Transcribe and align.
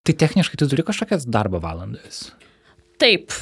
Tai 0.00 0.14
techniškai 0.16 0.56
tu 0.56 0.64
turi 0.68 0.84
kažkokias 0.86 1.26
darbo 1.28 1.60
valandas? 1.60 2.30
Taip. 3.00 3.34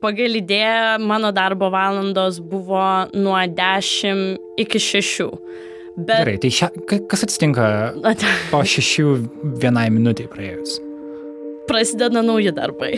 Pagal 0.00 0.38
idėją 0.38 1.00
mano 1.02 1.32
darbo 1.34 1.68
valandos 1.74 2.38
buvo 2.40 2.80
nuo 3.12 3.36
10 3.36 4.38
iki 4.62 4.80
6. 4.80 5.26
Bet... 5.98 6.22
Gerai, 6.22 6.36
tai 6.38 6.52
šia, 6.54 6.70
kas 7.10 7.26
atsitinka 7.26 7.66
po 8.52 8.62
šešių 8.62 9.06
vienai 9.60 9.88
minutiai 9.90 10.30
praėjus? 10.30 10.78
Prasideda 11.68 12.22
nauji 12.24 12.54
darbai. 12.56 12.94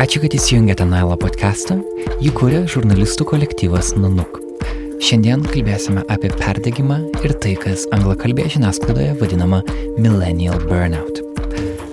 Ačiū, 0.00 0.22
kad 0.22 0.38
įsijungėte 0.38 0.86
Nailo 0.88 1.18
podcastą. 1.20 1.82
Jį 2.22 2.32
kūrė 2.38 2.64
žurnalistų 2.70 3.26
kolektyvas 3.34 3.96
Nanuk. 3.98 4.45
Šiandien 5.02 5.44
kalbėsime 5.46 6.04
apie 6.12 6.30
perdegimą 6.34 7.00
ir 7.24 7.34
tai, 7.42 7.56
kas 7.60 7.86
anglakalbėje 7.96 8.56
žiniasklaidoje 8.56 9.16
vadinama 9.20 9.62
millennial 9.98 10.60
burnout. 10.66 11.22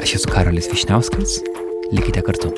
Aš 0.03 0.19
esu 0.19 0.31
Karolis 0.31 0.69
Višniauskas, 0.71 1.39
likite 1.95 2.23
kartu 2.25 2.53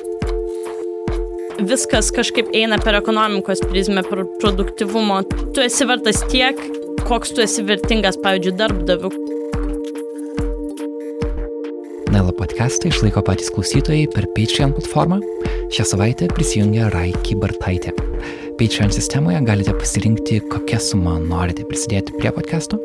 viskas 1.65 2.11
kažkaip 2.13 2.49
eina 2.55 2.77
per 2.81 2.97
ekonomikos 2.97 3.61
prizmę, 3.69 4.03
per 4.07 4.25
produktivumo. 4.41 5.21
Tu 5.55 5.63
esi 5.65 5.87
vertas 5.87 6.21
tiek, 6.31 6.59
koks 7.07 7.33
tu 7.35 7.43
esi 7.45 7.63
vertingas, 7.65 8.19
pavyzdžiui, 8.23 8.55
darbdaviu. 8.59 9.11
Naila 12.11 12.35
podcastą 12.37 12.91
išlaiko 12.91 13.23
patys 13.25 13.51
klausytojai 13.55 14.07
per 14.13 14.27
Patreon 14.35 14.75
platformą. 14.75 15.21
Šią 15.75 15.87
savaitę 15.91 16.29
prisijungia 16.35 16.91
Raiki 16.93 17.37
Bartaitė. 17.39 17.95
Patreon 18.55 18.87
sistemoje 18.91 19.39
galite 19.43 19.73
pasirinkti, 19.75 20.39
kokią 20.47 20.77
sumą 20.79 21.19
norite 21.19 21.65
prisidėti 21.67 22.15
prie 22.15 22.31
podcast'o. 22.31 22.79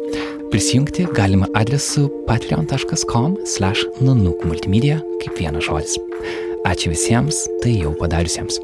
Prisijungti 0.51 1.06
galima 1.15 1.47
adresu 1.55 2.11
patreon.com/nanuk 2.27 4.42
multimedia 4.50 4.98
kaip 5.22 5.39
vienas 5.39 5.62
žodis. 5.69 5.94
Ačiū 6.67 6.91
visiems 6.91 7.47
tai 7.62 7.78
jau 7.84 7.94
padariusiems. 8.00 8.59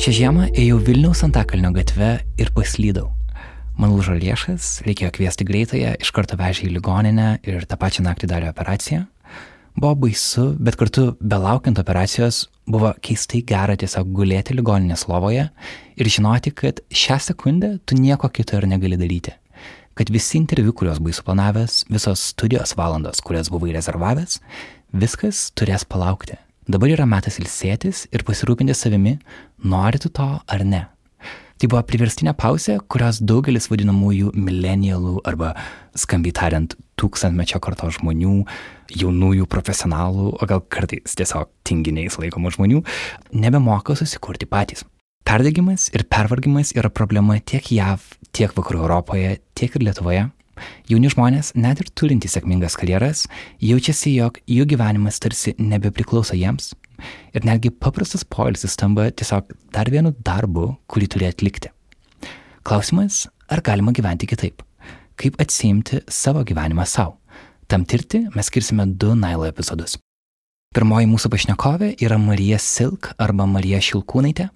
Šią 0.00 0.10
žiemą 0.20 0.52
ėjau 0.52 0.78
Vilniaus 0.84 1.24
Antakalnio 1.24 1.72
gatve 1.72 2.20
ir 2.36 2.48
paslydau. 2.52 3.19
Man 3.80 3.94
lūžo 3.94 4.12
lėšas, 4.12 4.82
reikėjo 4.84 5.08
kviesti 5.16 5.44
greitąją, 5.48 5.94
iš 6.04 6.10
karto 6.12 6.36
vežė 6.36 6.66
į 6.66 6.74
ligoninę 6.74 7.28
ir 7.48 7.62
tą 7.64 7.78
pačią 7.80 8.02
naktį 8.04 8.28
darė 8.28 8.50
operaciją. 8.50 9.06
Buvo 9.72 9.94
baisu, 10.02 10.50
bet 10.60 10.76
kartu, 10.76 11.14
belaukiant 11.24 11.80
operacijos, 11.80 12.42
buvo 12.68 12.90
keistai 13.00 13.40
gera 13.48 13.78
tiesiog 13.80 14.10
gulėti 14.12 14.58
ligoninės 14.58 15.06
lovoje 15.08 15.46
ir 15.96 16.12
žinoti, 16.12 16.52
kad 16.52 16.84
šią 16.92 17.16
sekundę 17.30 17.72
tu 17.88 17.96
nieko 17.96 18.28
kito 18.28 18.60
ir 18.60 18.68
negali 18.68 19.00
daryti. 19.00 19.32
Kad 19.96 20.12
visi 20.12 20.36
interviu, 20.36 20.76
kuriuos 20.76 21.00
buvai 21.00 21.16
suplanavęs, 21.16 21.86
visos 21.88 22.28
studijos 22.34 22.76
valandos, 22.76 23.24
kurias 23.24 23.48
buvai 23.48 23.72
rezervavęs, 23.78 24.42
viskas 24.92 25.46
turės 25.56 25.88
palaukti. 25.88 26.36
Dabar 26.68 26.92
yra 26.92 27.08
metas 27.08 27.40
ilsėtis 27.40 28.10
ir 28.12 28.28
pasirūpinti 28.28 28.76
savimi, 28.76 29.16
nori 29.64 30.04
tu 30.04 30.12
to 30.12 30.34
ar 30.44 30.68
ne. 30.68 30.84
Tai 31.60 31.68
buvo 31.68 31.82
priverstinė 31.84 32.32
pauzė, 32.40 32.78
kurios 32.88 33.18
daugelis 33.20 33.66
vadinamųjų 33.68 34.30
milenialų 34.32 35.18
arba, 35.28 35.50
skambiai 35.92 36.32
tariant, 36.32 36.72
tūkstantmečio 36.96 37.60
karto 37.60 37.90
žmonių, 37.92 38.46
jaunųjų 38.96 39.44
profesionalų, 39.52 40.30
o 40.40 40.48
gal 40.48 40.62
kartais 40.72 41.18
tiesiog 41.20 41.50
tinginiais 41.68 42.16
laikomų 42.16 42.54
žmonių, 42.56 42.80
nebemoka 43.36 43.92
susikurti 44.00 44.48
patys. 44.48 44.86
Perdegimas 45.28 45.90
ir 45.92 46.06
pervargimas 46.08 46.72
yra 46.72 46.88
problema 46.88 47.36
tiek 47.44 47.68
JAV, 47.76 48.08
tiek 48.32 48.56
Vakarų 48.56 48.86
Europoje, 48.86 49.36
tiek 49.52 49.76
ir 49.76 49.84
Lietuvoje. 49.90 50.30
Jauni 50.90 51.10
žmonės, 51.12 51.54
net 51.54 51.82
ir 51.82 51.90
turintys 51.94 52.36
sėkmingas 52.36 52.76
karjeras, 52.80 53.26
jaučiasi, 53.62 54.14
jog 54.18 54.38
jų 54.50 54.68
gyvenimas 54.74 55.20
tarsi 55.22 55.56
nebepriklauso 55.58 56.38
jiems, 56.38 56.72
Ir 57.34 57.46
netgi 57.46 57.70
paprastas 57.70 58.24
poilsis 58.26 58.76
tampa 58.78 59.08
tiesiog 59.10 59.52
dar 59.74 59.90
vienu 59.92 60.12
darbu, 60.26 60.74
kurį 60.90 61.08
turi 61.14 61.28
atlikti. 61.30 61.72
Klausimas, 62.66 63.26
ar 63.48 63.62
galima 63.64 63.94
gyventi 63.96 64.28
kitaip? 64.30 64.62
Kaip 65.20 65.40
atsimti 65.42 66.02
savo 66.10 66.44
gyvenimą 66.46 66.86
savo? 66.88 67.18
Tam 67.70 67.84
tirti 67.86 68.24
mes 68.34 68.48
skirsime 68.50 68.86
du 68.98 69.14
Nailo 69.14 69.46
epizodus. 69.48 69.96
Pirmoji 70.74 71.08
mūsų 71.10 71.30
pašnekovė 71.32 71.94
yra 72.02 72.18
Marija 72.18 72.58
Silk 72.62 73.12
arba 73.18 73.46
Marija 73.50 73.80
Šilkūnaitė. 73.82 74.50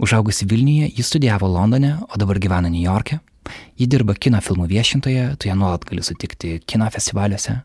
Užaugusi 0.00 0.46
Vilniuje, 0.48 0.88
ji 0.96 1.04
studijavo 1.04 1.48
Londone, 1.52 1.98
o 2.08 2.20
dabar 2.20 2.40
gyvena 2.40 2.70
New 2.72 2.80
York'e. 2.80 3.18
Ji 3.80 3.88
dirba 3.88 4.12
kino 4.12 4.40
filmų 4.44 4.68
viešintoje, 4.68 5.30
tu 5.40 5.48
ją 5.48 5.56
nuolat 5.56 5.86
gali 5.88 6.04
sutikti 6.04 6.58
kino 6.68 6.88
festivaliuose. 6.92 7.60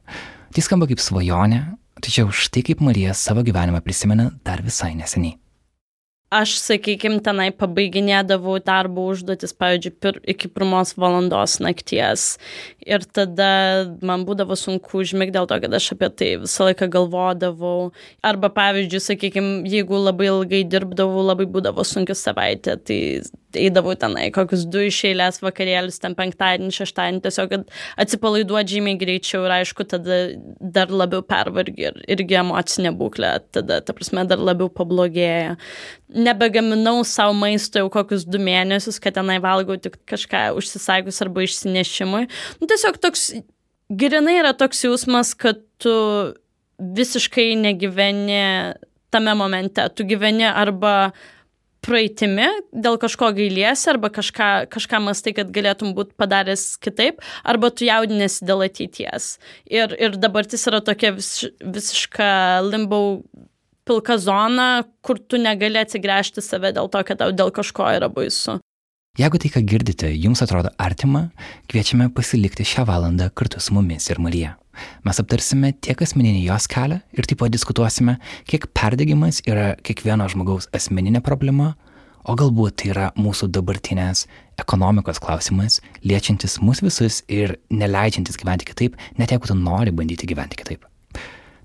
Tai 0.56 0.64
skamba 0.64 0.88
kaip 0.88 1.02
svajonė, 1.04 1.66
Tačiau 2.04 2.28
štai 2.30 2.64
kaip 2.68 2.84
Marija 2.84 3.16
savo 3.16 3.44
gyvenimą 3.46 3.80
prisimena 3.84 4.30
dar 4.46 4.64
visai 4.66 4.94
neseniai. 5.00 5.40
Aš, 6.36 6.56
sakykime, 6.60 7.22
tenai 7.24 7.48
pabaiginėdavau 7.56 8.58
darbo 8.66 9.06
užduotis, 9.12 9.54
pavyzdžiui, 9.56 9.92
pir, 10.04 10.18
iki 10.34 10.50
pirmos 10.52 10.92
valandos 11.00 11.60
nakties. 11.64 12.26
Ir 12.84 13.06
tada 13.16 13.48
man 14.04 14.26
būdavo 14.28 14.58
sunku 14.60 15.00
užmigti 15.04 15.38
dėl 15.38 15.48
to, 15.48 15.60
kad 15.64 15.78
aš 15.78 15.92
apie 15.96 16.10
tai 16.12 16.32
visą 16.42 16.68
laiką 16.68 16.90
galvodavau. 16.98 17.94
Arba, 18.26 18.50
pavyzdžiui, 18.58 19.04
sakykime, 19.06 19.54
jeigu 19.72 20.02
labai 20.02 20.28
ilgai 20.34 20.64
dirbdavau, 20.68 21.24
labai 21.30 21.48
būdavo 21.56 21.86
sunki 21.88 22.18
savaitė, 22.18 22.76
tai 22.84 23.00
eidavau 23.60 23.96
tenai 24.00 24.28
kokius 24.36 24.66
du 24.72 24.84
iš 24.88 25.02
eilės 25.10 25.42
vakarėlius, 25.44 26.00
ten 26.04 26.16
penktadienį, 26.18 26.72
šeštadienį, 26.76 27.22
tiesiog 27.26 27.56
atsipalaiduoti 28.04 28.78
žymiai 28.78 29.00
greičiau 29.02 29.46
ir 29.48 29.56
aišku, 29.60 29.88
tada 29.90 30.20
dar 30.60 30.94
labiau 30.94 31.24
pervargi 31.26 31.90
ir 31.90 32.00
irgi 32.18 32.40
emocinė 32.42 32.94
būklė, 33.00 33.34
tada, 33.56 33.82
ta 33.86 33.96
prasme, 33.98 34.26
dar 34.30 34.42
labiau 34.42 34.70
pablogėja. 34.74 35.58
Nebegaminau 36.16 37.02
savo 37.08 37.36
maisto 37.38 37.82
jau 37.82 37.92
kokius 37.94 38.28
du 38.28 38.42
mėnesius, 38.42 39.02
kad 39.04 39.18
tenai 39.18 39.38
valgau 39.44 39.78
tik 39.82 40.00
kažką 40.10 40.48
užsisakius 40.60 41.22
arba 41.26 41.46
išsinešimui. 41.46 42.26
Nu, 42.62 42.70
tiesiog 42.72 43.00
toks, 43.04 43.30
grinai 43.90 44.40
yra 44.42 44.56
toks 44.58 44.86
jausmas, 44.86 45.34
kad 45.38 45.62
tu 45.82 45.96
visiškai 46.80 47.54
negyveni 47.60 48.76
tame 49.16 49.34
momente. 49.36 49.88
Tu 49.96 50.04
gyveni 50.04 50.48
arba 50.48 51.14
praeitimi, 51.86 52.48
dėl 52.74 53.00
kažko 53.02 53.32
gailiesi 53.38 53.90
arba 53.94 54.10
kažką, 54.14 54.50
kažką 54.74 55.02
mastai, 55.06 55.36
kad 55.38 55.52
galėtum 55.54 55.94
būti 55.98 56.16
padaręs 56.20 56.76
kitaip, 56.84 57.24
arba 57.46 57.72
tu 57.72 57.88
jaudinėsi 57.88 58.46
dėl 58.48 58.66
ateities. 58.68 59.36
Ir, 59.70 59.96
ir 60.02 60.18
dabartis 60.20 60.66
yra 60.70 60.82
tokia 60.86 61.14
vis, 61.16 61.32
visiška 61.62 62.30
limbau 62.68 63.22
pilka 63.86 64.18
zona, 64.18 64.86
kur 65.06 65.20
tu 65.22 65.38
negali 65.42 65.80
atsigręžti 65.82 66.44
save 66.44 66.74
dėl 66.76 66.90
to, 66.92 67.04
kad 67.06 67.22
tau 67.22 67.34
dėl 67.36 67.54
kažko 67.54 67.92
yra 68.00 68.10
baisu. 68.12 68.58
Jeigu 69.16 69.40
tai, 69.40 69.48
ką 69.48 69.62
girdite, 69.64 70.10
jums 70.12 70.42
atrodo 70.44 70.74
artima, 70.76 71.30
kviečiame 71.72 72.10
pasilikti 72.12 72.66
šią 72.68 72.84
valandą 72.90 73.30
kartu 73.32 73.62
su 73.64 73.72
mumis 73.72 74.10
ir 74.12 74.20
Marija. 74.20 74.58
Mes 75.08 75.22
aptarsime 75.22 75.70
tiek 75.80 76.04
asmeninį 76.04 76.42
jos 76.50 76.68
kelią 76.68 76.98
ir 77.16 77.30
taip 77.30 77.40
pat 77.40 77.54
diskutuosime, 77.54 78.18
kiek 78.44 78.68
perdegimas 78.76 79.40
yra 79.48 79.70
kiekvieno 79.88 80.28
žmogaus 80.34 80.68
asmeninė 80.76 81.24
problema, 81.24 81.78
o 82.28 82.36
galbūt 82.36 82.82
tai 82.82 82.92
yra 82.92 83.08
mūsų 83.16 83.48
dabartinės 83.56 84.26
ekonomikos 84.60 85.24
klausimas, 85.24 85.80
liečiantis 86.04 86.60
mus 86.60 86.84
visus 86.84 87.22
ir 87.32 87.56
neleidžiantis 87.72 88.36
gyventi 88.42 88.68
kitaip, 88.68 89.00
net 89.16 89.32
jeigu 89.32 89.48
tu 89.48 89.56
nori 89.56 89.96
bandyti 89.96 90.28
gyventi 90.28 90.60
kitaip. 90.60 90.84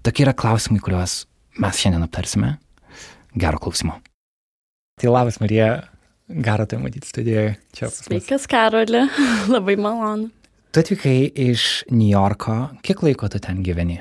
Tokie 0.06 0.22
yra 0.22 0.38
klausimai, 0.38 0.78
kuriuos 0.78 1.24
mes 1.58 1.82
šiandien 1.82 2.06
aptarsime. 2.06 2.60
Gero 3.34 3.58
klausimo. 3.58 3.98
Tai 5.02 5.10
labas, 5.10 5.42
Marija, 5.42 5.89
gera 6.30 6.66
tai 6.66 6.80
matyti 6.82 7.10
studijoje 7.10 7.54
čia. 7.76 7.90
Sveikas, 7.94 8.46
Karoli, 8.50 9.06
labai 9.54 9.76
malonu. 9.80 10.30
Tu 10.70 10.84
atvykai 10.84 11.32
iš 11.50 11.62
New 11.90 12.12
Yorko. 12.12 12.56
Kiek 12.86 13.00
laiko 13.02 13.26
tu 13.30 13.40
ten 13.42 13.64
gyveni? 13.66 13.98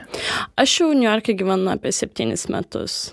Aš 0.59 0.75
jau 0.83 0.91
New 0.93 1.07
York'e 1.07 1.33
gyvenu 1.33 1.71
apie 1.73 1.89
septynis 1.95 2.45
metus. 2.53 3.07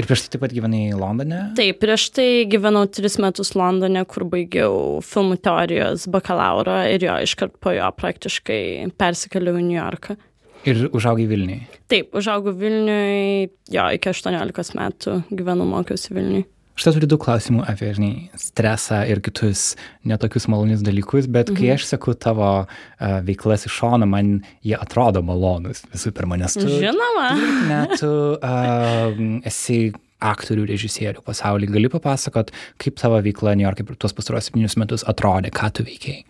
Ir 0.00 0.06
prieš 0.08 0.22
tai 0.24 0.32
taip 0.32 0.46
pat 0.46 0.54
gyvenai 0.56 0.94
Londone? 0.96 1.42
Taip, 1.58 1.76
prieš 1.82 2.06
tai 2.16 2.46
gyvenau 2.48 2.86
tris 2.88 3.18
metus 3.20 3.52
Londone, 3.52 4.06
kur 4.08 4.24
baigiau 4.32 5.02
filmų 5.04 5.36
teorijos 5.44 6.06
bakalauro 6.14 6.78
ir 6.88 7.04
jo 7.04 7.18
iškart 7.26 7.58
po 7.60 7.74
jo 7.76 7.90
praktiškai 7.98 8.62
persikėliau 8.96 9.60
į 9.60 9.66
New 9.66 9.76
Yorką. 9.76 10.16
Ir 10.64 10.86
užaugai 10.94 11.26
Vilniui? 11.28 11.66
Taip, 11.92 12.14
užaugau 12.16 12.54
Vilniui, 12.56 13.50
jo, 13.74 13.86
iki 13.92 14.12
18 14.14 14.76
metų 14.78 15.18
gyvenau, 15.34 15.68
mokiausi 15.68 16.16
Vilniui. 16.16 16.46
Aš 16.72 16.86
turiu 16.88 17.08
daug 17.10 17.20
klausimų 17.20 17.66
apie, 17.68 17.90
žinai, 17.96 18.12
stresą 18.40 19.02
ir 19.10 19.20
kitus 19.24 19.74
netokius 20.08 20.48
malonius 20.48 20.84
dalykus, 20.84 21.28
bet 21.28 21.50
mhm. 21.52 21.58
kai 21.58 21.74
aš 21.74 21.88
seku 21.90 22.14
tavo 22.16 22.52
uh, 22.64 23.18
veiklas 23.26 23.66
iš 23.68 23.76
šono, 23.82 24.08
man 24.08 24.38
jie 24.64 24.78
atrodo 24.78 25.24
malonus 25.26 25.84
visų 25.92 26.14
pirma, 26.16 26.40
nes 26.40 26.56
tu... 26.56 26.68
Žinoma. 26.70 27.28
Net 27.68 27.98
tu 28.00 28.14
uh, 28.38 29.20
esi 29.48 29.92
aktorių, 30.22 30.66
režisierių 30.70 31.24
pasaulyje. 31.26 31.72
Gali 31.74 31.90
papasakot, 31.92 32.52
kaip 32.82 32.98
tavo 33.00 33.18
veikla 33.24 33.56
New 33.58 33.66
York'e 33.66 33.86
per 33.86 33.98
tuos 33.98 34.14
pastaruosius 34.16 34.52
septynius 34.52 34.78
metus 34.80 35.04
atrodė, 35.10 35.50
ką 35.54 35.72
tu 35.76 35.86
veikiai? 35.86 36.22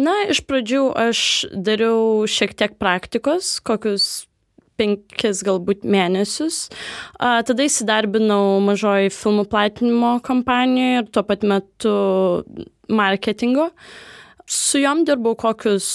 Na, 0.00 0.14
iš 0.32 0.42
pradžių 0.48 0.86
aš 1.08 1.22
dariau 1.52 2.24
šiek 2.30 2.56
tiek 2.56 2.76
praktikos, 2.80 3.58
kokius 3.66 4.08
penkis 4.80 5.44
galbūt 5.46 5.84
mėnesius. 5.84 6.64
A, 7.20 7.40
tada 7.46 7.66
įsidarbinau 7.68 8.58
mažoji 8.64 9.12
filmų 9.14 9.46
platinimo 9.52 10.16
kompanijoje 10.26 11.04
ir 11.04 11.12
tuo 11.12 11.26
pat 11.28 11.44
metu 11.44 11.94
marketingo. 12.90 13.70
Su 14.50 14.80
jom 14.82 15.04
dirbau 15.06 15.36
kokius 15.38 15.86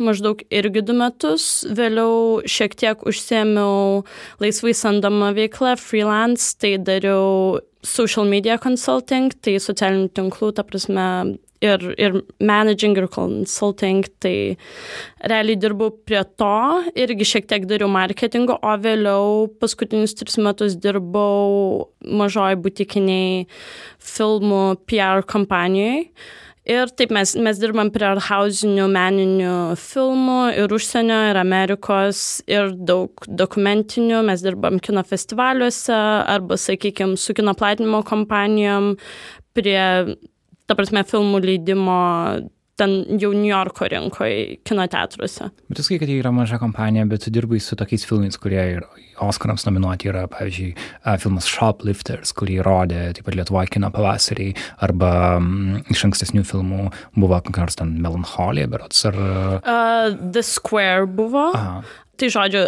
maždaug 0.00 0.40
irgi 0.54 0.82
du 0.86 0.94
metus. 0.96 1.66
Vėliau 1.76 2.40
šiek 2.48 2.76
tiek 2.78 3.02
užsėmiau 3.08 4.04
laisvai 4.42 4.74
samdomą 4.76 5.34
veiklą, 5.36 5.74
freelance, 5.80 6.54
tai 6.56 6.76
dariau 6.80 7.58
social 7.84 8.28
media 8.30 8.58
consulting, 8.62 9.34
tai 9.42 9.58
socialinių 9.62 10.08
tinklų, 10.16 10.52
ta 10.56 10.64
prasme, 10.66 11.08
ir, 11.64 11.84
ir 11.98 12.22
managing, 12.40 12.96
ir 12.98 13.08
consulting, 13.12 14.04
tai 14.22 14.56
realiai 15.24 15.58
dirbau 15.60 15.92
prie 16.06 16.22
to, 16.40 16.54
irgi 16.94 17.28
šiek 17.32 17.48
tiek 17.50 17.68
dariau 17.70 17.90
marketingo, 17.92 18.58
o 18.62 18.74
vėliau 18.82 19.46
paskutinius 19.60 20.16
tris 20.18 20.38
metus 20.42 20.76
dirbau 20.78 21.88
mažoj 22.02 22.58
butikiniai 22.64 23.46
filmų 24.14 24.64
PR 24.88 25.26
kompanijoje. 25.28 26.10
Ir 26.68 26.90
taip 27.00 27.12
mes, 27.16 27.30
mes 27.40 27.56
dirbam 27.56 27.88
prie 27.88 28.04
arthausinių 28.10 28.90
meninių 28.92 29.52
filmų 29.80 30.40
ir 30.60 30.72
užsienio, 30.76 31.16
ir 31.30 31.38
Amerikos, 31.40 32.42
ir 32.44 32.74
daug 32.76 33.24
dokumentinių. 33.24 34.18
Mes 34.28 34.44
dirbam 34.44 34.76
kino 34.84 35.00
festivaliuose 35.00 35.96
arba, 36.28 36.58
sakykime, 36.60 37.16
su 37.16 37.32
kino 37.32 37.56
platinimo 37.56 38.02
kompanijom 38.04 38.98
prie, 39.56 40.18
ta 40.68 40.76
prasme, 40.78 41.02
filmų 41.08 41.42
leidimo 41.44 41.98
ten 42.78 42.92
jau 43.18 43.32
New 43.34 43.48
Yorko 43.48 43.88
rinkoje, 43.90 44.60
kino 44.66 44.84
teatruose. 44.90 45.48
Bet 45.66 45.80
tu 45.80 45.84
sakai, 45.84 45.98
kad 46.04 46.12
jie 46.12 46.20
yra 46.20 46.30
maža 46.34 46.60
kompanija, 46.62 47.06
bet 47.10 47.24
tu 47.26 47.32
dirbai 47.34 47.58
su 47.62 47.76
tokiais 47.78 48.06
filmais, 48.06 48.38
kurie 48.38 48.60
ir 48.76 48.86
Oscarams 49.24 49.64
nominuoti 49.66 50.12
yra, 50.12 50.28
pavyzdžiui, 50.30 50.70
filmas 51.18 51.48
Shoplifters, 51.50 52.30
kurį 52.38 52.60
rodė 52.62 53.00
taip 53.16 53.26
pat 53.26 53.38
Lietuvoje 53.40 53.72
kino 53.74 53.90
pavasarį, 53.94 54.52
arba 54.86 55.10
m, 55.40 55.80
iš 55.90 56.04
ankstesnių 56.06 56.44
filmų 56.46 56.92
buvo 57.18 57.42
kokia 57.48 57.66
nors 57.66 57.80
ten 57.80 57.96
Melancholija, 58.04 58.70
berots, 58.70 59.02
ar... 59.10 59.18
Uh, 59.58 60.14
The 60.14 60.46
Square 60.46 61.10
buvo. 61.18 61.48
Aha. 61.58 61.82
Tai 62.18 62.30
žodžiu, 62.34 62.62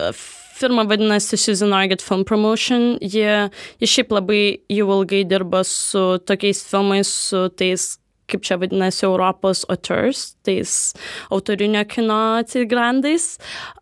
firma 0.60 0.84
vadinasi 0.88 1.38
Susan 1.40 1.72
Argett 1.76 2.04
Film 2.04 2.24
Promotion. 2.28 2.98
Jie, 3.00 3.48
jie 3.80 3.88
šiaip 3.88 4.12
labai 4.14 4.42
jau 4.72 4.88
ilgai 4.98 5.24
dirba 5.28 5.64
su 5.66 6.18
tokiais 6.28 6.62
filmais, 6.68 7.08
su 7.08 7.48
tais 7.56 7.96
kaip 8.30 8.44
čia 8.46 8.60
vadinasi, 8.62 9.02
Europos 9.08 9.64
auteurs, 9.72 10.36
tais 10.46 10.92
autorinio 11.34 11.82
kino 11.90 12.20
atsigrandais. 12.42 13.32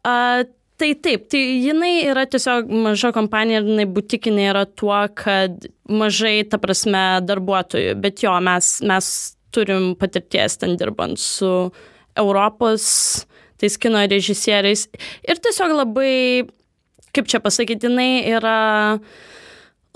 Uh, 0.04 0.46
Tai 0.78 0.92
taip, 1.02 1.24
tai 1.26 1.40
jinai 1.58 2.04
yra 2.06 2.22
tiesiog 2.30 2.68
maža 2.70 3.08
kompanija 3.10 3.58
ir 3.58 3.64
jinai 3.66 3.86
butikinė 3.90 4.44
yra 4.52 4.60
tuo, 4.78 4.94
kad 5.18 5.64
mažai, 5.90 6.44
ta 6.46 6.60
prasme, 6.62 7.00
darbuotojų, 7.26 7.96
bet 7.98 8.22
jo, 8.22 8.36
mes, 8.46 8.68
mes 8.86 9.08
turim 9.50 9.88
patirties 9.98 10.54
ten 10.62 10.76
dirbant 10.78 11.18
su 11.18 11.50
Europos 12.14 12.86
tais 13.58 13.74
kino 13.82 14.04
režisieriais 14.06 14.86
ir 15.26 15.42
tiesiog 15.42 15.74
labai, 15.80 16.46
kaip 17.16 17.30
čia 17.30 17.42
pasakyti, 17.44 17.88
jinai 17.88 18.10
yra 18.36 18.58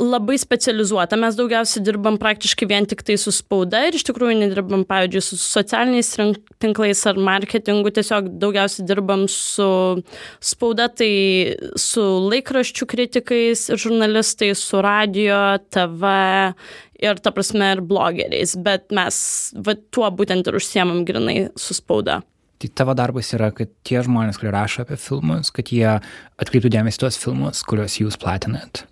labai 0.03 0.39
specializuota. 0.41 1.17
Mes 1.21 1.37
daugiausiai 1.37 1.85
dirbam 1.85 2.17
praktiškai 2.21 2.67
vien 2.71 2.87
tik 2.89 3.05
tai 3.07 3.17
su 3.21 3.33
spauda 3.35 3.85
ir 3.87 3.97
iš 3.97 4.07
tikrųjų 4.09 4.39
nedirbam, 4.41 4.85
pavyzdžiui, 4.89 5.23
su 5.25 5.39
socialiniais 5.41 6.11
tinklais 6.63 7.05
ar 7.09 7.21
marketingu, 7.21 7.93
tiesiog 7.95 8.33
daugiausiai 8.43 8.87
dirbam 8.89 9.27
su 9.31 9.69
spauda, 10.43 10.89
tai 10.89 11.13
su 11.79 12.03
laikraščių 12.33 12.89
kritikais 12.95 13.69
ir 13.71 13.83
žurnalistais, 13.85 14.65
su 14.65 14.83
radio, 14.83 15.39
TV 15.71 16.17
ir, 17.03 17.23
ta 17.23 17.35
prasme, 17.35 17.75
ir 17.77 17.85
blogeriais, 17.87 18.57
bet 18.65 18.91
mes 18.95 19.17
va, 19.55 19.77
tuo 19.95 20.11
būtent 20.11 20.49
ir 20.49 20.59
užsiemam 20.59 21.05
grinai 21.09 21.51
su 21.59 21.77
spauda. 21.79 22.23
Tai 22.63 22.69
tavo 22.79 22.95
darbas 22.95 23.33
yra, 23.35 23.49
kad 23.51 23.71
tie 23.83 23.99
žmonės, 24.07 24.39
kurie 24.39 24.53
rašo 24.55 24.85
apie 24.85 24.95
filmus, 25.01 25.51
kad 25.51 25.73
jie 25.75 25.97
atkreiptų 26.39 26.71
dėmesį 26.71 27.01
tuos 27.03 27.19
filmus, 27.19 27.65
kuriuos 27.67 27.99
jūs 27.99 28.19
platinat. 28.23 28.85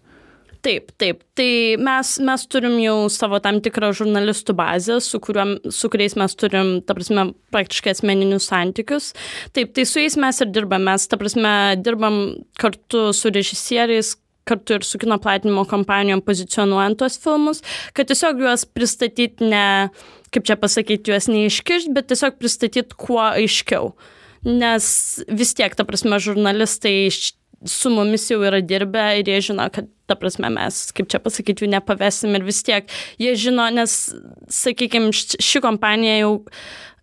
Taip, 0.60 0.90
taip. 1.00 1.22
Tai 1.38 1.52
mes, 1.80 2.08
mes 2.26 2.42
turim 2.50 2.74
jau 2.82 2.96
savo 3.12 3.38
tam 3.40 3.62
tikrą 3.64 3.92
žurnalistų 3.96 4.56
bazę, 4.58 4.98
su, 5.00 5.20
kuriuom, 5.22 5.54
su 5.72 5.88
kuriais 5.92 6.18
mes 6.20 6.34
turim, 6.36 6.72
ta 6.84 6.96
prasme, 6.98 7.30
praktiškai 7.54 7.94
asmeninius 7.94 8.50
santykius. 8.50 9.12
Taip, 9.56 9.70
tai 9.76 9.86
su 9.88 10.02
jais 10.02 10.18
mes 10.20 10.42
ir 10.42 10.50
dirbam. 10.52 10.84
Mes, 10.90 11.06
ta 11.08 11.16
prasme, 11.20 11.54
dirbam 11.80 12.18
kartu 12.60 13.06
su 13.16 13.32
režisieriais, 13.32 14.16
kartu 14.48 14.78
ir 14.78 14.86
su 14.86 14.98
kino 15.00 15.18
platinimo 15.22 15.64
kompanijom 15.68 16.22
pozicionuojant 16.26 16.98
tuos 17.00 17.18
filmus, 17.22 17.62
kad 17.96 18.10
tiesiog 18.10 18.40
juos 18.44 18.64
pristatyti 18.66 19.50
ne, 19.50 19.90
kaip 20.34 20.48
čia 20.48 20.56
pasakyti, 20.60 21.12
juos 21.12 21.28
neiškišti, 21.30 21.94
bet 21.96 22.10
tiesiog 22.10 22.40
pristatyti 22.40 22.98
kuo 22.98 23.22
aiškiau. 23.28 23.92
Nes 24.46 24.86
vis 25.28 25.52
tiek, 25.56 25.74
ta 25.76 25.84
prasme, 25.84 26.16
žurnalistai 26.22 27.10
su 27.68 27.90
mumis 27.92 28.24
jau 28.30 28.40
yra 28.46 28.62
dirbę 28.64 29.02
ir 29.20 29.28
jie 29.28 29.40
žino, 29.50 29.66
kad 29.72 29.88
ta 30.08 30.16
prasme 30.18 30.48
mes, 30.50 30.78
kaip 30.96 31.10
čia 31.12 31.20
pasakyti, 31.22 31.66
jų 31.66 31.74
nepavesim 31.74 32.32
ir 32.34 32.46
vis 32.46 32.62
tiek 32.66 32.88
jie 33.20 33.34
žino, 33.38 33.68
nes, 33.74 33.96
sakykime, 34.50 35.12
ši 35.12 35.62
kompanija 35.62 36.22
jau 36.22 36.32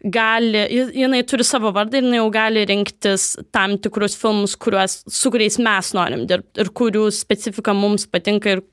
gali, 0.03 0.63
jinai 0.95 1.21
turi 1.27 1.45
savo 1.47 1.71
vardą 1.75 1.99
ir 1.99 2.07
jinai 2.07 2.21
jau 2.21 2.29
gali 2.33 2.65
rinktis 2.69 3.29
tam 3.55 3.77
tikrus 3.81 4.17
filmus, 4.19 4.55
kuriuos, 4.59 4.99
su 5.09 5.31
kuriais 5.33 5.59
mes 5.63 5.94
norim 5.97 6.25
dirbti 6.29 6.63
ir 6.63 6.71
kurių 6.77 7.07
specifika 7.15 7.75
mums 7.77 8.07
patinka 8.09 8.57
ir 8.57 8.65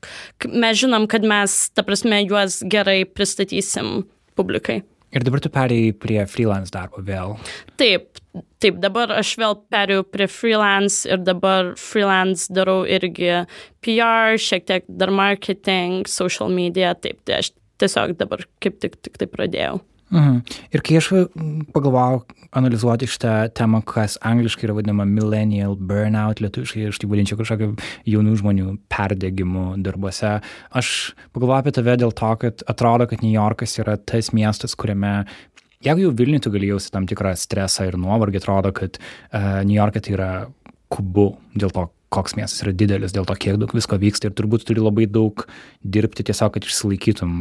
mes 0.51 0.81
žinom, 0.81 1.07
kad 1.11 1.25
mes, 1.25 1.57
ta 1.73 1.85
prasme, 1.87 2.21
juos 2.25 2.61
gerai 2.71 3.03
pristatysim 3.09 4.03
publikai. 4.37 4.83
Ir 5.15 5.23
dabar 5.23 5.39
tu 5.39 5.47
perėjai 5.53 5.93
prie 5.95 6.19
freelance 6.27 6.73
darbo 6.75 6.99
vėl. 7.05 7.37
Taip, 7.79 8.19
taip, 8.59 8.81
dabar 8.83 9.13
aš 9.15 9.35
vėl 9.39 9.55
perėjau 9.71 10.03
prie 10.11 10.27
freelance 10.27 11.07
ir 11.07 11.21
dabar 11.23 11.71
freelance 11.79 12.51
darau 12.51 12.81
irgi 12.83 13.45
PR, 13.85 14.35
šiek 14.35 14.67
tiek 14.67 14.89
dar 14.89 15.13
marketing, 15.15 16.03
social 16.11 16.51
media, 16.51 16.91
taip, 16.99 17.21
tai 17.23 17.39
aš 17.39 17.53
tiesiog 17.79 18.17
dabar 18.19 18.43
kaip 18.63 18.81
tik, 18.83 18.99
tik 19.07 19.15
tai 19.21 19.29
pradėjau. 19.31 19.79
Mhm. 20.13 20.41
Ir 20.75 20.83
kai 20.85 20.99
aš 20.99 21.09
pagalvojau 21.73 22.21
analizuoti 22.55 23.07
šitą 23.09 23.33
temą, 23.57 23.81
kas 23.85 24.19
angliškai 24.23 24.67
yra 24.67 24.75
vadinama 24.77 25.07
millennial 25.09 25.73
burnout, 25.75 26.39
lietuviškai 26.43 26.85
aš 26.91 26.99
tai 27.01 27.09
vadinčiau 27.11 27.39
kažkokiu 27.39 27.73
jaunų 28.13 28.35
žmonių 28.41 28.75
perdėgymu 28.91 29.65
darbuose, 29.83 30.37
aš 30.71 30.91
pagalvojau 31.35 31.63
apie 31.63 31.75
tave 31.75 31.97
dėl 31.99 32.13
to, 32.15 32.31
kad 32.45 32.63
atrodo, 32.69 33.09
kad 33.09 33.25
New 33.25 33.33
Yorkas 33.33 33.75
yra 33.81 33.97
tas 33.97 34.31
miestas, 34.35 34.77
kuriame 34.77 35.23
Jeigu 35.85 36.07
jau 36.07 36.13
Vilniui 36.17 36.41
tu 36.41 36.49
gali 36.49 36.71
jausti 36.71 36.89
tam 36.93 37.05
tikrą 37.05 37.35
stresą 37.37 37.85
ir 37.85 37.97
nuovargį, 38.01 38.39
atrodo, 38.41 38.71
kad 38.73 38.95
uh, 38.97 39.61
New 39.67 39.75
York'e 39.75 40.01
tai 40.01 40.15
yra 40.15 40.29
kubu 40.89 41.27
dėl 41.53 41.73
to, 41.75 41.83
koks 42.15 42.37
miestas 42.39 42.63
yra 42.63 42.73
didelis, 42.75 43.13
dėl 43.15 43.27
to, 43.27 43.35
kiek 43.39 43.59
daug 43.61 43.73
visko 43.75 43.99
vyksta 44.01 44.29
ir 44.29 44.37
turbūt 44.37 44.65
turi 44.67 44.83
labai 44.83 45.07
daug 45.11 45.45
dirbti 45.83 46.25
tiesiog, 46.29 46.55
kad 46.55 46.67
išsilaikytum. 46.67 47.35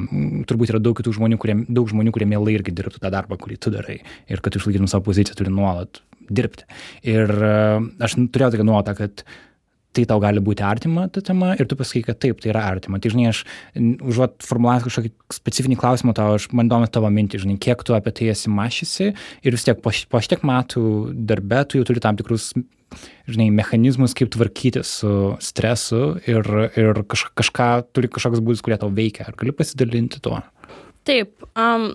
Turbūt 0.51 0.75
yra 0.75 0.83
daug 0.83 0.99
kitų 0.99 1.15
žmonių, 1.19 1.39
kurie, 1.43 1.57
daug 1.69 1.89
žmonių, 1.91 2.15
kurie 2.15 2.29
mielai 2.31 2.59
irgi 2.59 2.75
dirbtų 2.75 3.03
tą 3.03 3.13
darbą, 3.15 3.39
kurį 3.41 3.61
tu 3.63 3.73
darai 3.75 4.01
ir 4.03 4.45
kad 4.45 4.59
išlaikytum 4.59 4.91
savo 4.91 5.07
poziciją, 5.09 5.39
turi 5.39 5.55
nuolat 5.55 6.03
dirbti. 6.31 6.69
Ir 7.07 7.31
uh, 7.31 7.83
aš 8.05 8.19
turėjau 8.33 8.55
tokią 8.55 8.69
nuotą, 8.69 8.97
kad 8.99 9.27
tai 9.95 10.05
tau 10.11 10.19
gali 10.23 10.43
būti 10.43 10.65
artima 10.67 11.07
ta 11.13 11.23
tema 11.25 11.53
ir 11.55 11.69
tu 11.71 11.79
pasakai, 11.79 12.03
kad 12.09 12.19
taip, 12.23 12.41
tai 12.43 12.51
yra 12.53 12.65
artima. 12.73 12.99
Tai 12.99 13.13
žinai, 13.13 13.29
aš 13.31 13.45
užuot 13.79 14.43
formulavęs 14.43 14.89
kažkokį 14.89 15.13
specifinį 15.37 15.79
klausimą 15.81 16.15
tau, 16.19 16.35
aš 16.39 16.49
man 16.57 16.71
domina 16.71 16.91
tavo 16.91 17.11
mintį, 17.15 17.45
žinai, 17.45 17.59
kiek 17.63 17.85
tu 17.87 17.95
apie 17.97 18.11
tai 18.17 18.33
esi 18.33 18.51
mašysi 18.51 19.13
ir 19.13 19.55
vis 19.55 19.67
tiek 19.67 19.79
po, 19.85 19.95
po 20.11 20.23
šitiek 20.23 20.43
metų 20.47 20.85
darbe 21.29 21.63
tu 21.69 21.79
jau 21.79 21.87
turi 21.87 22.03
tam 22.03 22.19
tikrus 22.19 22.51
žinai, 23.31 23.49
mechanizmus, 23.55 24.15
kaip 24.17 24.33
tvarkyti 24.35 24.85
su 24.87 25.35
stresu 25.43 26.17
ir, 26.31 26.49
ir 26.79 27.03
kažką, 27.11 27.35
kažką 27.41 27.69
turi 27.97 28.11
kažkokius 28.13 28.45
būdus, 28.45 28.65
kurie 28.65 28.79
tau 28.81 28.93
veikia. 28.95 29.29
Ar 29.29 29.39
gali 29.41 29.55
pasidalinti 29.57 30.23
tuo? 30.25 30.41
Taip, 31.09 31.35
um, 31.59 31.91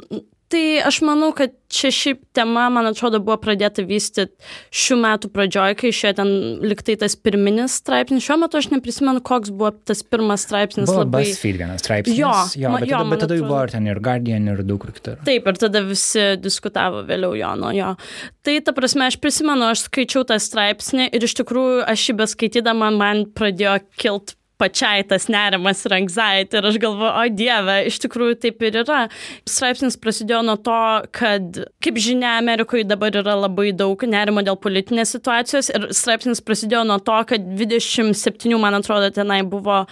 Tai 0.50 0.62
aš 0.82 0.98
manau, 1.06 1.30
kad 1.38 1.52
čia 1.70 1.92
šiaip 1.94 2.24
tema, 2.34 2.64
man 2.74 2.88
atrodo, 2.90 3.20
buvo 3.22 3.36
pradėta 3.38 3.84
vystyti 3.86 4.34
šių 4.74 4.96
metų 5.04 5.30
pradžioje, 5.34 5.76
kai 5.78 5.92
išėjo 5.94 6.14
ten 6.18 6.32
liktai 6.66 6.96
tas 6.98 7.14
pirminis 7.14 7.76
straipsnis. 7.84 8.26
Šiuo 8.26 8.40
metu 8.42 8.58
aš 8.58 8.72
neprisimenu, 8.72 9.22
koks 9.26 9.54
buvo 9.54 9.70
tas 9.86 10.02
pirmas 10.02 10.48
straipsnis. 10.48 10.90
Buvo 10.90 11.04
labai... 11.04 11.22
BuzzFeed 11.28 11.60
vienas 11.62 11.86
straipsnis. 11.86 12.18
Jo, 12.18 12.32
jo 12.58 12.74
bet 12.74 12.88
jo, 12.90 12.98
tada, 12.98 13.12
bet 13.14 13.24
tada 13.26 13.38
jau 13.38 13.46
buvo 13.46 13.62
ir 13.68 13.76
ten 13.76 13.92
ir 13.92 14.02
Guardian, 14.10 14.50
ir 14.50 14.64
daug 14.66 14.82
kur 14.82 14.96
kitur. 14.96 15.22
Taip, 15.28 15.52
ir 15.54 15.62
tada 15.62 15.84
visi 15.86 16.26
diskutavo 16.42 17.06
vėliau 17.06 17.38
jo 17.38 17.54
nuo 17.62 17.70
jo. 17.78 17.94
Tai 18.42 18.58
ta 18.66 18.74
prasme, 18.74 19.06
aš 19.12 19.20
prisimenu, 19.22 19.70
aš 19.70 19.86
skaičiau 19.86 20.26
tą 20.26 20.40
straipsnį 20.42 21.12
ir 21.14 21.30
iš 21.30 21.38
tikrųjų 21.44 21.86
aš 21.94 22.10
jį 22.10 22.20
beskaitydama 22.24 22.90
man 22.98 23.28
pradėjo 23.38 23.78
kilt 24.02 24.34
pačiai 24.60 25.04
tas 25.08 25.28
nerimas 25.32 25.84
ir 25.88 25.96
anxiety 25.98 26.60
ir 26.60 26.68
aš 26.70 26.80
galvoju, 26.84 27.12
o 27.12 27.26
dieve, 27.34 27.78
iš 27.90 28.00
tikrųjų 28.04 28.38
taip 28.44 28.66
ir 28.68 28.80
yra. 28.84 29.02
Straipsnis 29.50 29.98
prasidėjo 30.02 30.42
nuo 30.46 30.58
to, 30.64 30.80
kad, 31.16 31.62
kaip 31.84 32.00
žinia, 32.02 32.36
Amerikoje 32.40 32.88
dabar 32.88 33.16
yra 33.22 33.38
labai 33.40 33.72
daug 33.76 34.04
nerimo 34.10 34.44
dėl 34.46 34.60
politinės 34.60 35.16
situacijos 35.16 35.72
ir 35.74 35.90
straipsnis 35.96 36.44
prasidėjo 36.46 36.84
nuo 36.90 37.00
to, 37.04 37.18
kad 37.32 37.48
27, 37.60 38.56
man 38.60 38.80
atrodo, 38.80 39.12
tenai 39.16 39.42
buvo 39.48 39.84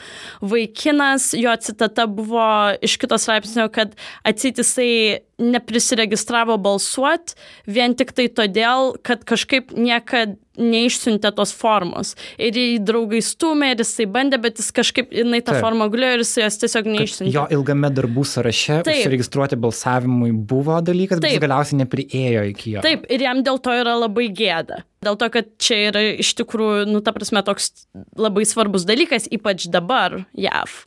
vaikinas, 0.43 1.31
jo 1.37 1.55
citata 1.63 2.07
buvo 2.11 2.47
iš 2.83 2.97
kito 3.01 3.19
straipsnio, 3.21 3.69
kad 3.73 3.95
atsit 4.27 4.59
jisai 4.63 5.26
neprisiregistravo 5.37 6.57
balsuot 6.61 7.35
vien 7.69 7.95
tik 7.97 8.13
tai 8.17 8.27
todėl, 8.33 8.95
kad 9.05 9.23
kažkaip 9.27 9.73
niekad 9.77 10.37
neišsiuntė 10.57 11.29
tos 11.37 11.51
formos. 11.53 12.15
Ir 12.41 12.57
jį 12.57 12.79
draugai 12.85 13.21
stumė 13.21 13.75
ir 13.75 13.83
jisai 13.83 14.07
bandė, 14.09 14.39
bet 14.41 14.57
jis 14.57 14.71
kažkaip, 14.73 15.11
jinai 15.13 15.43
tą 15.45 15.53
Taip. 15.53 15.61
formą 15.61 15.85
gulėjo 15.93 16.17
ir 16.17 16.23
jisai 16.25 16.45
jos 16.47 16.59
tiesiog 16.63 16.87
Kad 16.87 16.95
neišsiuntė. 16.95 17.33
Jo 17.35 17.45
ilgame 17.53 17.91
darbų 17.93 18.25
sąraše 18.25 18.81
užsiregistruoti 18.81 19.59
balsavimui 19.61 20.33
buvo 20.33 20.79
dalykas, 20.81 21.21
bet 21.21 21.29
jis 21.29 21.37
Taip. 21.37 21.45
galiausiai 21.45 21.81
nepriejo 21.83 22.45
iki 22.53 22.77
jo. 22.77 22.85
Taip, 22.85 23.05
ir 23.13 23.27
jam 23.29 23.45
dėl 23.45 23.61
to 23.61 23.77
yra 23.77 23.93
labai 24.01 24.31
gėda. 24.33 24.81
Dėl 25.07 25.15
to, 25.19 25.29
kad 25.31 25.49
čia 25.63 25.79
yra 25.89 26.03
iš 26.19 26.33
tikrųjų, 26.41 26.87
nu, 26.91 26.99
ta 27.05 27.13
prasme, 27.15 27.39
toks 27.47 27.71
labai 28.19 28.43
svarbus 28.47 28.83
dalykas, 28.87 29.29
ypač 29.31 29.69
dabar 29.71 30.25
JAV. 30.35 30.81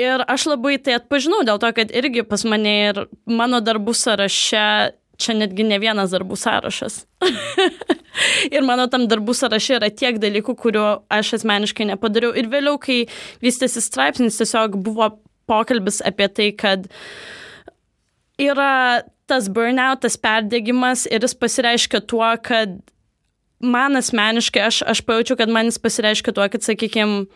Ir 0.00 0.24
aš 0.28 0.50
labai 0.52 0.76
tai 0.82 0.98
atpažinau, 1.00 1.40
dėl 1.48 1.60
to, 1.62 1.72
kad 1.76 1.94
irgi 1.96 2.26
pas 2.28 2.44
mane 2.48 2.76
ir 2.90 3.02
mano 3.24 3.62
darbų 3.64 3.96
sąraše, 3.96 4.66
čia 5.16 5.36
netgi 5.36 5.64
ne 5.64 5.78
vienas 5.80 6.12
darbų 6.12 6.36
sąrašas. 6.36 7.04
ir 8.54 8.66
mano 8.66 8.86
tam 8.92 9.06
darbų 9.08 9.34
sąraše 9.36 9.78
yra 9.78 9.90
tiek 9.90 10.20
dalykų, 10.20 10.56
kuriuo 10.60 10.88
aš 11.12 11.38
asmeniškai 11.40 11.88
nepadariau. 11.92 12.34
Ir 12.36 12.50
vėliau, 12.52 12.76
kai 12.82 13.04
vystėsi 13.44 13.82
straipsnis, 13.84 14.38
tiesiog 14.40 14.76
buvo 14.84 15.14
pokalbis 15.48 16.02
apie 16.04 16.28
tai, 16.28 16.50
kad 16.58 16.88
yra 18.42 19.06
tas 19.26 19.48
burnout, 19.50 20.04
tas 20.04 20.18
perdegimas 20.20 21.06
ir 21.10 21.24
jis 21.24 21.34
pasireiškia 21.40 22.02
tuo, 22.06 22.28
kad 22.42 22.76
man 23.60 23.96
asmeniškai, 23.98 24.62
aš, 24.68 24.82
aš 24.86 25.02
pajaučiu, 25.06 25.36
kad 25.38 25.52
man 25.52 25.70
jis 25.70 25.80
pasireiškia 25.82 26.34
tuo, 26.36 26.46
kad, 26.52 26.64
sakykime, 26.64 27.26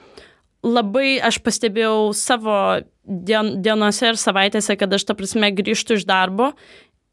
labai 0.67 1.19
aš 1.25 1.41
pastebėjau 1.45 2.13
savo 2.17 2.57
dien, 3.05 3.57
dienose 3.65 4.13
ir 4.13 4.21
savaitėse, 4.21 4.77
kad 4.81 4.93
aš, 4.93 5.09
ta 5.09 5.17
prasme, 5.19 5.53
grįžtu 5.57 5.99
iš 5.99 6.07
darbo 6.09 6.53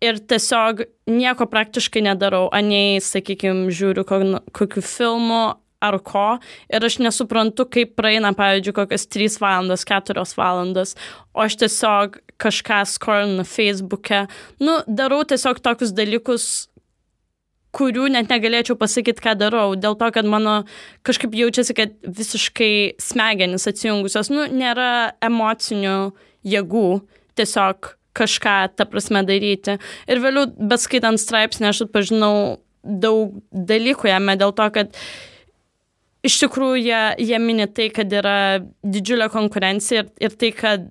ir 0.04 0.20
tiesiog 0.20 0.84
nieko 1.10 1.48
praktiškai 1.50 2.04
nedarau, 2.06 2.48
anei, 2.54 3.00
sakykime, 3.02 3.72
žiūriu 3.74 4.06
kokių 4.06 4.84
filmų 4.86 5.46
ar 5.82 6.00
ko 6.02 6.28
ir 6.74 6.86
aš 6.86 7.00
nesuprantu, 7.02 7.68
kaip 7.70 7.96
praeina, 7.98 8.34
pavyzdžiui, 8.38 8.76
kokias 8.78 9.06
3 9.14 9.38
valandos, 9.42 9.86
4 9.88 10.26
valandos, 10.38 10.96
o 11.34 11.44
aš 11.46 11.58
tiesiog 11.64 12.20
kažką 12.42 12.84
skorinu 12.90 13.46
Facebook'e, 13.48 14.26
nu, 14.62 14.80
darau 14.88 15.24
tiesiog 15.26 15.62
tokius 15.66 15.94
dalykus, 15.98 16.68
kurių 17.76 18.08
net 18.14 18.32
negalėčiau 18.32 18.78
pasakyti, 18.80 19.24
ką 19.24 19.36
darau, 19.40 19.76
dėl 19.78 19.98
to, 20.00 20.10
kad 20.16 20.28
mano 20.30 20.62
kažkaip 21.08 21.36
jaučiasi, 21.36 21.76
kad 21.78 21.94
visiškai 22.04 22.98
smegenis 23.02 23.68
atsijungusios, 23.70 24.32
nu, 24.34 24.48
nėra 24.52 25.14
emocinių 25.24 25.98
jėgų 26.48 26.90
tiesiog 27.38 27.94
kažką, 28.18 28.58
ta 28.80 28.88
prasme, 28.90 29.22
daryti. 29.28 29.78
Ir 30.10 30.22
vėliau, 30.24 30.48
beskaitant 30.58 31.22
straipsnį, 31.22 31.70
aš 31.70 31.86
atpažinau 31.86 32.36
daug 32.82 33.36
dalykų 33.52 34.10
jame 34.10 34.38
dėl 34.40 34.54
to, 34.58 34.68
kad 34.74 34.96
iš 36.26 36.40
tikrųjų 36.42 36.80
jie, 36.82 37.02
jie 37.30 37.40
mini 37.42 37.68
tai, 37.70 37.90
kad 37.94 38.14
yra 38.14 38.38
didžiulė 38.82 39.30
konkurencija 39.34 40.06
ir, 40.06 40.10
ir 40.24 40.38
tai, 40.40 40.54
kad 40.56 40.88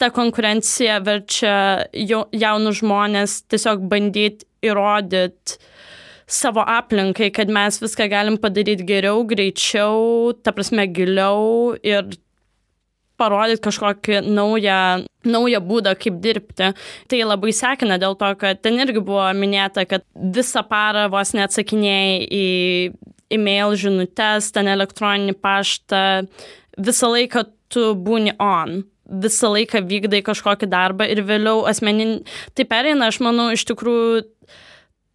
ta 0.00 0.08
konkurencija 0.14 0.98
verčia 1.04 1.56
jau, 1.94 2.24
jaunus 2.34 2.80
žmonės 2.80 3.42
tiesiog 3.52 3.84
bandyti 3.90 4.48
įrodyti 4.66 5.60
savo 6.26 6.64
aplinkai, 6.66 7.30
kad 7.34 7.50
mes 7.52 7.80
viską 7.82 8.08
galim 8.10 8.38
padaryti 8.40 8.86
geriau, 8.86 9.24
greičiau, 9.28 10.32
ta 10.42 10.54
prasme 10.54 10.86
giliau 10.90 11.74
ir 11.82 12.12
parodyti 13.20 13.62
kažkokį 13.62 14.22
naują, 14.26 15.04
naują 15.28 15.62
būdą, 15.62 15.94
kaip 16.00 16.18
dirbti. 16.24 16.72
Tai 17.10 17.22
labai 17.28 17.54
sekina 17.54 17.98
dėl 18.02 18.16
to, 18.18 18.32
kad 18.40 18.62
ten 18.64 18.80
irgi 18.82 19.02
buvo 19.04 19.28
minėta, 19.36 19.86
kad 19.88 20.06
visą 20.14 20.64
parą 20.66 21.08
vos 21.12 21.34
neatsakinėjai 21.36 22.22
į 22.26 22.46
e-mail 23.32 23.76
žinutės, 23.80 24.50
ten 24.54 24.70
elektroninį 24.72 25.36
paštą, 25.40 26.06
visą 26.80 27.12
laiką 27.12 27.46
tu 27.72 27.92
būni 27.96 28.34
on 28.42 28.82
visą 29.12 29.50
laiką 29.52 29.82
vykdai 29.88 30.22
kažkokį 30.24 30.68
darbą 30.72 31.06
ir 31.10 31.22
vėliau 31.26 31.66
asmenin... 31.68 32.22
Tai 32.56 32.64
pereina, 32.68 33.10
aš 33.10 33.20
manau, 33.24 33.50
iš 33.52 33.66
tikrųjų 33.68 34.22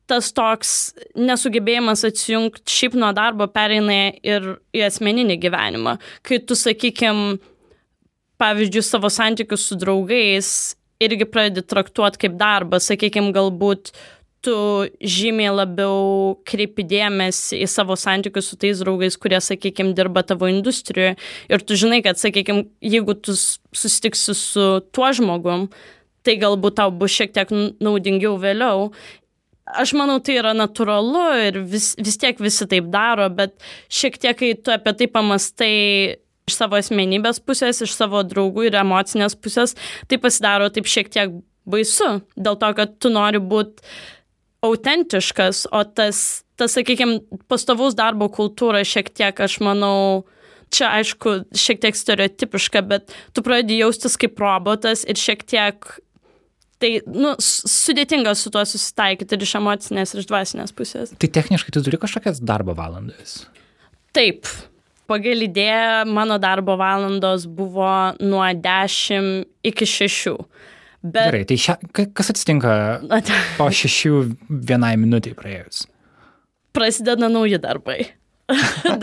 tas 0.07 0.31
toks 0.35 0.73
nesugebėjimas 1.19 2.05
atsijungti 2.07 2.71
šiaip 2.71 2.97
nuo 2.99 3.11
darbo 3.15 3.47
pereina 3.51 4.13
ir 4.23 4.53
į 4.75 4.85
asmeninį 4.87 5.37
gyvenimą. 5.43 5.97
Kai 6.25 6.39
tu, 6.39 6.57
sakykime, 6.57 7.37
pavyzdžiui, 8.41 8.85
savo 8.85 9.11
santykius 9.11 9.67
su 9.67 9.77
draugais 9.79 10.51
irgi 11.03 11.27
pradedi 11.29 11.63
traktuoti 11.65 12.23
kaip 12.25 12.37
darbą, 12.39 12.79
sakykime, 12.81 13.33
galbūt 13.35 13.91
tu 14.45 14.55
žymiai 15.01 15.51
labiau 15.51 16.37
kreipi 16.47 16.85
dėmesį 16.87 17.59
į 17.65 17.67
savo 17.69 17.97
santykius 17.99 18.51
su 18.51 18.57
tais 18.59 18.79
draugais, 18.83 19.17
kurie, 19.19 19.39
sakykime, 19.43 19.95
dirba 19.97 20.23
tavo 20.23 20.49
industrijoje 20.51 21.17
ir 21.51 21.65
tu 21.65 21.77
žinai, 21.79 21.99
kad, 22.05 22.19
sakykime, 22.21 22.67
jeigu 22.85 23.17
tu 23.17 23.35
susitiksi 23.35 24.37
su 24.37 24.67
tuo 24.93 25.11
žmogum, 25.19 25.67
tai 26.23 26.37
galbūt 26.39 26.77
tau 26.79 26.93
bus 26.93 27.15
šiek 27.17 27.33
tiek 27.35 27.51
naudingiau 27.83 28.37
vėliau. 28.41 28.91
Aš 29.75 29.91
manau, 29.99 30.19
tai 30.23 30.37
yra 30.39 30.53
natūralu 30.55 31.25
ir 31.43 31.59
vis, 31.67 31.91
vis 31.99 32.15
tiek 32.19 32.39
visi 32.39 32.67
taip 32.71 32.87
daro, 32.93 33.27
bet 33.33 33.57
šiek 33.91 34.15
tiek, 34.15 34.37
kai 34.39 34.53
tu 34.55 34.71
apie 34.71 34.93
tai 34.95 35.07
pamastai 35.11 35.73
iš 36.47 36.55
savo 36.55 36.77
asmenybės 36.79 37.41
pusės, 37.43 37.81
iš 37.83 37.91
savo 37.97 38.21
draugų 38.23 38.69
ir 38.69 38.77
emocinės 38.79 39.35
pusės, 39.35 39.75
tai 40.07 40.19
pasidaro 40.23 40.69
taip 40.71 40.87
šiek 40.87 41.11
tiek 41.11 41.35
baisu, 41.67 42.21
dėl 42.39 42.55
to, 42.61 42.71
kad 42.77 42.95
tu 43.03 43.11
nori 43.11 43.43
būti 43.43 43.83
autentiškas, 44.65 45.67
o 45.75 45.83
tas, 45.83 46.23
tas 46.59 46.73
sakykime, 46.77 47.19
pastovaus 47.51 47.97
darbo 47.97 48.31
kultūra 48.33 48.85
šiek 48.87 49.11
tiek, 49.11 49.43
aš 49.43 49.59
manau, 49.63 50.23
čia 50.73 50.89
aišku, 50.97 51.35
šiek 51.55 51.83
tiek 51.83 51.99
stereotipiška, 51.99 52.83
bet 52.87 53.13
tu 53.35 53.43
pradedi 53.45 53.81
jaustis 53.81 54.17
kaip 54.19 54.39
robotas 54.41 55.03
ir 55.07 55.19
šiek 55.19 55.43
tiek 55.47 55.91
Tai, 56.77 56.91
nu, 57.09 57.33
sudėtinga 57.41 58.35
su 58.37 58.51
tuo 58.53 58.61
susitaikyti 58.69 59.33
ir 59.33 59.45
iš 59.47 59.55
emocinės, 59.57 60.13
ir 60.13 60.21
iš 60.21 60.29
dvasinės 60.29 60.73
pusės. 60.77 61.13
Tai 61.17 61.29
techniškai 61.39 61.73
tu 61.73 61.81
turi 61.85 61.97
kažkokias 62.01 62.41
darbo 62.45 62.75
valandas. 62.77 63.39
Taip, 64.13 64.45
pagal 65.09 65.41
idėją 65.47 66.05
mano 66.13 66.37
darbo 66.41 66.77
valandos 66.77 67.47
buvo 67.49 67.89
nuo 68.21 68.45
10 68.45 69.45
iki 69.65 69.89
6. 69.89 70.37
Bet 71.07 71.31
Gerai, 71.31 71.43
tai 71.49 71.57
šia, 71.61 71.77
ka- 71.93 72.09
kas 72.13 72.33
atsitinka 72.33 72.71
po 73.57 73.69
šešių 73.73 74.15
vienai 74.49 74.95
minutiai 75.01 75.37
praėjus? 75.37 75.85
prasideda 76.77 77.29
nauji 77.29 77.57
darbai. 77.61 78.05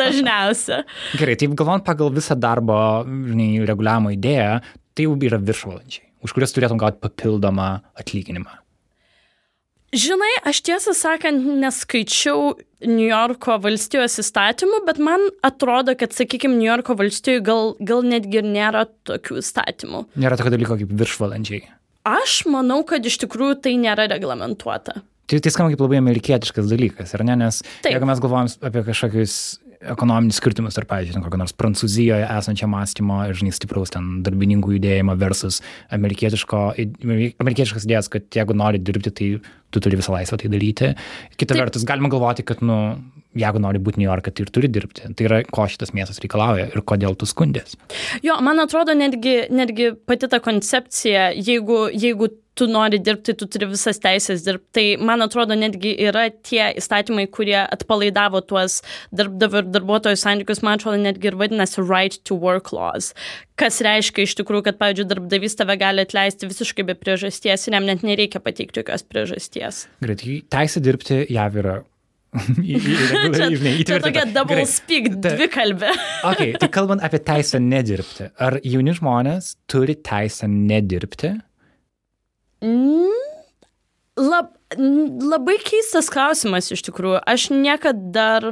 Dažniausia. 0.00 0.84
Gerai, 1.18 1.34
tai 1.36 1.50
galvojant 1.52 1.84
pagal 1.84 2.12
visą 2.14 2.36
darbo 2.40 2.76
reguliavimo 3.68 4.12
idėją, 4.14 4.60
tai 4.96 5.06
jau 5.08 5.16
yra 5.26 5.40
viršvalandžiai, 5.42 6.06
už 6.24 6.34
kurias 6.36 6.54
turėtum 6.56 6.80
gauti 6.80 7.02
papildomą 7.04 7.70
atlyginimą. 8.00 8.60
Žinai, 9.94 10.32
aš 10.50 10.58
tiesą 10.66 10.90
sakant 10.96 11.44
neskaičiau 11.62 12.56
New 12.82 13.06
Yorko 13.06 13.60
valstijos 13.62 14.18
įstatymų, 14.24 14.80
bet 14.88 14.98
man 14.98 15.22
atrodo, 15.46 15.94
kad, 15.98 16.10
sakykime, 16.16 16.56
New 16.58 16.66
Yorko 16.66 16.96
valstijoje 16.98 17.44
gal, 17.46 17.72
gal 17.78 18.02
netgi 18.02 18.40
ir 18.40 18.48
nėra 18.48 18.88
tokių 19.06 19.38
įstatymų. 19.38 20.02
Nėra 20.18 20.40
tokio 20.40 20.50
dalyko 20.56 20.80
kaip 20.80 20.94
viršvalandžiai. 20.98 21.68
Aš 22.10 22.42
manau, 22.50 22.82
kad 22.88 23.06
iš 23.06 23.20
tikrųjų 23.22 23.60
tai 23.64 23.76
nėra 23.80 24.08
reglamentuota. 24.10 24.98
Tai, 25.24 25.38
tai 25.40 25.52
skamba 25.54 25.72
kaip 25.72 25.80
labai 25.80 26.02
amerikietiškas 26.02 26.66
dalykas, 26.68 27.14
ar 27.16 27.22
ne? 27.24 27.38
Nes 27.40 27.62
Taip. 27.62 27.94
jeigu 27.94 28.08
mes 28.10 28.20
galvojam 28.20 28.50
apie 28.68 28.82
kažkokius 28.90 29.36
ekonominis 29.92 30.38
skirtumas 30.40 30.76
tarp, 30.76 30.88
pavyzdžiui, 30.90 31.22
kokio 31.24 31.40
nors 31.40 31.54
Prancūzijoje 31.58 32.26
esančio 32.26 32.68
mąstymo 32.72 33.20
ir, 33.28 33.36
žinai, 33.38 33.52
stipraus 33.56 33.92
ten 33.94 34.22
darbininkų 34.26 34.76
judėjimo 34.78 35.16
versus 35.20 35.60
amerikietiškas 35.94 37.86
idėjas, 37.86 38.10
kad 38.12 38.28
jeigu 38.38 38.56
nori 38.56 38.80
dirbti, 38.82 39.12
tai 39.14 39.28
tu 39.74 39.82
turi 39.84 39.98
visą 40.00 40.14
laisvę 40.14 40.38
tai 40.40 40.52
daryti. 40.52 40.94
Kita 41.36 41.52
Taip. 41.52 41.64
vertus, 41.64 41.86
galima 41.88 42.10
galvoti, 42.12 42.46
kad, 42.46 42.62
nu, 42.64 42.78
jeigu 43.38 43.62
nori 43.62 43.82
būti 43.82 44.00
New 44.02 44.08
York'e, 44.08 44.30
tai 44.30 44.46
ir 44.46 44.52
turi 44.54 44.70
dirbti. 44.70 45.10
Tai 45.18 45.26
yra, 45.28 45.42
ko 45.50 45.66
šitas 45.70 45.92
miestas 45.96 46.22
reikalauja 46.22 46.70
ir 46.70 46.86
kodėl 46.86 47.18
tu 47.18 47.28
skundės. 47.28 47.76
Jo, 48.24 48.38
man 48.44 48.62
atrodo, 48.62 48.94
netgi, 48.98 49.44
netgi 49.54 49.92
pati 50.06 50.30
ta 50.30 50.40
koncepcija, 50.44 51.32
jeigu, 51.34 51.86
jeigu 51.92 52.30
tu 52.54 52.66
nori 52.70 53.00
dirbti, 53.02 53.34
tu 53.38 53.48
turi 53.50 53.66
visas 53.72 53.98
teisės 54.02 54.44
dirbti. 54.46 54.70
Tai 54.74 55.06
man 55.10 55.24
atrodo, 55.26 55.56
netgi 55.58 55.94
yra 56.06 56.28
tie 56.46 56.68
įstatymai, 56.78 57.26
kurie 57.34 57.58
atpalaidavo 57.64 58.44
tuos 58.46 58.80
darbdavio 59.14 59.64
ir 59.64 59.72
darbuotojų 59.74 60.20
santykius, 60.20 60.62
man 60.66 60.78
atrodo, 60.78 61.00
netgi 61.02 61.32
ir 61.32 61.38
vadinasi 61.40 61.82
right 61.82 62.20
to 62.22 62.38
work 62.38 62.72
laws. 62.74 63.12
Kas 63.60 63.78
reiškia 63.86 64.26
iš 64.26 64.34
tikrųjų, 64.40 64.64
kad, 64.66 64.78
pavyzdžiui, 64.80 65.06
darbdavys 65.12 65.54
tave 65.54 65.76
gali 65.78 66.02
atleisti 66.02 66.48
visiškai 66.50 66.86
be 66.88 66.96
priežasties 66.98 67.68
ir 67.68 67.76
jam 67.76 67.86
net 67.86 68.02
nereikia 68.02 68.42
pateikti 68.42 68.82
jokios 68.82 69.06
priežasties. 69.06 69.84
Gerai, 70.02 70.40
teisė 70.50 70.82
dirbti 70.82 71.20
jav 71.30 71.60
yra 71.62 71.76
Čia 73.86 74.00
tokia 74.02 74.24
double 74.34 74.64
speak, 74.66 75.12
dvi 75.22 75.48
kalbė. 75.52 75.92
okay, 76.30 76.54
tai 76.58 76.68
kalbant 76.72 77.04
apie 77.06 77.20
teisę 77.22 77.60
nedirbti, 77.62 78.30
ar 78.42 78.58
jauni 78.66 78.94
žmonės 78.98 79.54
turi 79.70 79.94
teisę 80.02 80.50
nedirbti? 80.50 81.36
Mm, 82.64 83.24
lab, 84.18 84.50
labai 84.74 85.58
keistas 85.62 86.10
klausimas 86.12 86.72
iš 86.74 86.82
tikrųjų. 86.88 87.20
Aš 87.22 87.50
niekada 87.54 88.02
dar 88.14 88.50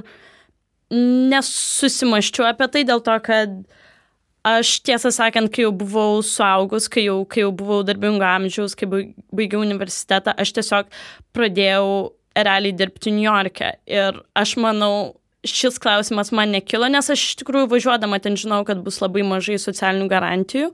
nesusimaščiau 0.93 2.47
apie 2.51 2.69
tai 2.71 2.85
dėl 2.87 3.01
to, 3.03 3.15
kad 3.25 3.63
aš 4.47 4.75
tiesą 4.87 5.13
sakant, 5.15 5.51
kai 5.55 5.67
jau 5.67 5.73
buvau 5.75 6.21
suaugus, 6.27 6.89
kai 6.91 7.07
jau, 7.07 7.23
kai 7.29 7.45
jau 7.45 7.53
buvau 7.55 7.83
darbingo 7.87 8.27
amžiaus, 8.27 8.77
kai 8.79 8.89
baigiau 8.91 9.63
universitetą, 9.63 10.35
aš 10.39 10.55
tiesiog 10.59 10.93
pradėjau 11.37 12.13
realiai 12.37 12.77
dirbti 12.77 13.13
New 13.15 13.27
York'e. 13.27 13.75
Ir 13.91 14.23
aš 14.39 14.57
manau, 14.63 15.15
šis 15.47 15.79
klausimas 15.83 16.31
man 16.35 16.55
nekilo, 16.55 16.87
nes 16.91 17.11
aš 17.11 17.25
iš 17.27 17.35
tikrųjų 17.41 17.71
važiuodama 17.73 18.21
ten 18.23 18.39
žinau, 18.39 18.63
kad 18.67 18.83
bus 18.85 19.01
labai 19.03 19.25
mažai 19.27 19.59
socialinių 19.63 20.07
garantijų. 20.11 20.71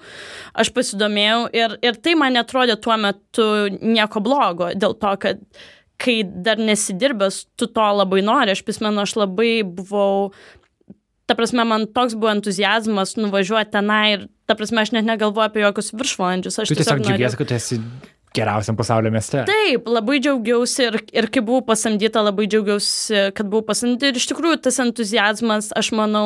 Aš 0.59 0.73
pasidomėjau 0.77 1.41
ir, 1.57 1.79
ir 1.85 1.99
tai 2.05 2.15
man 2.21 2.37
netrodė 2.37 2.77
tuo 2.81 2.97
metu 3.01 3.49
nieko 3.81 4.23
blogo, 4.25 4.73
dėl 4.77 4.97
to, 5.01 5.15
kad 5.25 5.43
kai 5.99 6.21
dar 6.23 6.61
nesidirbęs, 6.63 7.43
tu 7.59 7.67
to 7.67 7.89
labai 8.01 8.21
nori. 8.23 8.55
Aš 8.55 8.63
prisimenu, 8.67 9.03
aš 9.03 9.17
labai 9.19 9.65
buvau, 9.67 10.31
ta 11.29 11.37
prasme, 11.37 11.65
man 11.69 11.87
toks 11.93 12.17
buvo 12.17 12.33
entuzijazmas 12.33 13.17
nuvažiuoti 13.21 13.75
tenai 13.77 14.05
ir, 14.17 14.29
ta 14.49 14.57
prasme, 14.57 14.81
aš 14.83 14.95
net 14.97 15.09
negalvoju 15.09 15.51
apie 15.51 15.67
jokius 15.67 15.93
viršvalandžius. 15.93 16.63
Aš 16.63 16.71
tu 16.73 16.79
tiesiog, 16.79 17.03
tiesiog 17.03 17.11
džiaugiesi, 17.11 17.41
kad 17.43 17.53
esi 17.59 17.81
geriausiam 18.37 18.77
pasaulio 18.77 19.11
mieste. 19.13 19.43
Taip, 19.49 19.89
labai 19.89 20.19
džiaugiausi 20.23 20.87
ir, 20.87 20.99
ir 21.21 21.29
kai 21.33 21.43
buvau 21.45 21.65
pasamdyta, 21.69 22.23
labai 22.25 22.47
džiaugiausi, 22.51 23.29
kad 23.37 23.49
buvau 23.51 23.67
pasamdyta. 23.69 24.11
Ir 24.11 24.21
iš 24.21 24.29
tikrųjų 24.31 24.61
tas 24.65 24.81
entuzijazmas, 24.85 25.71
aš 25.79 25.91
manau, 25.97 26.25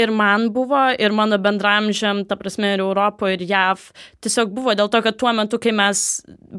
ir 0.00 0.12
man 0.14 0.48
buvo, 0.54 0.80
ir 0.96 1.14
mano 1.16 1.38
bendramžiam, 1.42 2.24
ta 2.28 2.38
prasme, 2.40 2.74
ir 2.76 2.84
Europoje, 2.84 3.38
ir 3.38 3.46
JAV. 3.52 3.88
Tiesiog 4.24 4.52
buvo 4.56 4.76
dėl 4.78 4.92
to, 4.92 5.02
kad 5.04 5.20
tuo 5.20 5.32
metu, 5.36 5.60
kai 5.62 5.74
mes 5.76 6.04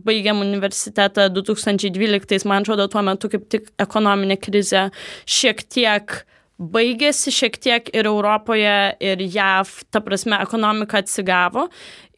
baigėm 0.10 0.42
universitetą 0.46 1.30
2012, 1.38 2.50
man 2.50 2.66
atrodo, 2.66 2.90
tuo 2.92 3.06
metu 3.06 3.32
kaip 3.34 3.50
tik 3.50 3.72
ekonominė 3.82 4.40
krizė 4.42 4.90
šiek 5.26 5.66
tiek 5.70 6.22
baigėsi 6.60 7.32
šiek 7.32 7.56
tiek 7.64 7.88
ir 7.96 8.08
Europoje, 8.10 8.76
ir 9.00 9.22
JAV, 9.24 9.72
ta 9.92 10.02
prasme, 10.04 10.38
ekonomika 10.44 11.00
atsigavo. 11.00 11.68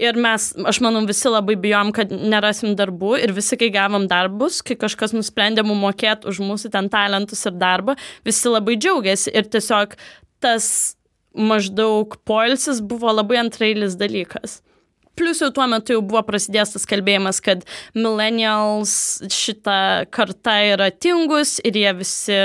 Ir 0.01 0.17
mes, 0.17 0.49
aš 0.67 0.79
manau, 0.81 1.03
visi 1.05 1.29
labai 1.29 1.55
bijom, 1.61 1.91
kad 1.93 2.09
nerasim 2.09 2.73
darbų 2.77 3.19
ir 3.21 3.35
visi, 3.37 3.57
kai 3.61 3.69
gavom 3.73 4.07
darbus, 4.09 4.63
kai 4.65 4.79
kažkas 4.81 5.13
nusprendė 5.13 5.65
mum 5.67 5.83
mokėti 5.85 6.29
už 6.31 6.41
mūsų 6.41 6.73
ten 6.73 6.89
talentus 6.89 7.45
ir 7.45 7.53
darbą, 7.61 7.95
visi 8.25 8.49
labai 8.49 8.79
džiaugiasi 8.81 9.35
ir 9.35 9.45
tiesiog 9.53 9.93
tas 10.41 10.97
maždaug 11.37 12.17
poilsis 12.27 12.81
buvo 12.81 13.13
labai 13.13 13.39
antrailis 13.45 13.95
dalykas. 13.99 14.59
Plus 15.19 15.41
jau 15.43 15.49
tuo 15.51 15.65
metu 15.67 15.97
jau 15.97 16.01
buvo 16.05 16.21
prasidėjęs 16.23 16.71
tas 16.75 16.87
kalbėjimas, 16.87 17.41
kad 17.43 17.65
millennials 17.97 18.93
šita 19.27 20.07
karta 20.13 20.53
yra 20.71 20.87
tingus 20.91 21.57
ir 21.67 21.75
jie 21.81 21.91
visi 21.99 22.37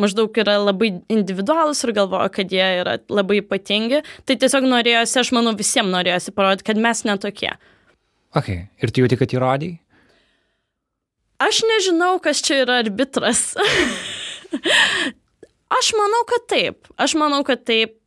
maždaug 0.00 0.38
yra 0.38 0.56
labai 0.62 0.92
individualus 1.10 1.82
ir 1.82 1.94
galvoja, 1.96 2.30
kad 2.36 2.54
jie 2.54 2.68
yra 2.84 3.00
labai 3.10 3.40
ypatingi. 3.42 4.04
Tai 4.28 4.38
tiesiog 4.40 4.68
norėjosi, 4.70 5.18
aš 5.24 5.32
manau, 5.34 5.56
visiems 5.58 5.90
norėjosi 5.90 6.34
parodyti, 6.36 6.68
kad 6.70 6.82
mes 6.86 7.02
netokie. 7.08 7.50
Ok, 8.34 8.52
ir 8.54 8.94
tu 8.94 9.02
jauti, 9.02 9.18
kad 9.18 9.34
įrodai? 9.34 9.74
Aš 11.42 11.64
nežinau, 11.66 12.16
kas 12.22 12.40
čia 12.46 12.62
yra 12.62 12.78
arbitras. 12.84 13.52
aš 15.78 15.92
manau, 15.98 16.22
kad 16.30 16.46
taip. 16.50 16.94
Aš 16.94 17.18
manau, 17.18 17.42
kad 17.46 17.66
taip 17.66 17.98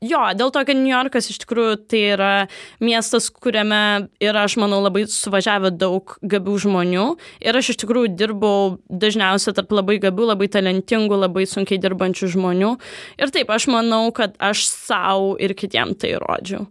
Jo, 0.00 0.22
dėl 0.32 0.48
to, 0.48 0.62
kad 0.64 0.78
New 0.78 0.88
Yorkas 0.88 1.26
iš 1.28 1.42
tikrųjų 1.42 1.74
tai 1.92 1.98
yra 2.14 2.28
miestas, 2.80 3.26
kuriame 3.28 4.08
yra, 4.16 4.46
aš 4.46 4.54
manau, 4.62 4.78
labai 4.80 5.02
suvažiavę 5.12 5.74
daug 5.76 6.14
gabių 6.24 6.54
žmonių. 6.64 7.04
Ir 7.44 7.58
aš 7.60 7.74
iš 7.74 7.82
tikrųjų 7.82 8.14
dirbau 8.16 8.78
dažniausiai 8.88 9.58
tarp 9.58 9.74
labai 9.76 9.98
gabių, 10.00 10.30
labai 10.32 10.48
talentingų, 10.56 11.20
labai 11.26 11.44
sunkiai 11.44 11.76
dirbančių 11.84 12.30
žmonių. 12.32 12.72
Ir 13.20 13.34
taip, 13.36 13.52
aš 13.52 13.68
manau, 13.76 14.06
kad 14.16 14.40
aš 14.40 14.64
savo 14.72 15.34
ir 15.36 15.52
kitiem 15.52 15.92
tai 16.00 16.14
rodžiau. 16.24 16.64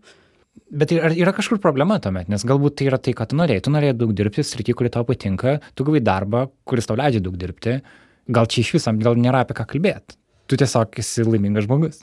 Bet 0.74 0.98
ar 0.98 1.14
yra 1.14 1.30
kažkur 1.38 1.62
problema 1.62 2.02
tuomet, 2.02 2.34
nes 2.34 2.42
galbūt 2.50 2.82
tai 2.82 2.90
yra 2.90 2.98
tai, 2.98 3.14
ką 3.14 3.30
tu 3.30 3.38
norėjai. 3.38 3.62
Tu 3.62 3.78
norėjai 3.78 4.02
daug 4.02 4.18
dirbti, 4.18 4.42
srity, 4.42 4.74
kuri 4.74 4.90
tau 4.94 5.06
patinka, 5.06 5.60
tu 5.78 5.86
gavai 5.86 6.02
darbą, 6.02 6.48
kuris 6.66 6.90
tau 6.90 6.98
leidžia 6.98 7.22
daug 7.22 7.38
dirbti. 7.38 7.78
Gal 8.26 8.50
čia 8.50 8.66
iš 8.66 8.74
viso, 8.80 9.00
gal 9.06 9.22
nėra 9.22 9.46
apie 9.46 9.54
ką 9.58 9.70
kalbėti. 9.70 10.18
Tu 10.50 10.58
tiesiog 10.58 10.98
esi 10.98 11.30
laimingas 11.30 11.70
žmogus. 11.70 12.02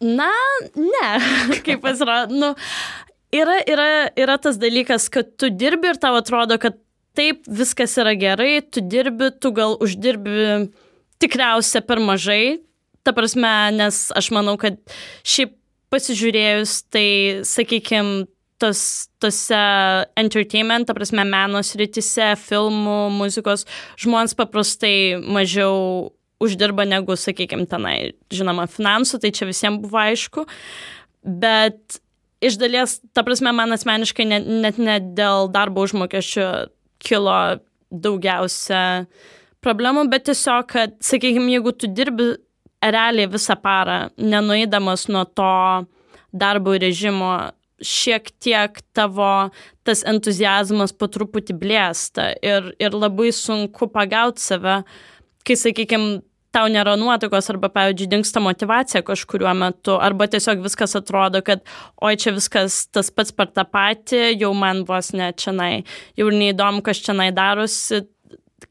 Na, 0.00 0.30
ne, 0.76 1.08
kaip 1.66 1.80
pasirodo. 1.84 2.34
Nu, 2.36 2.52
yra, 3.34 3.60
yra, 3.68 3.88
yra 4.18 4.36
tas 4.42 4.58
dalykas, 4.60 5.08
kad 5.12 5.36
tu 5.40 5.50
dirbi 5.50 5.92
ir 5.92 6.00
tau 6.00 6.18
atrodo, 6.18 6.58
kad 6.60 6.76
taip, 7.16 7.46
viskas 7.48 7.96
yra 8.00 8.12
gerai, 8.18 8.60
tu 8.60 8.84
dirbi, 8.84 9.30
tu 9.40 9.52
gal 9.56 9.78
uždirbi 9.80 10.68
tikriausia 11.22 11.80
per 11.86 12.02
mažai. 12.04 12.58
Ta 13.06 13.14
prasme, 13.16 13.52
nes 13.76 14.08
aš 14.18 14.32
manau, 14.34 14.56
kad 14.60 14.76
šiaip 15.24 15.54
pasižiūrėjus, 15.94 16.80
tai, 16.92 17.08
sakykime, 17.46 18.26
tos, 18.60 19.08
tose 19.22 19.60
entertainment, 20.18 20.88
ta 20.88 20.96
prasme, 20.96 21.24
meno 21.28 21.62
sritise, 21.64 22.32
filmų, 22.40 22.98
muzikos, 23.14 23.64
žmonės 24.02 24.36
paprastai 24.36 24.96
mažiau 25.22 26.10
uždirba 26.42 26.84
negu, 26.88 27.16
sakykime, 27.16 27.66
tenai, 27.70 28.12
žinoma, 28.32 28.66
finansų, 28.70 29.20
tai 29.22 29.32
čia 29.34 29.48
visiems 29.48 29.80
buvo 29.84 30.00
aišku. 30.02 30.44
Bet 31.26 32.00
iš 32.44 32.58
dalies, 32.60 32.98
ta 33.16 33.24
prasme, 33.26 33.52
man 33.56 33.74
asmeniškai 33.76 34.28
net, 34.28 34.46
net 34.46 34.80
ne 34.82 34.98
dėl 35.16 35.50
darbo 35.52 35.86
užmokesčio 35.86 36.50
kilo 37.02 37.38
daugiausia 37.90 39.06
problemų, 39.64 40.06
bet 40.12 40.28
tiesiog, 40.28 40.68
kad, 40.70 40.96
sakykime, 41.04 41.50
jeigu 41.56 41.72
tu 41.74 41.90
dirbi 41.90 42.34
realiai 42.84 43.30
visą 43.30 43.56
parą, 43.58 44.06
nenueidamas 44.20 45.06
nuo 45.10 45.24
to 45.26 45.52
darbo 46.36 46.76
režimo, 46.78 47.32
šiek 47.82 48.30
tiek 48.40 48.78
tavo 48.96 49.50
tas 49.84 50.00
entuzijazmas 50.08 50.94
po 50.96 51.08
truputį 51.12 51.56
blėsta 51.60 52.30
ir, 52.40 52.70
ir 52.80 52.96
labai 52.96 53.28
sunku 53.36 53.88
pagauti 53.92 54.40
save, 54.40 54.78
kai, 55.46 55.56
sakykime, 55.60 56.22
tau 56.56 56.70
nėra 56.72 56.96
nuotaikos 56.98 57.50
arba, 57.52 57.68
pavyzdžiui, 57.72 58.08
dinksta 58.14 58.40
motivacija 58.44 59.04
kažkuriuo 59.06 59.52
metu, 59.58 59.96
arba 60.00 60.28
tiesiog 60.32 60.62
viskas 60.64 60.96
atrodo, 60.98 61.42
kad 61.44 61.64
oi 62.04 62.16
čia 62.20 62.32
viskas 62.36 62.84
tas 62.94 63.12
pats 63.12 63.34
per 63.36 63.50
tą 63.52 63.66
patį, 63.68 64.22
jau 64.40 64.52
man 64.56 64.84
vos 64.88 65.12
ne 65.16 65.30
čianai, 65.36 65.84
jau 66.18 66.30
neįdomu, 66.32 66.84
kas 66.86 67.02
čianai 67.04 67.32
darosi. 67.36 68.06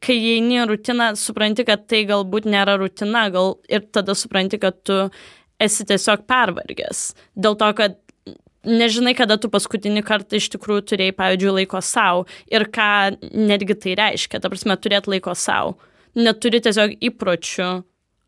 Kai 0.02 0.16
įeini 0.18 0.64
rutiną, 0.66 1.12
supranti, 1.16 1.62
kad 1.64 1.86
tai 1.88 2.02
galbūt 2.08 2.48
nėra 2.50 2.74
rutina, 2.80 3.28
gal 3.32 3.54
ir 3.70 3.86
tada 3.94 4.16
supranti, 4.18 4.58
kad 4.60 4.80
tu 4.84 4.98
esi 5.62 5.86
tiesiog 5.88 6.26
pervargęs. 6.28 7.06
Dėl 7.38 7.54
to, 7.60 7.70
kad 7.78 7.94
nežinai, 8.66 9.14
kada 9.16 9.38
tu 9.40 9.48
paskutinį 9.52 10.02
kartą 10.04 10.40
iš 10.40 10.50
tikrųjų 10.56 10.88
turėjai, 10.90 11.14
pavyzdžiui, 11.16 11.54
laiko 11.62 11.80
savo 11.86 12.26
ir 12.50 12.66
ką 12.74 12.90
netgi 13.30 13.78
tai 13.84 13.94
reiškia, 14.02 14.42
ta 14.42 14.50
prasme, 14.50 14.74
turėti 14.74 15.14
laiko 15.14 15.38
savo 15.38 15.78
neturi 16.16 16.62
tiesiog 16.64 16.96
įpročių 17.10 17.68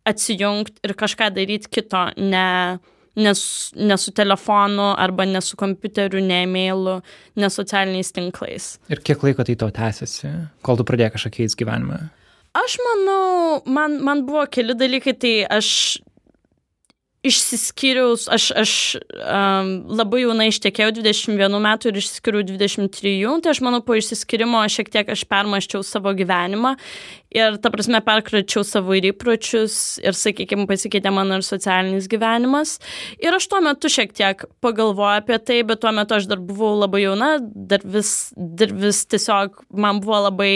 atsijungti 0.09 0.85
ir 0.87 0.95
kažką 0.99 1.31
daryti 1.37 1.71
kito, 1.73 2.05
ne, 2.17 2.79
ne, 3.19 3.33
ne 3.91 3.99
su 4.01 4.15
telefonu 4.17 4.91
arba 4.97 5.27
ne 5.29 5.43
su 5.45 5.59
kompiuteriu, 5.61 6.23
ne 6.25 6.43
e-mailu, 6.47 6.99
ne 7.37 7.51
socialiniais 7.53 8.13
tinklais. 8.17 8.77
Ir 8.93 9.03
kiek 9.05 9.25
laiko 9.27 9.45
tai 9.45 9.59
tau 9.61 9.75
tęsiasi, 9.75 10.33
kol 10.65 10.81
tu 10.81 10.87
pradėjai 10.89 11.17
kažką 11.17 11.35
keisti 11.41 11.65
gyvenime? 11.65 12.07
Aš 12.57 12.79
manau, 12.83 13.61
man, 13.69 13.99
man 14.05 14.25
buvo 14.27 14.47
keli 14.51 14.75
dalykai, 14.79 15.15
tai 15.21 15.35
aš 15.59 15.99
išsiskyriau, 17.29 18.15
aš, 18.35 18.49
aš 18.59 18.73
um, 18.99 19.71
labai 19.99 20.23
jaunai 20.25 20.49
ištekėjau 20.53 20.93
21 20.99 21.59
metų 21.65 21.91
ir 21.91 22.01
išsiskyriau 22.01 22.45
23, 22.49 23.15
tai 23.45 23.53
aš 23.53 23.61
manau, 23.65 23.81
po 23.85 23.97
išsiskirimo 23.99 24.63
šiek 24.73 24.91
tiek 24.95 25.13
aš 25.15 25.25
permaščiau 25.31 25.85
savo 25.87 26.15
gyvenimą 26.19 26.75
ir, 27.35 27.59
ta 27.63 27.73
prasme, 27.73 28.01
perkračiau 28.05 28.65
savo 28.67 28.97
ir 28.97 29.11
įpročius 29.11 29.99
ir, 30.03 30.17
sakykime, 30.17 30.67
pasikeitė 30.71 31.13
mano 31.15 31.39
ir 31.39 31.47
socialinis 31.47 32.09
gyvenimas. 32.11 32.79
Ir 33.23 33.37
aš 33.37 33.49
tuo 33.53 33.61
metu 33.65 33.91
šiek 33.93 34.15
tiek 34.17 34.47
pagalvojau 34.65 35.21
apie 35.23 35.39
tai, 35.43 35.61
bet 35.69 35.83
tuo 35.85 35.93
metu 35.97 36.17
aš 36.19 36.29
dar 36.31 36.41
buvau 36.41 36.75
labai 36.81 37.05
jauna, 37.05 37.35
dar 37.43 37.85
vis, 37.85 38.33
dar 38.37 38.73
vis 38.73 39.05
tiesiog 39.11 39.63
man 39.77 40.03
buvo 40.05 40.25
labai 40.29 40.53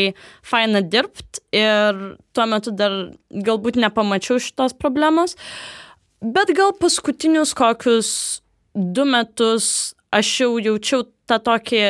faina 0.47 0.83
dirbti 0.83 1.45
ir 1.63 2.03
tuo 2.33 2.49
metu 2.49 2.73
dar 2.75 2.99
galbūt 3.33 3.79
nepamačiau 3.81 4.41
šitos 4.41 4.77
problemos. 4.81 5.37
Uh, 5.37 5.83
Bet 6.23 6.53
gal 6.55 6.71
paskutinius 6.79 7.51
kokius 7.59 8.09
du 8.75 9.05
metus 9.05 9.95
aš 10.15 10.29
jau 10.43 10.51
jaučiau 10.63 11.07
tą 11.27 11.39
tokį, 11.43 11.81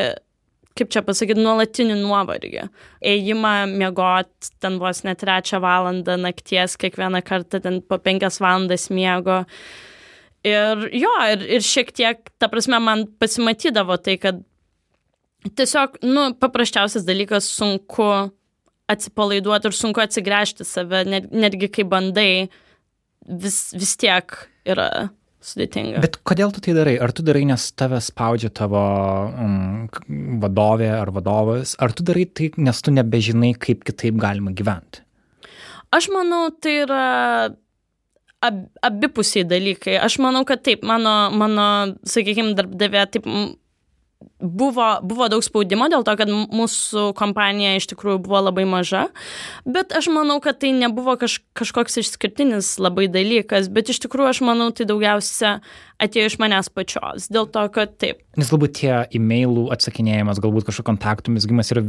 kaip 0.78 0.92
čia 0.94 1.02
pasakyti, 1.04 1.42
nuolatinį 1.42 1.98
nuovargį. 2.00 2.66
Ėjimą 3.12 3.54
miegot, 3.74 4.32
ten 4.62 4.78
vos 4.80 5.02
net 5.04 5.20
trečią 5.20 5.60
valandą 5.60 6.16
nakties, 6.20 6.78
kiekvieną 6.80 7.20
kartą 7.26 7.60
ten 7.60 7.82
po 7.84 7.98
penkias 8.00 8.40
valandas 8.40 8.88
miego. 8.94 9.42
Ir 10.48 10.88
jo, 10.96 11.12
ir, 11.34 11.44
ir 11.58 11.66
šiek 11.66 11.92
tiek, 11.94 12.32
ta 12.40 12.48
prasme, 12.50 12.80
man 12.82 13.04
pasimatydavo 13.20 13.98
tai, 14.00 14.16
kad 14.22 14.40
tiesiog, 15.58 16.00
nu, 16.08 16.30
paprasčiausias 16.40 17.04
dalykas 17.04 17.52
sunku 17.52 18.08
atsipalaiduoti 18.90 19.68
ir 19.68 19.76
sunku 19.76 20.02
atsigręžti 20.02 20.66
save, 20.66 21.04
net, 21.08 21.28
netgi 21.34 21.68
kai 21.72 21.84
bandai 21.88 22.32
vis, 23.32 23.58
vis 23.76 23.96
tiek 24.00 24.36
yra 24.68 25.10
sudėtinga. 25.42 26.02
Bet 26.02 26.18
kodėl 26.26 26.52
tu 26.54 26.62
tai 26.64 26.74
darai? 26.76 26.96
Ar 27.02 27.12
tu 27.14 27.24
darai, 27.26 27.44
nes 27.48 27.64
tave 27.78 27.98
spaudžia 28.04 28.52
tavo 28.54 28.82
um, 29.28 29.88
vadovė 30.42 30.92
ar 31.00 31.10
vadovas, 31.14 31.74
ar 31.82 31.94
tu 31.96 32.06
darai 32.06 32.26
tai, 32.30 32.52
nes 32.56 32.84
tu 32.84 32.94
nebežinai, 32.94 33.54
kaip 33.58 33.82
kitaip 33.88 34.20
galima 34.22 34.54
gyventi? 34.54 35.02
Aš 35.92 36.08
manau, 36.14 36.46
tai 36.62 36.78
yra 36.86 37.06
ab, 38.42 38.62
abipusiai 38.86 39.44
dalykai. 39.48 39.98
Aš 40.00 40.18
manau, 40.22 40.44
kad 40.48 40.62
taip, 40.64 40.86
mano, 40.88 41.14
mano 41.36 41.66
sakykime, 42.08 42.54
darbdavė 42.58 43.04
taip 43.12 43.28
buvo, 44.38 44.86
buvo 45.06 45.28
daug 45.32 45.44
spaudimo 45.44 45.88
dėl 45.92 46.04
to, 46.06 46.14
kad 46.18 46.30
mūsų 46.30 47.10
kompanija 47.18 47.76
iš 47.78 47.88
tikrųjų 47.92 48.20
buvo 48.24 48.42
labai 48.46 48.64
maža, 48.68 49.06
bet 49.68 49.94
aš 49.96 50.10
manau, 50.12 50.38
kad 50.44 50.60
tai 50.62 50.72
nebuvo 50.76 51.14
kaž, 51.20 51.40
kažkoks 51.58 52.00
išskirtinis 52.02 52.74
labai 52.82 53.08
dalykas, 53.12 53.70
bet 53.72 53.92
iš 53.92 54.02
tikrųjų 54.06 54.30
aš 54.32 54.42
manau, 54.46 54.70
tai 54.74 54.86
daugiausia 54.88 55.58
atėjo 56.02 56.32
iš 56.32 56.38
manęs 56.42 56.70
pačios, 56.74 57.28
dėl 57.32 57.48
to, 57.52 57.64
kad 57.74 57.94
taip. 58.02 58.22
Nes 58.40 58.50
galbūt 58.50 58.78
tie 58.80 58.94
e-mailų 59.14 59.68
atsakinėjimas, 59.74 60.42
galbūt 60.42 60.68
kažkokio 60.68 60.90
kontaktų 60.90 61.36
misgimas 61.36 61.70
yra, 61.74 61.84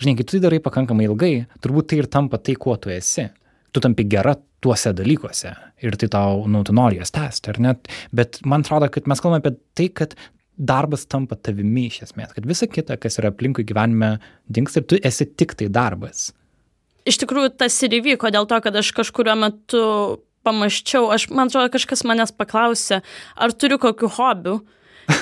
žinai, 0.00 0.16
kai 0.18 0.24
tu 0.24 0.36
tai 0.36 0.44
darai 0.46 0.62
pakankamai 0.64 1.08
ilgai, 1.08 1.32
turbūt 1.64 1.92
tai 1.92 2.02
ir 2.02 2.10
tampa 2.12 2.40
tai, 2.40 2.56
kuo 2.60 2.78
tu 2.80 2.92
esi. 2.94 3.28
Tu 3.74 3.82
tampi 3.84 4.06
gera 4.08 4.32
tuose 4.64 4.94
dalykuose 4.96 5.52
ir 5.84 5.96
tai 6.00 6.08
tau, 6.10 6.42
nu, 6.50 6.64
tu 6.66 6.74
nori 6.74 6.98
jas 6.98 7.12
tęsti, 7.14 7.52
ar 7.52 7.60
net, 7.62 7.90
bet 8.16 8.40
man 8.48 8.64
atrodo, 8.64 8.88
kad 8.90 9.06
mes 9.10 9.20
kalbame 9.22 9.42
apie 9.42 9.54
tai, 9.78 9.88
kad 10.00 10.16
darbas 10.58 11.06
tampa 11.06 11.38
tavimi 11.38 11.86
iš 11.88 12.02
esmės, 12.08 12.34
kad 12.34 12.46
visa 12.48 12.68
kita, 12.70 12.98
kas 13.00 13.20
yra 13.22 13.30
aplinkui 13.32 13.64
gyvenime, 13.66 14.16
dings 14.50 14.76
ir 14.76 14.86
tu 14.90 14.98
esi 14.98 15.26
tik 15.28 15.54
tai 15.58 15.70
darbas. 15.72 16.32
Iš 17.08 17.20
tikrųjų, 17.22 17.54
tas 17.62 17.76
ir 17.86 17.94
įvyko 18.00 18.32
dėl 18.34 18.48
to, 18.50 18.58
kad 18.64 18.74
aš 18.76 18.90
kažkurio 18.96 19.36
metu 19.38 19.84
pamaščiau, 20.46 21.08
aš, 21.14 21.28
man 21.32 21.48
atrodo, 21.48 21.70
kažkas 21.72 22.04
manęs 22.08 22.34
paklausė, 22.36 23.00
ar 23.36 23.54
turiu 23.54 23.78
kokių 23.82 24.10
hobių. 24.18 24.58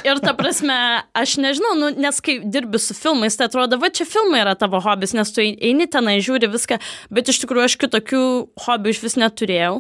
Ir 0.03 0.19
ta 0.19 0.33
prasme, 0.35 0.75
aš 1.15 1.37
nežinau, 1.39 1.77
nu, 1.79 1.93
nes 1.95 2.17
kai 2.25 2.41
dirbi 2.43 2.81
su 2.83 2.95
filmais, 2.99 3.37
tai 3.39 3.47
atrodo, 3.47 3.79
va 3.79 3.87
čia 3.95 4.03
filmai 4.09 4.41
yra 4.43 4.57
tavo 4.59 4.81
hobis, 4.83 5.15
nes 5.15 5.31
tu 5.31 5.45
eini 5.45 5.87
tenai, 5.91 6.17
žiūri 6.27 6.51
viską, 6.51 6.81
bet 7.15 7.31
iš 7.31 7.39
tikrųjų 7.45 7.69
aš 7.69 7.77
kitokių 7.85 8.23
hobių 8.67 8.95
iš 8.95 9.03
vis 9.05 9.15
neturėjau 9.23 9.77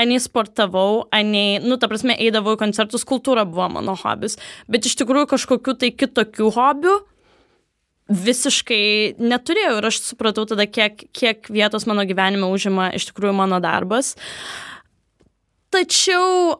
anei 0.00 0.20
sportavau, 0.22 1.04
anei, 1.14 1.58
nu, 1.62 1.78
ta 1.78 1.88
prasme, 1.90 2.16
eidavau 2.18 2.56
į 2.56 2.60
koncertus, 2.64 3.06
kultūra 3.06 3.46
buvo 3.48 3.68
mano 3.76 3.94
hobis, 4.00 4.38
bet 4.70 4.88
iš 4.88 4.96
tikrųjų 5.00 5.30
kažkokių 5.34 5.76
tai 5.80 5.92
kitokių 5.94 6.50
hobių 6.56 6.96
visiškai 8.10 9.16
neturėjau 9.22 9.78
ir 9.78 9.88
aš 9.88 10.02
supratau 10.10 10.44
tada, 10.48 10.66
kiek, 10.68 11.06
kiek 11.16 11.48
vietos 11.52 11.86
mano 11.88 12.04
gyvenime 12.08 12.50
užima 12.52 12.90
iš 12.96 13.08
tikrųjų 13.10 13.32
mano 13.38 13.60
darbas. 13.64 14.12
Tačiau 15.72 16.58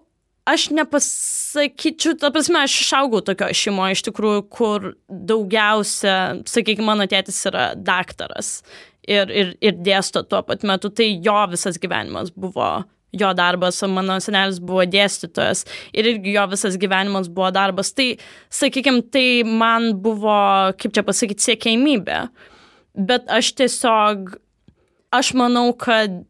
aš 0.48 0.68
nepasakyčiau, 0.76 2.16
ta 2.20 2.30
prasme, 2.32 2.64
aš 2.64 2.78
išaugau 2.84 3.20
tokio 3.24 3.50
šeimoje 3.56 3.98
iš 3.98 4.06
tikrųjų, 4.08 4.40
kur 4.52 4.90
daugiausia, 5.08 6.16
sakykime, 6.48 6.88
mano 6.88 7.06
tėtis 7.10 7.38
yra 7.48 7.70
daktaras 7.76 8.58
ir, 9.08 9.28
ir, 9.28 9.54
ir 9.60 9.78
dėsto 9.84 10.24
tuo 10.28 10.42
pat 10.46 10.64
metu, 10.66 10.90
tai 10.92 11.12
jo 11.24 11.36
visas 11.52 11.80
gyvenimas 11.80 12.32
buvo 12.32 12.84
jo 13.14 13.30
darbas, 13.36 13.80
o 13.82 13.88
mano 13.90 14.18
senelis 14.22 14.60
buvo 14.62 14.84
dėstytojas 14.88 15.64
ir 15.94 16.10
irgi 16.14 16.34
jo 16.36 16.44
visas 16.52 16.78
gyvenimas 16.80 17.30
buvo 17.30 17.50
darbas. 17.54 17.92
Tai, 17.96 18.10
sakykime, 18.52 19.04
tai 19.14 19.26
man 19.46 19.92
buvo, 20.04 20.36
kaip 20.80 20.94
čia 20.96 21.06
pasakyti, 21.06 21.48
siekėjimybė. 21.48 22.20
Bet 23.08 23.26
aš 23.32 23.54
tiesiog, 23.58 24.36
aš 25.14 25.34
manau, 25.38 25.68
kad 25.78 26.22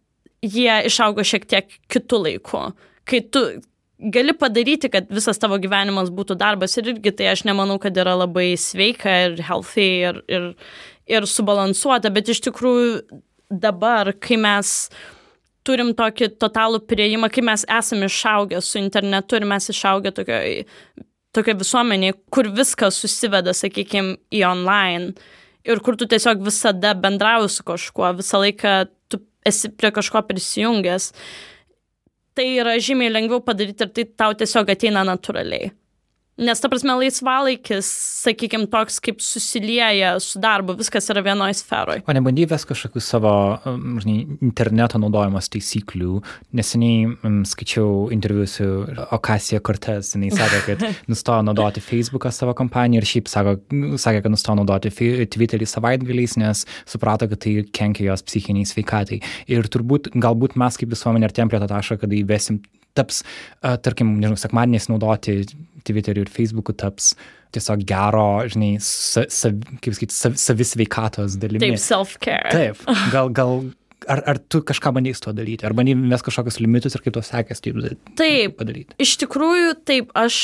jie 0.44 0.80
išaugo 0.88 1.24
šiek 1.24 1.46
tiek 1.48 1.78
kitų 1.92 2.20
laikų. 2.28 2.64
Kai 3.08 3.20
tu 3.32 3.44
gali 3.98 4.34
padaryti, 4.36 4.90
kad 4.92 5.08
visas 5.12 5.40
tavo 5.40 5.58
gyvenimas 5.60 6.10
būtų 6.12 6.36
darbas 6.40 6.76
ir 6.78 6.90
irgi 6.94 7.12
tai 7.16 7.30
aš 7.32 7.44
nemanau, 7.48 7.78
kad 7.80 7.96
yra 7.96 8.16
labai 8.18 8.54
sveika 8.60 9.12
ir 9.28 9.38
healthy 9.44 9.88
ir, 10.10 10.20
ir, 10.28 10.50
ir 11.08 11.28
subalansuota, 11.30 12.12
bet 12.12 12.32
iš 12.32 12.42
tikrųjų 12.48 12.98
dabar, 13.50 14.12
kai 14.20 14.38
mes 14.40 14.74
turim 15.64 15.94
tokį 15.96 16.34
totalų 16.40 16.82
prieimą, 16.88 17.30
kai 17.32 17.44
mes 17.44 17.64
esame 17.68 18.10
išaugę 18.10 18.60
su 18.62 18.78
internetu 18.78 19.40
ir 19.40 19.48
mes 19.48 19.70
išaugę 19.72 20.12
tokioje 20.14 20.64
tokia 21.34 21.56
visuomenė, 21.58 22.12
kur 22.32 22.48
viskas 22.54 22.98
susiveda, 23.02 23.54
sakykime, 23.56 24.18
į 24.34 24.44
online 24.46 25.14
ir 25.66 25.80
kur 25.84 25.98
tu 25.98 26.06
tiesiog 26.10 26.42
visada 26.44 26.94
bendrauji 26.98 27.50
su 27.56 27.66
kažkuo, 27.66 28.12
visą 28.20 28.40
laiką 28.42 28.74
tu 29.10 29.20
esi 29.46 29.70
prie 29.72 29.90
kažko 29.94 30.22
prisijungęs, 30.28 31.10
tai 32.36 32.48
yra 32.60 32.76
žymiai 32.82 33.12
lengviau 33.12 33.42
padaryti 33.44 33.86
ir 33.86 33.94
tai 33.96 34.06
tau 34.22 34.36
tiesiog 34.38 34.70
ateina 34.74 35.04
natūraliai. 35.06 35.72
Nes, 36.34 36.58
ta 36.58 36.66
prasme, 36.66 36.96
laisvalaikis, 36.98 37.86
sakykime, 38.24 38.66
toks 38.66 38.96
kaip 39.04 39.20
susilieja 39.22 40.16
su 40.18 40.40
darbu, 40.42 40.74
viskas 40.80 41.06
yra 41.12 41.22
vienoje 41.22 41.54
sferoje. 41.60 42.02
O 42.10 42.16
nebandai 42.16 42.48
ves 42.50 42.66
kažkokių 42.66 43.02
savo 43.06 43.34
um, 43.70 44.00
žinai, 44.02 44.16
interneto 44.42 44.98
naudojamos 44.98 45.46
taisyklių. 45.54 46.18
Neseniai 46.58 47.06
um, 47.12 47.38
skaičiau 47.46 48.10
interviu 48.16 48.48
su 48.50 48.66
Okasija 49.14 49.62
Cortez, 49.62 50.10
jinai 50.16 50.32
sakė, 50.34 50.60
kad 50.66 50.84
nustojo 51.12 51.46
naudoti 51.46 51.84
Facebooką 51.84 52.34
savo 52.34 52.56
kompaniją 52.58 53.04
ir 53.04 53.10
šiaip 53.12 53.30
sako, 53.30 53.60
sakė, 53.94 54.26
kad 54.26 54.34
nustojo 54.34 54.58
naudoti 54.64 54.90
Twitterį 54.90 55.70
savaitgaliais, 55.70 56.34
nes 56.42 56.66
suprato, 56.82 57.30
kad 57.30 57.46
tai 57.46 57.60
kenkia 57.70 58.10
jos 58.10 58.26
psichiniai 58.26 58.66
sveikatai. 58.66 59.22
Ir 59.54 59.70
turbūt, 59.70 60.10
galbūt 60.18 60.58
mes 60.58 60.82
kaip 60.82 60.98
visuomenė 60.98 61.30
artėjom 61.30 61.54
prie 61.54 61.62
to 61.62 61.70
taško, 61.70 62.02
kad 62.02 62.22
įvesim 62.24 62.64
taps, 62.98 63.22
uh, 63.62 63.76
tarkim, 63.82 64.16
nežinau, 64.20 64.40
sekmadieniais 64.40 64.90
naudoti 64.90 65.40
Twitteriu 65.84 66.24
ir 66.24 66.32
Facebooku 66.32 66.72
taps 66.72 67.12
tiesiog 67.54 67.84
gero, 67.86 68.26
žinai, 68.50 68.74
sa, 68.82 69.24
sa, 69.30 69.52
kaip 69.84 69.96
sakyti, 69.96 70.16
sa, 70.16 70.32
savisveikatos 70.38 71.38
dalimi. 71.40 71.62
Taip, 71.68 71.82
self-care. 71.82 72.50
Taip, 72.54 72.80
gal, 73.12 73.30
gal 73.34 73.60
ar, 74.10 74.22
ar 74.26 74.40
tu 74.50 74.62
kažką 74.66 74.94
bandai 74.96 75.14
su 75.16 75.24
to 75.26 75.34
daryti, 75.36 75.66
ar 75.66 75.74
bandai 75.76 75.96
mes 75.98 76.24
kažkokius 76.24 76.60
limitus 76.62 76.96
ir 76.96 77.04
kaip 77.04 77.16
to 77.16 77.24
sekės 77.24 77.62
taip, 77.64 77.98
taip 78.18 78.56
padaryti? 78.58 78.96
Iš 79.02 79.16
tikrųjų, 79.24 79.74
taip, 79.88 80.12
aš, 80.18 80.38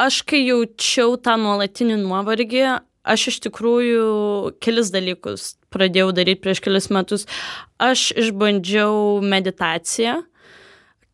aš 0.00 0.22
kai 0.28 0.42
jaučiau 0.46 1.18
tą 1.22 1.36
nuolatinį 1.40 2.00
nuovargį, 2.02 2.64
aš 3.08 3.28
iš 3.32 3.42
tikrųjų 3.48 4.08
kelis 4.64 4.92
dalykus 4.94 5.54
pradėjau 5.72 6.10
daryti 6.16 6.42
prieš 6.44 6.62
kelius 6.64 6.88
metus. 6.94 7.28
Aš 7.80 8.10
išbandžiau 8.18 9.20
meditaciją 9.24 10.22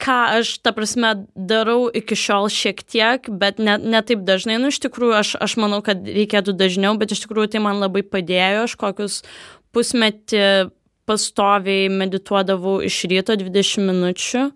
ką 0.02 0.16
aš, 0.40 0.58
ta 0.64 0.72
prasme, 0.74 1.12
darau 1.34 1.86
iki 1.94 2.16
šiol 2.18 2.48
šiek 2.52 2.82
tiek, 2.82 3.28
bet 3.30 3.60
ne, 3.62 3.76
ne 3.78 4.00
taip 4.06 4.24
dažnai. 4.26 4.58
Nu, 4.60 4.72
iš 4.74 4.80
tikrųjų, 4.84 5.16
aš, 5.20 5.34
aš 5.42 5.56
manau, 5.62 5.80
kad 5.86 6.02
reikėtų 6.04 6.56
dažniau, 6.58 6.96
bet 7.00 7.14
iš 7.14 7.24
tikrųjų 7.24 7.54
tai 7.54 7.62
man 7.64 7.82
labai 7.82 8.04
padėjo. 8.06 8.66
Aš 8.68 8.78
kokius 8.80 9.20
pusmetį 9.74 10.72
pastoviai 11.08 11.90
medituodavau 11.92 12.80
iš 12.84 13.04
ryto 13.10 13.36
20 13.38 13.86
minučių. 13.90 14.48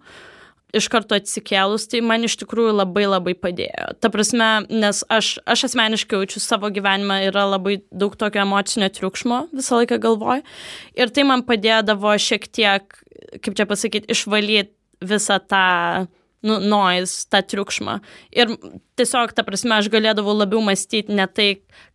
Iš 0.76 0.84
karto 0.92 1.16
atsikėlus, 1.16 1.86
tai 1.88 2.02
man 2.04 2.26
iš 2.26 2.34
tikrųjų 2.42 2.74
labai 2.76 3.06
labai 3.08 3.32
padėjo. 3.40 3.86
Ta 4.04 4.10
prasme, 4.12 4.66
nes 4.68 5.00
aš, 5.08 5.38
aš 5.48 5.64
asmeniškai 5.70 6.18
jaučiu 6.18 6.42
savo 6.44 6.68
gyvenimą, 6.68 7.22
yra 7.30 7.46
labai 7.48 7.78
daug 7.88 8.18
tokio 8.20 8.42
emocinio 8.44 8.90
triukšmo 8.92 9.46
visą 9.56 9.78
laiką 9.80 9.96
galvoj. 10.02 10.44
Ir 10.92 11.14
tai 11.16 11.24
man 11.24 11.46
padėdavo 11.48 12.12
šiek 12.20 12.44
tiek, 12.52 13.00
kaip 13.40 13.56
čia 13.56 13.64
pasakyti, 13.70 14.12
išvalyti 14.12 14.76
visą 15.04 15.38
tą 15.48 16.06
nu, 16.42 16.60
noise, 16.60 17.26
tą 17.30 17.42
triukšmą. 17.42 17.98
Ir 18.32 18.52
tiesiog, 18.98 19.32
ta 19.34 19.42
prasme, 19.46 19.74
aš 19.78 19.88
galėdavau 19.90 20.36
labiau 20.38 20.62
mąstyti 20.64 21.14
ne 21.14 21.26
tai, 21.26 21.48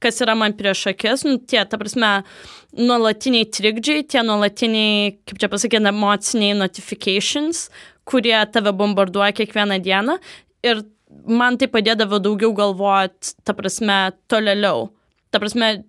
kas 0.03 0.19
yra 0.23 0.35
man 0.35 0.55
prieš 0.57 0.87
akis, 0.91 1.23
nu, 1.27 1.37
tie, 1.39 1.61
ta 1.69 1.79
prasme, 1.79 2.11
nuolatiniai 2.75 3.47
trikdžiai, 3.55 4.03
tie 4.03 4.23
nuolatiniai, 4.25 5.13
kaip 5.29 5.39
čia 5.39 5.51
pasakyti, 5.51 5.87
emociniai 5.93 6.57
notifications, 6.59 7.69
kurie 8.09 8.35
tave 8.51 8.75
bombarduoja 8.75 9.31
kiekvieną 9.37 9.79
dieną. 9.83 10.17
Ir 10.67 10.83
man 11.27 11.57
tai 11.59 11.69
padėdavo 11.71 12.19
daugiau 12.23 12.51
galvoti, 12.57 13.35
ta 13.47 13.55
prasme, 13.55 13.99
tolėliau. 14.31 14.89
Ta 15.31 15.39
prasme, 15.41 15.85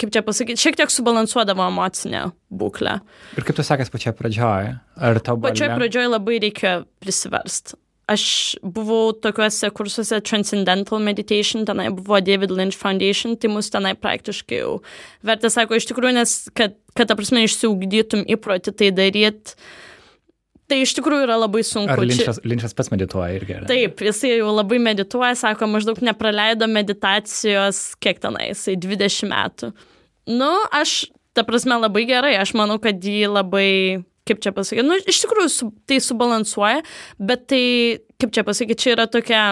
kaip 0.00 0.14
čia 0.14 0.22
pasakyti, 0.26 0.60
šiek 0.60 0.78
tiek 0.80 0.92
subalansuodavo 0.92 1.66
emocinę 1.68 2.30
būklę. 2.50 2.98
Ir 3.36 3.46
kaip 3.46 3.58
tu 3.58 3.66
sakęs 3.66 3.92
pačioje 3.92 4.16
pradžioje? 4.18 4.74
Ar 4.96 5.20
tau 5.24 5.36
buvo? 5.38 5.50
Pačioje 5.50 5.76
pradžioje 5.76 6.10
labai 6.10 6.40
reikėjo 6.46 6.74
prisiverst. 7.02 7.76
Aš 8.10 8.22
buvau 8.66 9.12
tokiuose 9.14 9.68
kursuose 9.70 10.18
Transcendental 10.26 10.98
Meditation, 10.98 11.62
tenai 11.68 11.92
buvo 11.94 12.18
David 12.18 12.50
Lynch 12.50 12.78
Foundation, 12.78 13.36
tai 13.38 13.52
mus 13.52 13.70
tenai 13.70 13.92
praktiškai 13.94 14.58
jau 14.64 14.72
vertė, 15.26 15.52
sako, 15.54 15.78
iš 15.78 15.86
tikrųjų, 15.92 16.16
nes 16.18 16.32
kad, 16.58 16.74
kad 16.98 17.06
ta 17.06 17.14
prasme, 17.18 17.44
išsiugdytum 17.46 18.24
įprotį 18.34 18.74
tai 18.74 18.90
daryti, 18.96 19.54
tai 20.70 20.80
iš 20.84 20.94
tikrųjų 20.98 21.26
yra 21.26 21.36
labai 21.40 21.62
sunku. 21.66 21.92
Ar 21.92 22.02
Linčas, 22.04 22.40
Linčas 22.46 22.76
pats 22.78 22.92
medituoja 22.92 23.34
irgi? 23.36 23.56
Ar? 23.58 23.66
Taip, 23.70 24.02
jisai 24.06 24.36
jau 24.36 24.52
labai 24.54 24.78
medituoja, 24.82 25.34
sako, 25.38 25.68
maždaug 25.70 25.98
nepraleido 26.06 26.68
meditacijos, 26.70 27.82
kiek 28.02 28.22
tenai, 28.22 28.52
jisai 28.52 28.76
20 28.80 29.30
metų. 29.32 29.72
Nu, 30.30 30.52
aš, 30.76 31.02
ta 31.36 31.44
prasme, 31.48 31.80
labai 31.80 32.06
gerai, 32.08 32.36
aš 32.38 32.54
manau, 32.58 32.78
kad 32.82 33.02
jį 33.02 33.26
labai, 33.32 33.70
kaip 34.28 34.42
čia 34.44 34.54
pasakyti, 34.54 34.86
nu, 34.86 34.98
iš 35.10 35.24
tikrųjų 35.24 35.52
su, 35.52 35.70
tai 35.90 35.98
subalansuoja, 36.04 36.84
bet 37.18 37.48
tai, 37.50 37.64
kaip 38.22 38.34
čia 38.36 38.46
pasakyti, 38.46 38.84
čia 38.84 38.94
yra 38.98 39.08
tokia 39.10 39.42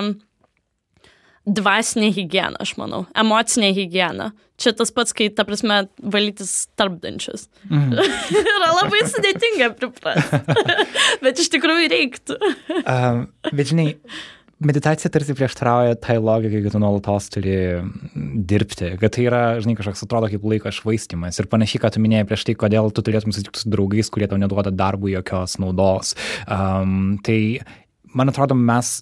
dvasinė 1.48 2.11
hygiena, 2.14 2.58
aš 2.62 2.74
manau, 2.80 3.04
emocinė 3.18 3.72
hygiena. 3.76 4.32
Čia 4.58 4.72
tas 4.74 4.90
pats, 4.94 5.14
kai, 5.14 5.28
ta 5.30 5.44
prasme, 5.46 5.84
valytis 6.02 6.66
tarpdančius. 6.78 7.46
Mm. 7.70 7.92
yra 8.40 8.72
labai 8.74 9.04
sudėtinga 9.06 9.70
priprasti. 9.78 10.40
bet 11.24 11.44
iš 11.44 11.52
tikrųjų 11.54 11.92
reiktų. 11.92 12.38
um, 12.82 13.22
bet 13.52 13.70
žinai, 13.70 13.92
meditacija 14.58 15.11
tarsi 15.14 15.37
prieštarauja 15.38 15.98
tai 16.02 16.18
logikai, 16.18 16.64
kad 16.64 16.74
tu 16.74 16.82
nuolatos 16.82 17.30
turi 17.30 17.56
dirbti, 18.50 18.96
kad 18.98 19.14
tai 19.14 19.28
yra, 19.28 19.42
žinai, 19.62 19.76
kažkoks 19.78 20.02
atrodo 20.08 20.30
kaip 20.32 20.46
laiko 20.50 20.72
švaistimas. 20.74 21.38
Ir 21.38 21.50
panašiai, 21.50 21.84
ką 21.84 21.92
tu 21.94 22.02
minėjai 22.02 22.26
prieš 22.28 22.48
tai, 22.48 22.58
kodėl 22.58 22.90
tu 22.94 23.04
turėtum 23.06 23.34
susitikti 23.34 23.62
su 23.62 23.70
draugais, 23.72 24.11
kurie 24.11 24.26
tau 24.30 24.40
neduoda 24.42 24.74
darbų 24.74 25.14
jokios 25.14 25.61
naudos. 25.62 26.16
Um, 26.50 27.14
tai, 27.22 27.61
man 28.11 28.34
atrodo, 28.34 28.58
mes 28.58 28.98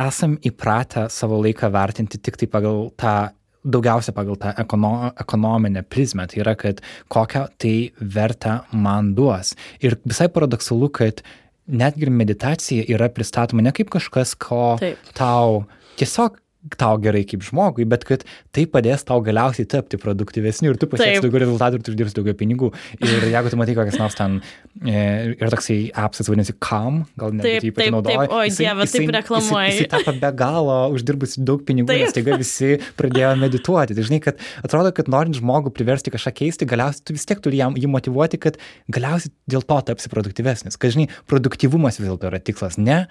esam 0.00 0.38
įpratę 0.44 1.08
savo 1.10 1.40
laiką 1.42 1.70
vertinti 1.72 2.18
tik 2.18 2.38
tai 2.40 2.48
pagal 2.50 2.90
tą 2.96 3.14
daugiausia 3.62 4.12
pagal 4.12 4.36
tą 4.36 4.54
ekono, 4.58 5.12
ekonominę 5.20 5.82
prizmę. 5.82 6.26
Tai 6.26 6.40
yra, 6.42 6.54
kad 6.58 6.80
kokią 7.08 7.46
tai 7.58 7.92
vertę 8.00 8.58
man 8.72 9.14
duos. 9.14 9.54
Ir 9.80 9.98
visai 10.04 10.28
paradoksalu, 10.28 10.88
kad 10.90 11.22
netgi 11.66 12.10
meditacija 12.10 12.86
yra 12.90 13.08
pristatoma 13.08 13.62
ne 13.62 13.72
kaip 13.72 13.90
kažkas, 13.92 14.34
ko 14.34 14.76
Taip. 14.80 14.98
tau 15.14 15.64
tiesiog 16.00 16.40
tau 16.78 16.94
gerai 17.02 17.24
kaip 17.26 17.42
žmogui, 17.42 17.84
bet 17.88 18.04
kad 18.06 18.22
tai 18.54 18.64
padės 18.70 19.02
tau 19.06 19.18
galiausiai 19.24 19.66
tapti 19.70 19.98
produktyvesniu 20.00 20.72
ir 20.72 20.78
tu 20.78 20.86
pasieksi 20.90 21.24
daugiau 21.24 21.42
rezultatų 21.42 21.78
ir 21.78 21.84
tu 21.84 21.92
uždirbsi 21.92 22.16
daugiau 22.18 22.36
pinigų. 22.38 22.70
Ir 23.02 23.26
jeigu 23.32 23.50
tu 23.50 23.58
matai 23.58 23.74
kokias 23.74 23.98
nors 23.98 24.16
ten, 24.18 24.38
e, 24.78 25.02
ir 25.34 25.52
toksai 25.52 25.78
apsas 26.04 26.30
vadinasi 26.30 26.54
Kam, 26.62 27.02
gal 27.18 27.34
net 27.34 27.48
taip, 27.48 27.66
jį 27.66 27.72
pati 27.74 27.94
naudoji. 27.94 28.28
O 28.30 28.42
dieve, 28.46 28.86
taip 28.94 29.14
reklamuoji. 29.18 29.72
Jis, 29.72 29.80
jis 29.82 29.90
tapo 29.96 30.14
be 30.22 30.32
galo 30.38 30.78
uždirbusi 30.94 31.42
daug 31.48 31.64
pinigų, 31.66 31.90
taip. 31.90 32.04
nes 32.06 32.16
taiga 32.16 32.38
visi 32.40 32.78
pradėjo 33.00 33.34
medituoti. 33.42 33.98
Tai 33.98 34.06
žinai, 34.06 34.22
kad 34.22 34.38
atrodo, 34.62 34.94
kad 34.94 35.10
norint 35.10 35.40
žmogų 35.40 35.74
priversti 35.74 36.14
kažką 36.14 36.34
keisti, 36.44 36.70
galiausiai 36.70 37.08
tu 37.10 37.18
vis 37.18 37.26
tiek 37.26 37.42
turi 37.42 37.58
jam 37.58 37.74
jį 37.78 37.90
motivuoti, 37.90 38.38
kad 38.42 38.60
galiausiai 38.92 39.34
dėl 39.50 39.66
to 39.66 39.82
tapsi 39.90 40.12
produktyvesnis. 40.12 40.78
Kad 40.78 40.94
žinai, 40.94 41.10
produktyvumas 41.26 41.98
vis 41.98 42.06
dėlto 42.06 42.30
yra 42.30 42.38
tikslas, 42.42 42.78
ne 42.78 43.02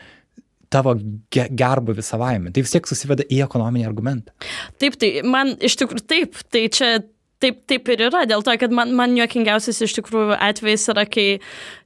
tavo 0.72 0.96
ge 1.34 1.48
gerbuvį 1.62 2.06
savaime. 2.06 2.52
Tai 2.54 2.64
vis 2.66 2.76
tiek 2.76 2.88
susiveda 2.90 3.26
į 3.28 3.42
ekonominį 3.46 3.88
argumentą. 3.88 4.36
Taip, 4.82 4.98
tai 5.02 5.18
man 5.28 5.56
iš 5.60 5.78
tikrųjų 5.82 6.08
taip, 6.08 6.40
tai 6.54 6.68
čia 6.74 6.94
taip, 7.42 7.62
taip 7.70 7.90
ir 7.92 8.06
yra, 8.08 8.24
dėl 8.30 8.44
to, 8.46 8.54
kad 8.62 8.74
man, 8.76 8.94
man 8.98 9.16
juokingiausias 9.18 9.82
iš 9.86 9.96
tikrųjų 9.98 10.38
atvejis 10.38 10.88
yra, 10.94 11.06
kai 11.10 11.26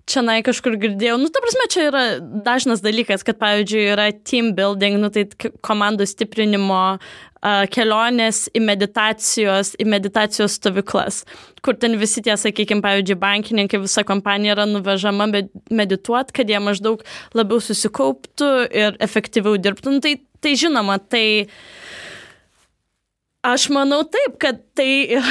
čia 0.10 0.22
nai 0.26 0.42
kažkur 0.46 0.76
girdėjau, 0.82 1.18
nu, 1.22 1.30
ta 1.34 1.42
prasme, 1.44 1.68
čia 1.72 1.88
yra 1.90 2.04
dažnas 2.46 2.84
dalykas, 2.86 3.24
kad, 3.26 3.40
pavyzdžiui, 3.42 3.86
yra 3.96 4.10
team 4.28 4.54
building, 4.58 5.00
nu, 5.02 5.12
tai 5.14 5.26
komandų 5.66 6.08
stiprinimo 6.12 6.84
kelionės 7.74 8.46
į 8.56 8.62
meditacijos, 8.66 9.74
į 9.82 9.88
meditacijos 9.90 10.58
stovyklas, 10.60 11.24
kur 11.66 11.78
ten 11.82 11.98
visi 12.02 12.24
tie, 12.26 12.36
sakykime, 12.40 12.84
pavyzdžiui, 12.86 13.20
bankininkai, 13.22 13.82
visa 13.84 14.06
kompanija 14.08 14.56
yra 14.58 14.68
nuvežama 14.70 15.30
medituoti, 15.70 16.36
kad 16.40 16.50
jie 16.50 16.62
maždaug 16.64 17.06
labiau 17.38 17.62
susikauptų 17.62 18.52
ir 18.74 19.00
efektyviau 19.04 19.60
dirbtų. 19.62 19.98
Nu, 19.98 20.04
tai, 20.06 20.18
tai 20.42 20.58
žinoma, 20.60 21.00
tai 21.02 21.26
Aš 23.46 23.68
manau 23.70 24.00
taip, 24.10 24.40
kad 24.42 24.62
tai 24.78 24.88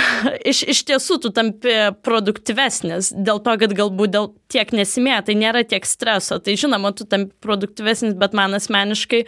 iš, 0.51 0.63
iš 0.71 0.83
tiesų 0.87 1.19
tu 1.25 1.33
tampi 1.35 1.73
produktyvesnis, 2.07 3.11
dėl 3.11 3.41
to, 3.43 3.57
kad 3.59 3.75
galbūt 3.75 4.13
dėl 4.15 4.29
tiek 4.53 4.71
nesimė, 4.77 5.17
tai 5.27 5.35
nėra 5.39 5.65
tiek 5.67 5.87
streso. 5.89 6.39
Tai 6.39 6.55
žinoma, 6.61 6.93
tu 6.95 7.09
tampi 7.11 7.35
produktyvesnis, 7.43 8.15
bet 8.21 8.37
man 8.39 8.55
asmeniškai 8.61 9.25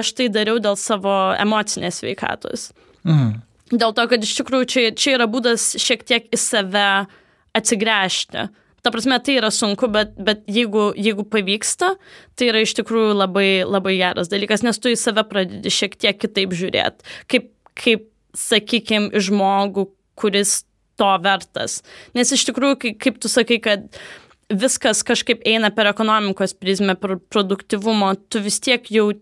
aš 0.00 0.14
tai 0.18 0.28
dariau 0.32 0.60
dėl 0.62 0.78
savo 0.80 1.34
emocinės 1.40 2.02
veikatos. 2.04 2.70
Mhm. 3.04 3.40
Dėl 3.74 3.94
to, 3.96 4.04
kad 4.10 4.22
iš 4.22 4.34
tikrųjų 4.38 4.66
čia, 4.68 4.82
čia 4.92 5.16
yra 5.16 5.26
būdas 5.30 5.72
šiek 5.80 6.04
tiek 6.06 6.28
į 6.32 6.38
save 6.38 6.88
atsigręžti. 7.56 8.48
Ta 8.84 8.92
prasme, 8.92 9.16
tai 9.24 9.38
yra 9.38 9.48
sunku, 9.54 9.88
bet, 9.88 10.12
bet 10.20 10.42
jeigu, 10.50 10.90
jeigu 11.00 11.24
pavyksta, 11.32 11.94
tai 12.36 12.50
yra 12.50 12.60
iš 12.66 12.74
tikrųjų 12.76 13.14
labai, 13.16 13.48
labai 13.64 13.94
geras 13.96 14.28
dalykas, 14.28 14.60
nes 14.66 14.76
tu 14.76 14.92
į 14.92 14.98
save 15.00 15.24
pradedi 15.30 15.72
šiek 15.72 15.96
tiek 15.96 16.18
kitaip 16.20 16.52
žiūrėti. 16.52 17.08
Kaip, 17.32 17.48
kaip 17.80 18.04
sakykime, 18.36 19.14
žmogų, 19.24 19.86
kuris 20.20 20.62
to 21.00 21.08
vertas. 21.24 21.80
Nes 22.14 22.30
iš 22.36 22.44
tikrųjų, 22.50 22.78
kaip, 22.82 23.00
kaip 23.00 23.16
tu 23.22 23.32
sakai, 23.32 23.58
kad 23.64 23.88
viskas 24.52 25.00
kažkaip 25.06 25.42
eina 25.48 25.70
per 25.74 25.88
ekonomikos 25.90 26.54
prizmę, 26.60 26.98
per 27.00 27.16
produktivumo, 27.32 28.12
tu 28.28 28.42
vis 28.44 28.60
tiek 28.62 28.84
jau 28.92 29.12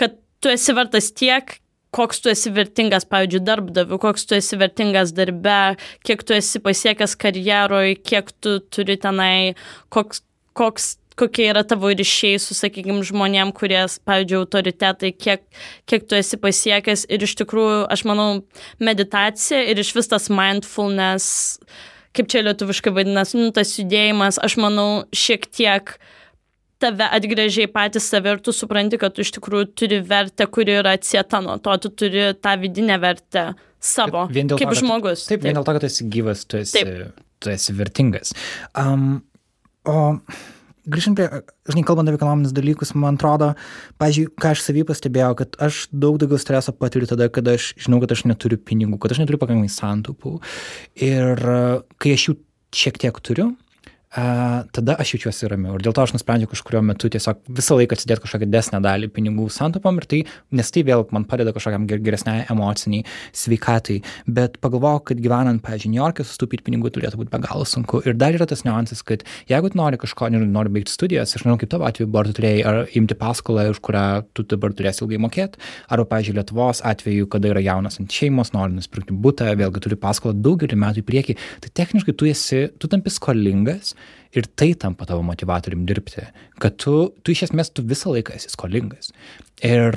kad 0.00 0.16
tu 0.40 0.52
esi 0.52 0.74
vertas 0.76 1.10
tiek, 1.12 1.58
koks 1.94 2.22
tu 2.22 2.30
esi 2.30 2.52
vertingas, 2.54 3.04
pavyzdžiui, 3.10 3.42
darbdaviu, 3.44 3.98
koks 4.00 4.26
tu 4.28 4.36
esi 4.38 4.58
vertingas 4.60 5.12
darbe, 5.16 5.58
kiek 6.06 6.22
tu 6.26 6.36
esi 6.36 6.62
pasiekęs 6.62 7.16
karjeroje, 7.20 7.98
kiek 8.06 8.30
tu 8.42 8.58
turi 8.72 8.96
tenai, 9.00 9.56
koks, 9.92 10.22
koks, 10.58 10.94
kokie 11.20 11.48
yra 11.50 11.64
tavo 11.68 11.90
ryšiai 11.92 12.38
su, 12.40 12.56
sakykime, 12.56 13.02
žmonėm, 13.06 13.50
kurie, 13.56 13.82
pavyzdžiui, 14.08 14.38
autoritetai, 14.40 15.12
kiek, 15.12 15.44
kiek 15.90 16.06
tu 16.08 16.16
esi 16.16 16.38
pasiekęs. 16.40 17.04
Ir 17.12 17.26
iš 17.26 17.34
tikrųjų, 17.42 17.82
aš 17.92 18.06
manau, 18.08 18.28
meditacija 18.80 19.60
ir 19.66 19.82
iš 19.82 19.92
vis 19.98 20.08
tas 20.14 20.30
mindfulness, 20.32 21.58
kaip 22.16 22.30
čia 22.30 22.46
lietuviškai 22.46 22.94
vadinasi, 22.94 23.36
nu, 23.42 23.50
tas 23.54 23.74
judėjimas, 23.76 24.40
aš 24.46 24.56
manau, 24.62 24.88
šiek 25.10 25.50
tiek 25.50 25.92
uh, 25.98 26.16
tave 26.80 27.06
atgrėžiai 27.18 27.70
patys 27.72 28.08
save 28.10 28.34
ir 28.34 28.42
tu 28.44 28.54
supranti, 28.56 28.98
kad 29.00 29.14
tu 29.16 29.24
iš 29.24 29.32
tikrųjų 29.36 29.70
turi 29.78 30.00
vertę, 30.06 30.46
kuri 30.50 30.78
yra 30.80 30.96
atsieta 30.98 31.42
nuo 31.44 31.58
to, 31.62 31.76
tu 31.84 31.92
turi 32.02 32.30
tą 32.40 32.56
vidinę 32.60 32.98
vertę 33.02 33.50
savo, 33.80 34.26
kaip 34.32 34.54
to, 34.64 34.78
žmogus. 34.82 35.26
Taip, 35.26 35.40
taip, 35.40 35.48
vien 35.48 35.58
dėl 35.58 35.66
to, 35.66 35.76
kad 35.76 35.88
esi 35.88 36.06
gyvas, 36.12 36.46
tu 36.48 36.60
esi, 36.60 36.80
taip. 36.80 37.20
tu 37.40 37.52
esi 37.52 37.76
vertingas. 37.76 38.34
Um, 38.78 39.20
o 39.88 39.98
grįžtant 40.90 41.18
prie, 41.18 41.28
žinai, 41.70 41.84
kalbant 41.86 42.10
apie 42.10 42.18
ekonominius 42.18 42.54
dalykus, 42.56 42.92
man 42.98 43.18
atrodo, 43.18 43.52
pažiūrėjau, 44.00 44.34
ką 44.40 44.52
aš 44.54 44.64
savy 44.64 44.84
pastebėjau, 44.88 45.32
kad 45.40 45.58
aš 45.68 45.82
daug 45.92 46.18
daugiau 46.20 46.40
streso 46.40 46.74
patiriu 46.76 47.08
tada, 47.10 47.28
kada 47.32 47.56
aš 47.58 47.72
žinau, 47.80 48.00
kad 48.02 48.14
aš 48.16 48.24
neturiu 48.28 48.60
pinigų, 48.60 48.98
kad 49.02 49.14
aš 49.14 49.22
neturiu 49.22 49.40
pakankamai 49.42 49.70
santaupų. 49.72 50.38
Ir 51.06 51.44
kai 52.00 52.14
aš 52.16 52.30
jų 52.30 52.36
šiek 52.76 53.00
tiek 53.02 53.20
turiu, 53.24 53.50
tada 54.10 54.96
aš 54.98 55.14
jaučiuosi 55.14 55.46
ramiau. 55.52 55.76
Ir 55.78 55.84
dėl 55.86 55.94
to 55.94 56.02
aš 56.02 56.16
nusprendžiau 56.16 56.50
kažkurio 56.50 56.80
metu 56.82 57.06
tiesiog 57.12 57.44
visą 57.46 57.76
laiką 57.78 57.94
atsidėti 57.94 58.24
kažkokią 58.24 58.48
desnę 58.50 58.80
dalį 58.82 59.06
pinigų 59.14 59.46
santopom 59.54 60.00
ir 60.00 60.06
tai, 60.10 60.20
nes 60.50 60.72
tai 60.74 60.82
vėl 60.88 61.04
man 61.14 61.26
padeda 61.30 61.52
kažkokiam 61.54 61.86
geresniai 61.86 62.42
emociniai 62.50 63.04
sveikatai. 63.30 64.00
Bet 64.26 64.58
pagalvojau, 64.64 65.04
kad 65.12 65.22
gyvenant, 65.22 65.62
pavyzdžiui, 65.62 65.92
New 65.94 66.02
York'e 66.02 66.26
sustupyti 66.26 66.66
pinigų 66.66 66.90
turėtų 66.96 67.20
būti 67.20 67.30
be 67.30 67.40
galo 67.44 67.68
sunku. 67.68 68.00
Ir 68.02 68.18
dar 68.18 68.34
yra 68.34 68.48
tas 68.50 68.64
niuansas, 68.66 69.04
kad 69.06 69.22
jeigu 69.50 69.70
nori 69.78 70.00
kažko, 70.02 70.32
nori 70.34 70.74
baigti 70.74 70.90
studijas, 70.90 71.36
aš 71.36 71.46
nežinau, 71.46 71.60
kaip 71.62 71.70
tavo 71.70 71.86
atveju, 71.86 72.10
ar 72.10 72.26
tu 72.26 72.34
turėjai 72.40 72.66
ar 72.66 72.80
imti 72.98 73.14
paskolą, 73.14 73.68
už 73.70 73.78
kurią 73.86 74.04
tu 74.34 74.42
dabar 74.50 74.74
turėsi 74.74 75.04
ilgai 75.06 75.22
mokėti, 75.22 75.62
arba, 75.86 76.08
pavyzdžiui, 76.10 76.34
Lietuvos 76.40 76.82
atveju, 76.82 77.30
kada 77.30 77.54
yra 77.54 77.62
jaunas 77.62 78.00
ant 78.02 78.10
šeimos, 78.10 78.50
nori 78.56 78.74
nusipirkti 78.74 79.14
būtą, 79.14 79.54
vėlgi 79.60 79.86
turi 79.86 79.98
paskolą 80.02 80.34
daugelį 80.34 80.78
metų 80.82 81.04
į 81.04 81.06
priekį, 81.06 81.38
tai 81.62 81.72
techniškai 81.82 82.16
tu 82.18 82.28
esi, 82.30 82.66
tu 82.80 82.90
tampi 82.90 83.12
skolingas 83.12 83.94
Ir 84.30 84.46
tai 84.54 84.76
tampa 84.78 85.08
tavo 85.08 85.24
motivatorium 85.26 85.82
dirbti, 85.88 86.22
kad 86.62 86.76
tu, 86.78 86.92
tu 87.26 87.32
iš 87.34 87.48
esmės 87.48 87.72
tu 87.74 87.82
visą 87.82 88.12
laiką 88.14 88.36
esi 88.36 88.52
skolingas. 88.52 89.10
Ir 89.66 89.90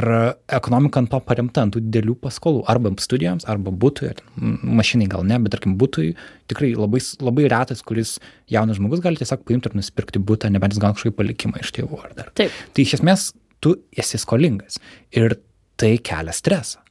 ekonomika 0.57 1.03
ant 1.03 1.11
to 1.11 1.19
paremta, 1.21 1.61
ant 1.61 1.75
tų 1.75 1.83
didelių 1.85 2.15
paskolų, 2.23 2.63
arba 2.71 2.89
studijoms, 3.03 3.45
arba 3.51 3.69
būtui, 3.83 4.09
mašinai 4.41 5.05
gal 5.11 5.21
ne, 5.29 5.37
bet 5.43 5.53
tarkim 5.53 5.77
būtui 5.77 6.15
tikrai 6.49 6.71
labai, 6.73 7.03
labai 7.21 7.45
retas, 7.53 7.85
kuris 7.85 8.15
jaunas 8.49 8.81
žmogus 8.81 9.05
gali 9.05 9.21
tiesiog 9.21 9.45
paimti 9.45 9.69
ir 9.69 9.77
nusipirkti 9.77 10.23
būtą, 10.25 10.49
nebent 10.49 10.73
jis 10.73 10.81
gal 10.81 10.97
kažkokį 10.97 11.17
palikimą 11.21 11.61
iš 11.61 11.75
tėvų 11.77 12.01
ar 12.01 12.17
dar. 12.17 12.35
Taip. 12.41 12.59
Tai 12.73 12.89
iš 12.89 12.97
esmės 12.97 13.29
tu 13.61 13.77
esi 13.93 14.17
skolingas 14.17 14.81
ir 15.13 15.37
tai 15.77 15.99
kelia 16.01 16.33
stresą. 16.33 16.81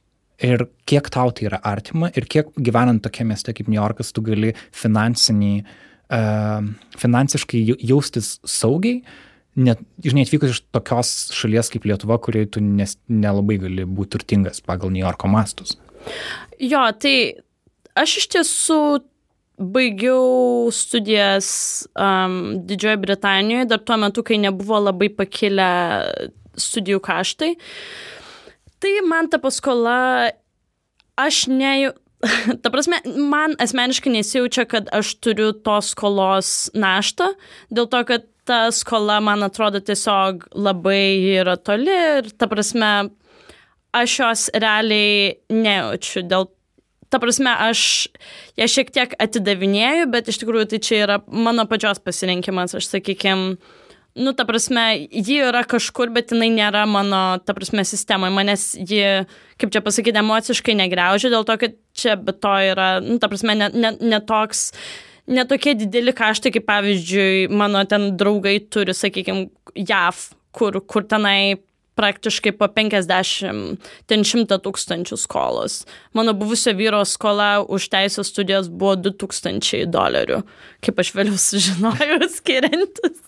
Ir 0.43 0.69
kiek 0.89 1.11
tau 1.13 1.29
tai 1.35 1.51
yra 1.51 1.59
artima 1.67 2.07
ir 2.15 2.25
kiek 2.31 2.55
gyvenant 2.55 3.03
tokia 3.03 3.27
mieste 3.27 3.51
kaip 3.53 3.67
New 3.67 3.77
Yorkas 3.77 4.09
tu 4.15 4.23
gali 4.25 4.55
finansinį, 4.75 5.57
uh, 5.61 5.92
finansiškai 6.09 7.61
jaustis 7.79 8.35
saugiai, 8.45 9.03
net, 9.55 9.81
žinai, 10.03 10.25
atvykus 10.25 10.55
iš 10.55 10.61
tokios 10.73 11.13
šalies 11.35 11.69
kaip 11.73 11.87
Lietuva, 11.87 12.17
kurioje 12.21 12.55
tu 12.55 12.63
nes, 12.65 12.97
nelabai 13.09 13.59
gali 13.61 13.85
būti 13.85 14.17
turtingas 14.17 14.61
pagal 14.65 14.93
New 14.93 15.03
Yorko 15.03 15.29
mastus. 15.31 15.77
Jo, 16.61 16.85
tai 16.99 17.15
aš 17.97 18.17
iš 18.21 18.29
tiesų 18.35 18.79
baigiau 19.73 20.71
studijas 20.73 21.49
um, 21.93 22.65
Didžiojo 22.65 22.97
Britanijoje, 23.03 23.69
dar 23.69 23.83
tuo 23.85 23.99
metu, 24.01 24.23
kai 24.25 24.39
nebuvo 24.41 24.81
labai 24.87 25.11
pakilę 25.13 25.69
studijų 26.59 27.01
kaštai. 27.05 27.53
Tai 28.83 28.93
man 29.07 29.29
ta 29.31 29.39
paskola, 29.41 30.33
aš 31.19 31.45
ne, 31.53 31.93
ta 32.63 32.71
prasme, 32.73 32.99
man 33.17 33.55
asmeniškai 33.61 34.13
nesijaučia, 34.13 34.65
kad 34.69 34.89
aš 34.95 35.15
turiu 35.23 35.51
tos 35.65 35.91
skolos 35.93 36.53
naštą, 36.77 37.33
dėl 37.73 37.89
to, 37.91 38.03
kad 38.07 38.27
ta 38.47 38.67
skola, 38.75 39.19
man 39.23 39.45
atrodo, 39.45 39.79
tiesiog 39.83 40.49
labai 40.55 41.19
yra 41.39 41.55
toli 41.59 41.93
ir, 41.93 42.31
ta 42.37 42.49
prasme, 42.51 42.91
aš 43.95 44.17
jos 44.19 44.49
realiai 44.55 45.37
nejaučiu. 45.53 46.25
Dėl, 46.27 46.49
ta 47.13 47.21
prasme, 47.23 47.53
aš 47.69 48.09
ją 48.59 48.67
šiek 48.75 48.91
tiek 48.95 49.15
atidavinėju, 49.23 50.09
bet 50.11 50.31
iš 50.31 50.41
tikrųjų 50.43 50.73
tai 50.73 50.81
čia 50.83 50.99
yra 51.05 51.21
mano 51.27 51.67
pačios 51.69 52.01
pasirinkimas, 52.03 52.75
aš 52.79 52.89
sakykime, 52.91 53.55
nu, 54.15 54.33
ta 54.37 54.45
prasme, 54.45 55.07
ji 55.09 55.39
yra 55.41 55.63
kažkur, 55.69 56.11
bet 56.13 56.33
jinai 56.33 56.51
nėra 56.53 56.83
mano, 56.89 57.23
ta 57.45 57.55
prasme, 57.57 57.85
sistemoje. 57.87 58.33
Manęs 58.35 58.67
ji, 58.77 59.01
kaip 59.61 59.73
čia 59.73 59.81
pasakyti, 59.85 60.21
emociškai 60.21 60.77
negriaužia, 60.77 61.31
dėl 61.33 61.47
to, 61.47 61.57
kad 61.61 61.75
čia 61.97 62.17
be 62.19 62.35
to 62.35 62.53
yra, 62.73 62.91
nu, 63.03 63.17
ta 63.21 63.31
prasme, 63.31 63.57
netoks. 63.57 63.73
Ne, 63.73 63.89
ne, 63.89 64.13
ne 64.13 64.21
toks, 64.29 64.63
netokie 65.27 65.75
dideli 65.79 66.13
kaštai, 66.15 66.53
kaip 66.53 66.65
pavyzdžiui, 66.69 67.49
mano 67.53 67.83
ten 67.89 68.13
draugai 68.19 68.57
turi, 68.71 68.95
sakykime, 68.97 69.47
JAV, 69.73 70.27
kur, 70.53 70.81
kur 70.85 71.07
tenai 71.09 71.55
praktiškai 71.95 72.55
po 72.57 72.67
50, 72.73 73.77
ten 74.09 74.25
100 74.25 74.57
tūkstančių 74.65 75.17
skolos. 75.19 75.83
Mano 76.17 76.33
buvusio 76.37 76.73
vyro 76.77 77.03
skola 77.05 77.61
už 77.61 77.89
teisės 77.93 78.31
studijas 78.33 78.69
buvo 78.69 78.95
2000 79.09 79.85
dolerių, 79.93 80.41
kaip 80.83 81.03
aš 81.03 81.13
vėliau 81.17 81.37
sužinojau, 81.37 82.19
skiriantis. 82.37 83.21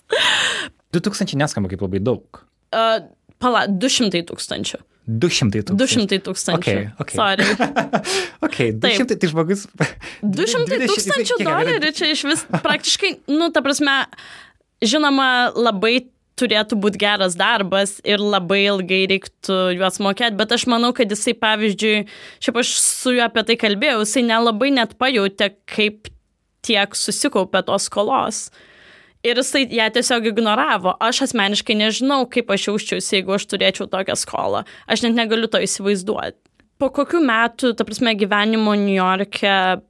2000 0.96 1.38
neskamba 1.40 1.70
kaip 1.72 1.84
labai 1.84 2.00
daug. 2.02 2.42
Uh, 2.74 3.04
pala, 3.42 3.66
200 3.68 4.24
tūkstančių. 4.30 4.80
200 5.06 5.62
tūkstančių. 5.68 6.02
200 6.08 6.18
tūkstančių. 6.26 6.58
Okay, 6.58 6.88
okay. 6.98 7.18
Sorry. 7.20 7.46
ok, 8.46 8.58
200 8.82 9.06
Taip. 9.06 9.20
tai 9.22 9.30
žmogus. 9.30 9.62
200 10.24 10.80
tūkstančių 10.82 11.38
dolerių 11.46 11.92
čia 11.94 12.10
iš 12.10 12.24
vis 12.26 12.42
praktiškai, 12.50 13.12
nu, 13.30 13.52
ta 13.54 13.62
prasme, 13.62 13.94
žinoma, 14.82 15.52
labai 15.54 16.08
turėtų 16.36 16.76
būti 16.82 17.00
geras 17.00 17.38
darbas 17.38 17.94
ir 18.04 18.20
labai 18.20 18.64
ilgai 18.66 19.04
reiktų 19.14 19.78
juos 19.78 20.02
mokėti, 20.04 20.36
bet 20.36 20.52
aš 20.52 20.66
manau, 20.68 20.90
kad 20.96 21.08
jisai, 21.08 21.32
pavyzdžiui, 21.38 22.02
šiaip 22.44 22.60
aš 22.60 22.74
su 22.82 23.14
juo 23.16 23.24
apie 23.24 23.46
tai 23.46 23.56
kalbėjau, 23.62 24.02
jisai 24.02 24.26
nelabai 24.26 24.74
net 24.74 24.98
pajutė, 25.00 25.54
kaip 25.70 26.10
tiek 26.66 26.98
susikaupė 26.98 27.62
tos 27.64 27.86
skolos. 27.88 28.48
Uh, 28.50 28.75
ir 29.26 29.40
jisai 29.40 29.64
ją 29.74 29.88
tiesiog 29.96 30.30
ignoravo. 30.30 30.94
Aš 31.02 31.24
asmeniškai 31.28 31.76
nežinau, 31.78 32.24
kaip 32.30 32.50
aš 32.54 32.70
jausčiausi, 32.70 33.18
jeigu 33.18 33.36
aš 33.36 33.48
turėčiau 33.50 33.88
tokią 33.90 34.16
skolą. 34.18 34.64
Aš 34.86 35.06
net 35.06 35.18
negaliu 35.18 35.50
to 35.50 35.60
įsivaizduoti. 35.62 36.38
Po 36.76 36.90
kokių 36.92 37.22
metų, 37.24 37.72
ta 37.76 37.86
prasme, 37.88 38.12
gyvenimo 38.18 38.74
New 38.76 38.96
York'e 38.96 39.80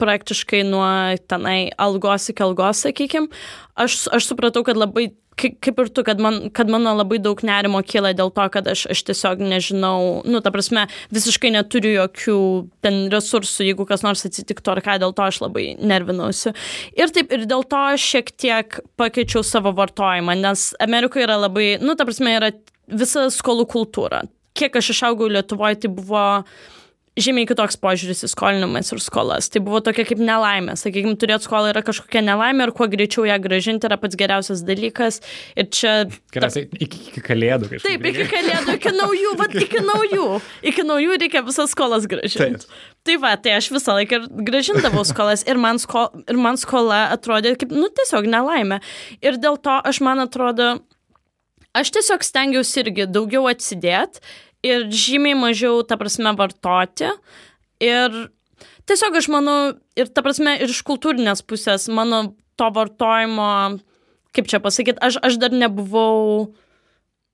praktiškai 0.00 0.62
nuo 0.64 0.88
tenai 1.28 1.70
algos 1.76 2.30
iki 2.32 2.44
algos, 2.46 2.80
sakykime, 2.86 3.28
aš, 3.76 4.06
aš 4.08 4.30
supratau, 4.30 4.64
kad 4.64 4.80
labai 4.80 5.10
kaip 5.40 5.80
ir 5.82 5.90
tu, 5.94 6.04
kad, 6.06 6.20
man, 6.22 6.48
kad 6.54 6.70
mano 6.72 6.92
labai 6.98 7.20
daug 7.22 7.40
nerimo 7.46 7.80
kyla 7.86 8.12
dėl 8.16 8.32
to, 8.34 8.46
kad 8.52 8.68
aš, 8.70 8.86
aš 8.92 9.02
tiesiog 9.08 9.42
nežinau, 9.42 10.22
nu, 10.28 10.40
ta 10.44 10.52
prasme, 10.54 10.86
visiškai 11.14 11.52
neturiu 11.54 11.94
jokių 11.96 12.38
ten 12.84 13.00
resursų, 13.12 13.68
jeigu 13.70 13.86
kas 13.88 14.04
nors 14.06 14.26
atsitiktų 14.28 14.74
ar 14.74 14.82
ką, 14.86 14.98
dėl 15.02 15.14
to 15.16 15.26
aš 15.26 15.42
labai 15.44 15.66
nervinausi. 15.80 16.54
Ir 16.98 17.14
taip, 17.14 17.32
ir 17.34 17.46
dėl 17.50 17.64
to 17.68 17.84
aš 17.94 18.08
šiek 18.14 18.34
tiek 18.40 18.80
pakeičiau 19.00 19.44
savo 19.46 19.74
vartojimą, 19.76 20.36
nes 20.40 20.70
Amerikoje 20.82 21.26
yra 21.28 21.40
labai, 21.46 21.72
nu, 21.82 21.96
ta 21.96 22.08
prasme, 22.08 22.36
yra 22.38 22.52
visa 22.90 23.28
skolų 23.32 23.68
kultūra. 23.70 24.24
Kiek 24.56 24.74
aš 24.76 24.92
išaugau 24.96 25.30
Lietuvoje, 25.30 25.84
tai 25.84 25.90
buvo 25.94 26.24
žymiai 27.22 27.48
kitoks 27.48 27.78
požiūris 27.80 28.24
į 28.26 28.30
skolinimas 28.32 28.90
ir 28.94 29.00
skolas. 29.02 29.48
Tai 29.52 29.62
buvo 29.66 29.80
tokia 29.84 30.04
kaip 30.08 30.20
nelaimė. 30.22 30.76
Sakykime, 30.80 31.16
turėti 31.20 31.46
skolą 31.46 31.70
yra 31.72 31.82
kažkokia 31.86 32.22
nelaimė 32.26 32.66
ir 32.66 32.72
kuo 32.76 32.88
greičiau 32.90 33.26
ją 33.28 33.38
gražinti 33.42 33.88
yra 33.88 33.98
pats 34.00 34.18
geriausias 34.20 34.64
dalykas. 34.66 35.20
Ir 35.58 35.70
čia... 35.74 35.94
Geriausiai 36.34 36.68
ta... 36.70 36.80
iki, 36.86 37.02
iki 37.12 37.24
kalėdų 37.24 37.70
kažkaip. 37.74 37.88
Taip, 37.88 38.08
iki 38.10 38.28
kalėdų, 38.32 38.76
iki 38.80 38.94
naujų, 38.96 39.34
bet 39.40 39.56
iki 39.64 39.84
naujų. 39.86 40.28
Iki 40.72 40.86
naujų 40.90 41.18
reikia 41.24 41.44
visas 41.46 41.74
skolas 41.74 42.08
gražinti. 42.10 42.66
Taip. 42.66 42.78
Tai 43.06 43.16
va, 43.22 43.32
tai 43.40 43.56
aš 43.56 43.70
visą 43.72 43.96
laiką 43.96 44.24
gražindavau 44.44 45.06
skolas 45.08 45.46
ir 45.48 45.60
man, 45.60 45.80
sko, 45.80 46.10
ir 46.28 46.36
man 46.40 46.60
skola 46.60 47.06
atrodė 47.14 47.54
kaip, 47.60 47.72
nu, 47.72 47.88
tiesiog 47.88 48.28
nelaimė. 48.28 48.82
Ir 49.24 49.40
dėl 49.40 49.56
to 49.62 49.78
aš 49.88 50.02
man 50.04 50.20
atrodo, 50.20 50.74
aš 51.76 51.92
tiesiog 51.96 52.26
stengiausi 52.26 52.82
irgi 52.84 53.08
daugiau 53.08 53.48
atsidėti 53.50 54.20
ir 54.66 54.88
žymiai 54.92 55.38
mažiau, 55.38 55.82
ta 55.86 55.98
prasme, 56.00 56.32
vartoti. 56.36 57.10
Ir 57.80 58.16
tiesiog 58.88 59.20
aš 59.20 59.30
manau, 59.32 59.58
ir 59.96 60.10
ta 60.12 60.24
prasme, 60.24 60.56
ir 60.60 60.72
iš 60.72 60.82
kultūrinės 60.86 61.44
pusės 61.46 61.88
mano 61.92 62.34
to 62.60 62.68
vartojimo, 62.76 63.80
kaip 64.36 64.50
čia 64.50 64.60
pasakyti, 64.62 65.00
aš, 65.02 65.20
aš 65.24 65.38
dar 65.40 65.54
nebuvau 65.54 66.50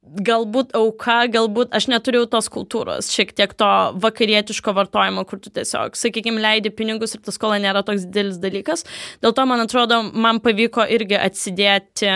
galbūt 0.06 0.76
auka, 0.78 1.24
galbūt 1.34 1.72
aš 1.74 1.88
neturėjau 1.90 2.28
tos 2.30 2.48
kultūros, 2.52 3.08
šiek 3.10 3.32
tiek 3.34 3.50
to 3.58 3.70
vakarietiško 4.02 4.74
vartojimo, 4.76 5.24
kur 5.26 5.40
tu 5.42 5.50
tiesiog, 5.50 5.98
sakykime, 5.98 6.38
leidi 6.42 6.70
pinigus 6.70 7.16
ir 7.16 7.24
ta 7.26 7.34
skola 7.34 7.58
nėra 7.62 7.82
toks 7.86 8.06
didelis 8.06 8.38
dalykas. 8.42 8.86
Dėl 9.24 9.34
to, 9.34 9.46
man 9.50 9.64
atrodo, 9.64 10.04
man 10.14 10.38
pavyko 10.44 10.86
irgi 10.94 11.18
atsidėti, 11.18 12.12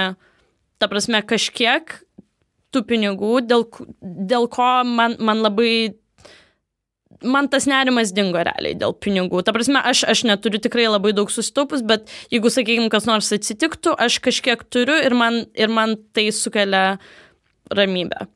ta 0.80 0.88
prasme, 0.88 1.24
kažkiek 1.26 1.98
tų 2.74 2.84
pinigų, 2.88 3.40
dėl, 3.46 3.66
dėl 4.00 4.46
ko 4.52 4.70
man, 4.86 5.16
man 5.18 5.42
labai 5.44 5.72
man 7.22 7.48
tas 7.52 7.66
nerimas 7.68 8.14
dingo 8.16 8.40
realiai 8.46 8.76
dėl 8.78 8.94
pinigų. 8.96 9.42
Ta 9.44 9.54
prasme, 9.56 9.82
aš, 9.84 10.04
aš 10.08 10.24
neturiu 10.28 10.60
tikrai 10.62 10.88
labai 10.88 11.12
daug 11.16 11.30
susitaupus, 11.32 11.84
bet 11.86 12.08
jeigu, 12.32 12.52
sakykime, 12.52 12.90
kas 12.92 13.08
nors 13.08 13.30
atsitiktų, 13.36 13.94
aš 14.00 14.20
kažkiek 14.24 14.64
turiu 14.72 14.96
ir 15.04 15.16
man, 15.16 15.42
ir 15.54 15.72
man 15.72 15.98
tai 16.16 16.30
sukelia 16.34 16.84
ramybę. 17.70 18.26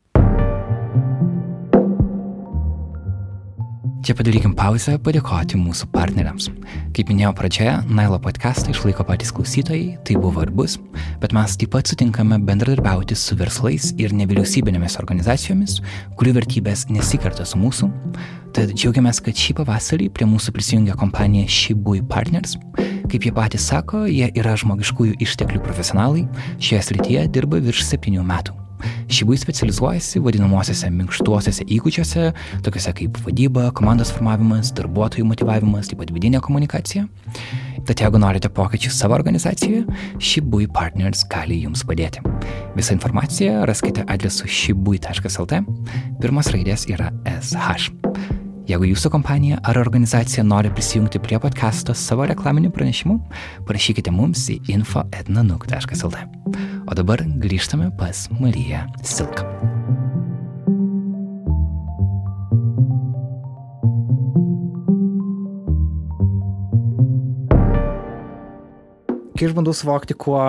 Čia 4.04 4.12
padarykim 4.12 4.52
pauzę 4.52 4.98
padėkoti 5.00 5.56
mūsų 5.56 5.86
partneriams. 5.88 6.50
Kaip 6.92 7.08
minėjau 7.08 7.30
pradžioje, 7.38 7.72
Nailo 7.88 8.18
podcastą 8.20 8.68
išlaiko 8.74 9.06
patys 9.08 9.30
klausytojai, 9.32 9.94
tai 10.04 10.18
buvo 10.20 10.42
ir 10.44 10.50
bus, 10.52 10.74
bet 11.22 11.32
mes 11.32 11.54
taip 11.56 11.70
pat 11.72 11.88
sutinkame 11.88 12.36
bendradarbiauti 12.44 13.16
su 13.16 13.32
verslais 13.40 13.94
ir 13.96 14.12
nevyriausybinėmis 14.12 14.98
organizacijomis, 15.00 15.78
kurių 16.20 16.34
vertybės 16.36 16.84
nesikerta 16.92 17.46
su 17.48 17.56
mūsų. 17.62 17.88
Tad 18.52 18.74
džiaugiamės, 18.74 19.22
kad 19.24 19.40
šį 19.40 19.56
pavasarį 19.62 20.10
prie 20.12 20.28
mūsų 20.28 20.52
prisijungia 20.52 20.98
kompanija 21.00 21.48
Shibui 21.48 22.02
Partners. 22.04 22.58
Kaip 23.08 23.24
jie 23.24 23.32
patys 23.32 23.70
sako, 23.72 24.04
jie 24.04 24.28
yra 24.36 24.52
žmogiškųjų 24.60 25.16
išteklių 25.24 25.64
profesionalai, 25.64 26.26
šioje 26.60 26.82
srityje 26.90 27.24
dirba 27.32 27.62
virš 27.64 27.86
septynių 27.88 28.26
metų. 28.28 28.63
Šibui 29.12 29.38
specializuojasi 29.40 30.22
vadinamosiose 30.24 30.90
minkštuosiuose 30.94 31.66
įgūdžiuose, 31.76 32.30
tokiuose 32.66 32.94
kaip 33.00 33.20
vadyba, 33.26 33.68
komandos 33.76 34.12
formavimas, 34.14 34.72
darbuotojų 34.76 35.28
motivavimas, 35.28 35.90
taip 35.90 36.02
pat 36.02 36.12
vidinė 36.14 36.42
komunikacija. 36.44 37.06
Tad 37.84 38.00
jeigu 38.00 38.20
norite 38.20 38.48
pokyčių 38.48 38.92
savo 38.94 39.16
organizacijoje, 39.18 39.84
Shibui 40.22 40.68
Partners 40.72 41.26
gali 41.28 41.60
jums 41.66 41.84
padėti. 41.84 42.24
Visą 42.78 42.96
informaciją 42.96 43.66
raskite 43.68 44.06
adresu 44.08 44.48
shibui.lt. 44.48 45.60
Pirmas 46.22 46.50
raidės 46.54 46.88
yra 46.90 47.12
SH. 47.28 48.13
Jeigu 48.64 48.86
jūsų 48.88 49.10
kompanija 49.12 49.58
ar 49.68 49.76
organizacija 49.76 50.40
nori 50.40 50.70
prisijungti 50.72 51.20
prie 51.20 51.36
podcast'o 51.36 51.92
savo 51.92 52.24
reklaminių 52.30 52.70
pranešimų, 52.72 53.18
parašykite 53.68 54.08
mums 54.08 54.46
į 54.48 54.56
info.etnanuk.lt. 54.72 56.22
O 56.88 56.96
dabar 56.96 57.20
grįžtame 57.44 57.90
pas 58.00 58.24
Mariją 58.38 58.86
Silką. 59.04 59.44
Kai 69.34 69.50
aš 69.50 69.58
bandau 69.58 69.76
suvokti, 69.76 70.16
kuo 70.16 70.40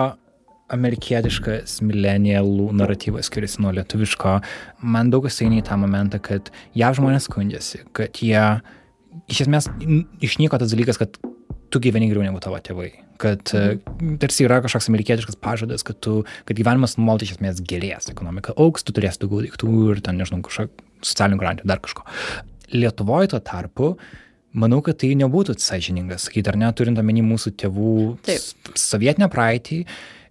amerikietiškas 0.72 1.78
milenialų 1.86 2.70
naratyvas 2.76 3.30
skiriasi 3.30 3.62
nuo 3.62 3.72
lietuviško. 3.76 4.38
Man 4.82 5.12
daug 5.12 5.26
kas 5.28 5.38
eina 5.44 5.60
į 5.60 5.66
tą 5.68 5.78
momentą, 5.80 6.20
kad 6.22 6.50
jav 6.78 6.96
žmonės 6.98 7.28
skundžiasi, 7.28 7.84
kad 7.96 8.18
jie 8.22 8.42
iš 9.30 9.44
esmės 9.46 9.70
išnyko 10.24 10.58
tas 10.60 10.74
dalykas, 10.74 10.98
kad 11.00 11.18
tu 11.70 11.82
gyveni 11.82 12.10
geriau 12.10 12.26
negu 12.26 12.42
tavo 12.42 12.58
tėvai. 12.62 12.90
Kad 13.22 13.48
mhm. 13.54 14.18
tarsi 14.22 14.44
yra 14.44 14.58
kažkoks 14.64 14.90
amerikietiškas 14.90 15.38
pažadas, 15.40 15.86
kad, 15.86 15.98
tu, 16.04 16.20
kad 16.48 16.58
gyvenimas 16.58 16.98
nuolat 17.00 17.24
iš 17.24 17.36
esmės 17.38 17.62
gerės, 17.64 18.10
ekonomika 18.12 18.54
auks, 18.60 18.84
tu 18.84 18.94
turėsi 18.96 19.22
daugiau 19.22 19.46
daiktų 19.46 19.72
ir 19.94 20.04
ten, 20.04 20.20
nežinau, 20.20 20.42
kažkokio 20.46 20.84
socialinių 21.06 21.40
garantijų, 21.40 21.70
dar 21.70 21.82
kažko. 21.84 22.04
Lietuvoje 22.74 23.30
tuo 23.32 23.40
tarpu 23.44 23.90
manau, 24.56 24.80
kad 24.84 24.98
tai 25.00 25.12
nebūtų 25.18 25.56
sąžininga, 25.60 26.18
sakyti, 26.20 26.50
ar 26.50 26.58
ne, 26.60 26.68
turint 26.76 26.98
omeny 27.00 27.22
mūsų 27.24 27.52
tėvų 27.60 27.96
Taip. 28.26 28.72
sovietinę 28.80 29.28
praeitį, 29.32 29.82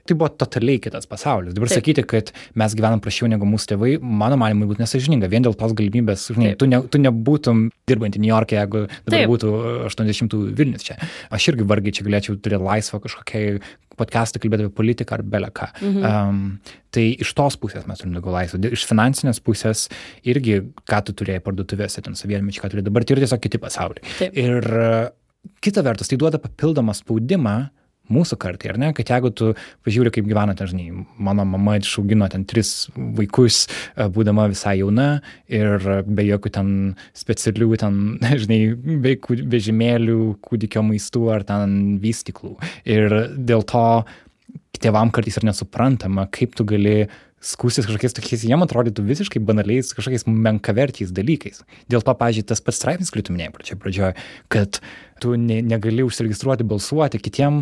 tai 0.06 0.18
buvo 0.18 0.30
totaliai 0.30 0.82
kitas 0.82 1.08
pasaulis. 1.10 1.56
Dabar 1.56 1.72
Taip. 1.72 1.82
sakyti, 1.82 2.04
kad 2.06 2.32
mes 2.62 2.76
gyvenam 2.78 3.02
prašiau 3.02 3.30
negu 3.32 3.48
mūsų 3.50 3.72
tėvai, 3.72 3.94
mano 4.02 4.38
manimui 4.38 4.68
būtų 4.70 4.84
nesažininga. 4.84 5.30
Vien 5.32 5.46
dėl 5.46 5.56
tos 5.58 5.74
galimybės, 5.78 6.28
žinai, 6.36 6.52
tu, 6.62 6.68
ne, 6.70 6.84
tu 6.92 7.02
nebūtum 7.02 7.66
dirbantį 7.90 8.22
New 8.22 8.30
York'e, 8.30 8.60
jeigu 8.60 8.86
dabar 8.86 9.18
Taip. 9.18 9.32
būtų 9.34 9.56
80-ųjų 9.90 10.54
Vilnius 10.60 10.86
čia. 10.86 11.00
Aš 11.34 11.50
irgi 11.54 11.66
vargiai 11.72 11.98
čia 11.98 12.06
galėčiau 12.06 12.38
turėti 12.38 12.70
laisvą 12.70 13.02
kažkokiai 13.08 13.60
podcastą 13.96 14.42
kalbėti 14.44 14.68
apie 14.68 14.76
politiką 14.76 15.18
ar 15.18 15.24
beleką. 15.36 15.70
Mhm. 15.82 16.06
Um, 16.06 16.82
tai 16.96 17.08
iš 17.24 17.32
tos 17.36 17.58
pusės 17.60 17.88
mes 17.90 18.00
turime 18.00 18.20
daugiau 18.20 18.36
laisvę. 18.36 18.60
Iš 18.76 18.86
finansinės 18.90 19.42
pusės 19.44 19.88
irgi, 20.28 20.62
ką 20.88 21.02
tu 21.08 21.16
turėjai 21.18 21.44
parduotuvėse, 21.44 22.04
ten 22.06 22.18
sovietmečiai, 22.20 22.64
ką 22.64 22.72
turėjai 22.74 22.90
dabar, 22.90 23.06
tai 23.08 23.16
yra 23.16 23.26
tiesiog 23.26 23.44
kiti 23.44 23.62
pasauliai. 23.64 24.06
Taip. 24.20 24.38
Ir 24.38 24.70
uh, 24.70 25.08
kita 25.66 25.84
vertus, 25.86 26.12
tai 26.12 26.20
duoda 26.22 26.42
papildomą 26.44 26.96
spaudimą 26.96 27.58
mūsų 28.12 28.38
kartai, 28.42 28.72
ar 28.74 28.80
ne, 28.82 28.92
kad 28.96 29.10
jeigu 29.14 29.32
tu 29.36 29.52
pažiūri, 29.88 30.14
kaip 30.14 30.28
gyvena, 30.30 30.56
ten, 30.58 30.70
žinai, 30.72 31.06
mano 31.18 31.46
mama 31.50 31.78
išaugino 31.80 32.28
ten 32.32 32.46
tris 32.50 32.90
vaikus, 32.96 33.66
e, 33.96 34.08
būdama 34.12 34.48
visai 34.52 34.78
jauna 34.82 35.10
ir 35.52 36.04
be 36.06 36.28
jokių 36.28 36.54
ten 36.58 36.70
specialių, 37.18 37.72
ten, 37.82 38.02
žinai, 38.46 38.60
be 38.76 39.18
vežimėlių, 39.56 40.20
kūdikio 40.46 40.86
maistų 40.86 41.28
ar 41.36 41.48
ten 41.48 41.98
vystiklų. 42.04 42.56
Ir 42.86 43.20
dėl 43.36 43.66
to 43.68 43.86
tėvam 44.82 45.12
kartais 45.14 45.40
ir 45.40 45.48
nesuprantama, 45.48 46.28
kaip 46.34 46.56
tu 46.58 46.66
gali 46.68 47.06
skūstis 47.46 47.86
kažkokiais 47.86 48.16
tokiais, 48.18 48.46
jiem 48.48 48.64
atrodytų 48.66 49.04
visiškai 49.06 49.42
banaliais, 49.46 49.92
kažkokiais 49.96 50.26
menkaverčiais 50.26 51.14
dalykais. 51.16 51.62
Dėl 51.92 52.02
to, 52.06 52.16
pažiūrėjau, 52.18 52.50
tas 52.52 52.64
pats 52.66 52.80
straipsnis, 52.82 53.12
kurį 53.14 53.28
tu 53.28 53.36
minėjai 53.36 53.78
pradžioje, 53.82 54.14
kad 54.54 54.80
tu 55.22 55.36
ne, 55.40 55.62
negali 55.64 56.04
užsiregistruoti, 56.04 56.66
balsuoti, 56.68 57.20
kitiem, 57.24 57.62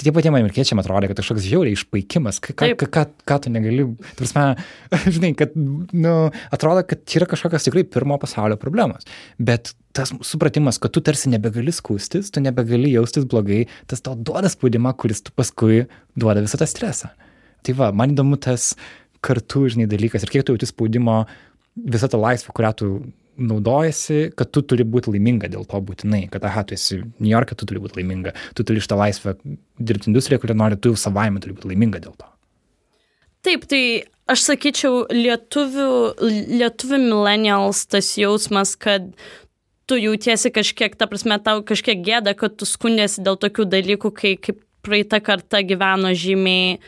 tie 0.00 0.12
patiem 0.16 0.36
amerikiečiam 0.38 0.80
atrodė, 0.80 1.10
kad 1.10 1.20
kažkoks 1.20 1.44
žiauriai 1.44 1.76
išpaikimas, 1.76 2.38
ką, 2.44 2.54
ką, 2.56 2.88
ką, 2.92 3.02
ką 3.28 3.38
tu 3.44 3.52
negali, 3.52 3.84
tarsi, 4.16 4.44
žinai, 5.16 5.34
kad, 5.36 5.52
nu, 5.56 6.14
atrodo, 6.54 6.86
kad 6.88 7.04
čia 7.04 7.20
yra 7.20 7.28
kažkokios 7.32 7.68
tikrai 7.68 7.84
pirmo 7.84 8.16
pasaulio 8.22 8.56
problemos. 8.60 9.04
Bet 9.36 9.74
tas 9.96 10.12
supratimas, 10.24 10.80
kad 10.80 10.94
tu 10.96 11.02
tarsi 11.04 11.32
nebegali 11.32 11.74
skūstis, 11.74 12.32
tu 12.32 12.40
nebegali 12.44 12.94
jaustis 12.94 13.28
blogai, 13.28 13.64
tas 13.90 14.04
tau 14.04 14.16
duoda 14.16 14.48
spaudimą, 14.52 14.94
kuris 15.00 15.24
tu 15.26 15.36
paskui 15.36 15.84
duoda 16.16 16.44
visą 16.44 16.60
tą 16.60 16.68
stresą. 16.70 17.12
Tai 17.66 17.76
va, 17.76 17.90
man 17.96 18.12
įdomu 18.14 18.40
tas 18.40 18.72
kartu, 19.24 19.66
žinai, 19.72 19.88
dalykas 19.90 20.24
ir 20.24 20.32
kiek 20.32 20.46
tu 20.46 20.56
jauti 20.56 20.68
spaudimo 20.68 21.24
visą 21.76 22.08
tą 22.12 22.20
laisvę, 22.20 22.56
kurią 22.56 22.72
tu 22.76 22.90
naudojasi, 23.36 24.32
kad 24.36 24.50
tu 24.54 24.62
turi 24.66 24.84
būti 24.88 25.12
laiminga 25.14 25.50
dėl 25.52 25.66
to 25.68 25.80
būtinai, 25.84 26.26
kad, 26.32 26.44
aha, 26.48 26.64
tu 26.66 26.76
esi 26.76 27.00
New 27.02 27.30
York'e, 27.30 27.56
tu 27.58 27.68
turi 27.68 27.82
būti 27.82 28.00
laiminga, 28.00 28.34
tu 28.56 28.66
turi 28.66 28.82
šitą 28.82 28.98
laisvę 29.00 29.36
dirbti 29.78 30.10
industriją, 30.10 30.40
kurią 30.42 30.56
nori, 30.58 30.80
tu 30.80 30.94
savaime 30.98 31.42
turi 31.42 31.56
būti 31.56 31.72
laiminga 31.72 32.02
dėl 32.04 32.16
to. 32.16 32.28
Taip, 33.46 33.66
tai 33.70 33.82
aš 34.30 34.42
sakyčiau, 34.48 35.04
lietuvių, 35.12 35.90
lietuvių 36.58 37.02
millennials 37.04 37.84
tas 37.92 38.14
jausmas, 38.18 38.74
kad 38.80 39.12
tu 39.86 39.98
jautiesi 40.00 40.50
kažkiek, 40.50 40.96
ta 40.98 41.06
prasme, 41.06 41.38
tau 41.42 41.62
kažkiek 41.66 42.00
gėda, 42.02 42.34
kad 42.38 42.56
tu 42.58 42.66
skundėsi 42.66 43.22
dėl 43.26 43.38
tokių 43.38 43.68
dalykų, 43.70 44.12
kai 44.16 44.34
kaip 44.40 44.64
praeitą 44.86 45.20
kartą 45.22 45.62
gyveno 45.66 46.12
žymiai 46.14 46.78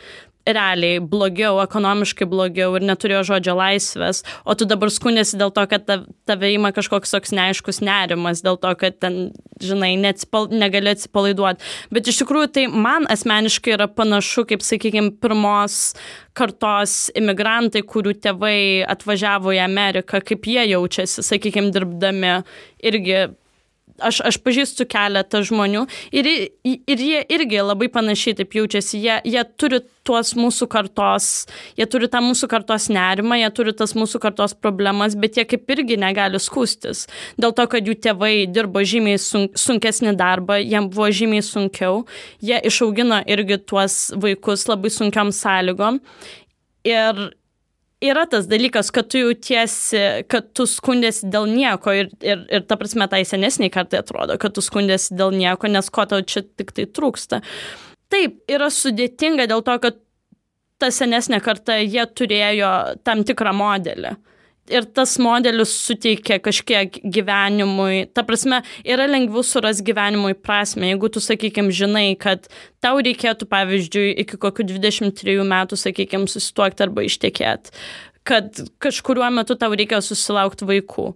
realiai 0.55 1.01
blogiau, 1.01 1.59
ekonomiškai 1.63 2.29
blogiau 2.29 2.77
ir 2.79 2.87
neturėjo 2.89 3.25
žodžio 3.33 3.55
laisvės, 3.59 4.23
o 4.45 4.57
tu 4.59 4.69
dabar 4.69 4.93
skundėsi 4.93 5.39
dėl 5.41 5.53
to, 5.55 5.65
kad 5.71 5.89
tave 6.29 6.53
ima 6.55 6.73
kažkoks 6.77 7.13
toks 7.15 7.35
neaiškus 7.37 7.83
nerimas, 7.85 8.43
dėl 8.45 8.59
to, 8.61 8.73
kad 8.81 8.99
ten, 9.03 9.19
žinai, 9.63 9.95
neatsipal, 10.01 10.49
negali 10.53 10.95
atsipalaiduoti. 10.95 11.65
Bet 11.95 12.11
iš 12.11 12.23
tikrųjų 12.23 12.53
tai 12.57 12.67
man 12.73 13.09
asmeniškai 13.11 13.77
yra 13.77 13.89
panašu, 13.91 14.47
kaip, 14.49 14.65
sakykime, 14.67 15.17
pirmos 15.23 15.95
kartos 16.39 17.09
imigrantai, 17.19 17.83
kurių 17.87 18.15
tėvai 18.23 18.87
atvažiavo 18.89 19.57
į 19.57 19.63
Ameriką, 19.65 20.23
kaip 20.25 20.47
jie 20.49 20.69
jaučiasi, 20.75 21.25
sakykime, 21.27 21.73
dirbdami 21.75 22.41
irgi 22.87 23.29
aš, 23.99 24.21
aš 24.31 24.39
pažįstu 24.45 24.87
keletą 24.91 25.43
žmonių 25.47 25.85
ir, 26.15 26.29
ir 26.65 27.03
jie 27.03 27.23
irgi 27.35 27.63
labai 27.63 27.89
panašiai 27.93 28.39
taip 28.41 28.57
jaučiasi. 28.59 29.01
Jie, 29.03 29.17
jie 29.29 29.45
turi 29.61 29.81
tuos 30.09 30.33
mūsų 30.39 30.69
kartos, 30.73 31.29
jie 31.79 31.87
turi 31.91 32.09
tą 32.11 32.23
mūsų 32.25 32.49
kartos 32.51 32.89
nerimą, 32.93 33.39
jie 33.43 33.51
turi 33.55 33.75
tas 33.77 33.95
mūsų 33.99 34.21
kartos 34.23 34.57
problemas, 34.57 35.17
bet 35.19 35.37
jie 35.39 35.45
kaip 35.49 35.69
irgi 35.75 35.99
negali 36.01 36.41
skūstis. 36.43 37.07
Dėl 37.41 37.55
to, 37.57 37.69
kad 37.71 37.89
jų 37.89 37.99
tėvai 38.07 38.33
dirbo 38.51 38.83
žymiai 38.83 39.21
sun, 39.23 39.49
sunkesnį 39.59 40.17
darbą, 40.19 40.61
jiem 40.63 40.89
buvo 40.93 41.11
žymiai 41.13 41.45
sunkiau, 41.45 42.05
jie 42.45 42.61
išaugino 42.71 43.21
irgi 43.29 43.61
tuos 43.69 44.09
vaikus 44.17 44.69
labai 44.71 44.93
sunkiam 44.95 45.35
sąlygom. 45.35 46.01
Ir 46.89 47.27
yra 48.05 48.27
tas 48.31 48.47
dalykas, 48.51 48.91
kad 48.95 49.09
tu 49.11 49.23
jautiesi, 49.23 50.01
kad 50.31 50.53
tu 50.57 50.67
skundėsi 50.71 51.29
dėl 51.33 51.49
nieko 51.51 51.95
ir, 51.97 52.11
ir, 52.23 52.45
ir 52.53 52.67
ta 52.69 52.79
prasme 52.81 53.09
tai 53.11 53.25
senesniai 53.27 53.73
kartai 53.75 54.03
atrodo, 54.03 54.39
kad 54.41 54.55
tu 54.55 54.65
skundėsi 54.65 55.17
dėl 55.19 55.35
nieko, 55.37 55.71
nes 55.71 55.91
ko 55.91 56.07
tau 56.09 56.23
čia 56.23 56.45
tik 56.47 56.73
tai 56.77 56.87
trūksta. 56.87 57.43
Taip, 58.13 58.41
yra 58.49 58.71
sudėtinga 58.73 59.49
dėl 59.51 59.65
to, 59.67 59.77
kad 59.83 59.99
ta 60.79 60.93
senesnė 60.95 61.43
karta, 61.45 61.81
jie 61.83 62.05
turėjo 62.07 62.73
tam 63.05 63.25
tikrą 63.27 63.53
modelį 63.57 64.15
ir 64.73 64.87
tas 64.95 65.17
modelis 65.23 65.73
suteikia 65.87 66.39
kažkiek 66.43 67.01
gyvenimui, 67.05 68.09
ta 68.15 68.25
prasme, 68.27 68.61
yra 68.87 69.09
lengviau 69.09 69.45
surasti 69.47 69.87
gyvenimui 69.89 70.37
prasme, 70.37 70.91
jeigu 70.93 71.11
tu, 71.15 71.23
sakykime, 71.25 71.73
žinai, 71.75 72.13
kad 72.21 72.47
tau 72.85 73.01
reikėtų, 73.05 73.49
pavyzdžiui, 73.51 74.13
iki 74.25 74.39
kokių 74.41 74.69
23 74.75 75.41
metų, 75.49 75.81
sakykime, 75.81 76.31
susituokti 76.31 76.87
arba 76.87 77.07
ištekėti, 77.09 77.75
kad 78.29 78.63
kažkuriuo 78.85 79.33
metu 79.41 79.57
tau 79.59 79.75
reikia 79.77 80.01
susilaukti 80.05 80.69
vaikų, 80.69 81.11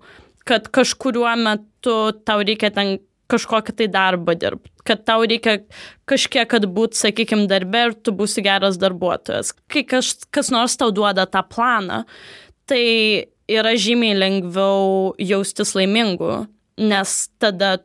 kad 0.49 0.69
kažkuriuo 0.75 1.33
metu 1.41 1.97
tau 2.27 2.43
reikia 2.43 2.73
ten 2.75 2.99
kažkokį 3.33 3.75
tai 3.79 3.89
darbą 3.93 4.35
dirbti, 4.37 4.71
kad 4.87 5.05
tau 5.09 5.25
reikia 5.25 5.61
kažkiek, 6.11 6.49
kad 6.51 6.67
būt, 6.69 6.97
sakykime, 6.99 7.47
darbe 7.51 7.87
ir 7.89 7.95
tu 7.97 8.15
būsi 8.17 8.45
geras 8.45 8.79
darbuotojas. 8.81 9.55
Kai 9.73 9.85
kas, 9.89 10.15
kas 10.35 10.53
nors 10.55 10.77
tau 10.81 10.93
duoda 10.95 11.25
tą 11.31 11.45
planą, 11.49 12.03
tai 12.69 12.83
yra 13.51 13.75
žymiai 13.79 14.17
lengviau 14.19 15.13
jaustis 15.21 15.75
laimingu, 15.79 16.45
nes 16.81 17.17
tada 17.43 17.79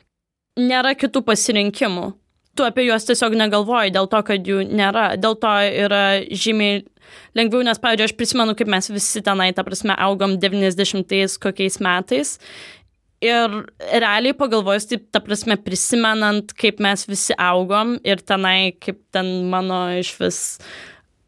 nėra 0.58 0.96
kitų 0.98 1.24
pasirinkimų. 1.28 2.12
Tu 2.58 2.66
apie 2.66 2.88
juos 2.88 3.06
tiesiog 3.06 3.36
negalvoji 3.38 3.94
dėl 3.94 4.08
to, 4.10 4.22
kad 4.26 4.48
jų 4.50 4.64
nėra. 4.66 5.12
Dėl 5.22 5.36
to 5.38 5.52
yra 5.86 6.06
žymiai 6.26 6.82
lengviau, 7.38 7.62
nes, 7.66 7.78
pavyzdžiui, 7.82 8.10
aš 8.10 8.16
prisimenu, 8.18 8.56
kaip 8.58 8.72
mes 8.72 8.90
visi 8.90 9.22
tenai, 9.26 9.52
ta 9.54 9.66
prasme, 9.68 9.94
augom 10.08 10.36
90-ais 10.42 11.38
kokiais 11.42 11.78
metais. 11.84 12.34
Ir 13.22 13.54
realiai 14.02 14.36
pagalvojus, 14.38 14.90
taip, 14.90 15.08
ta 15.14 15.22
prasme, 15.26 15.58
prisimenant, 15.62 16.54
kaip 16.58 16.82
mes 16.84 17.06
visi 17.10 17.38
augom 17.38 17.96
ir 18.06 18.22
tenai, 18.26 18.74
kaip 18.82 19.00
ten 19.14 19.50
mano 19.54 19.88
iš 19.98 20.14
vis 20.22 20.42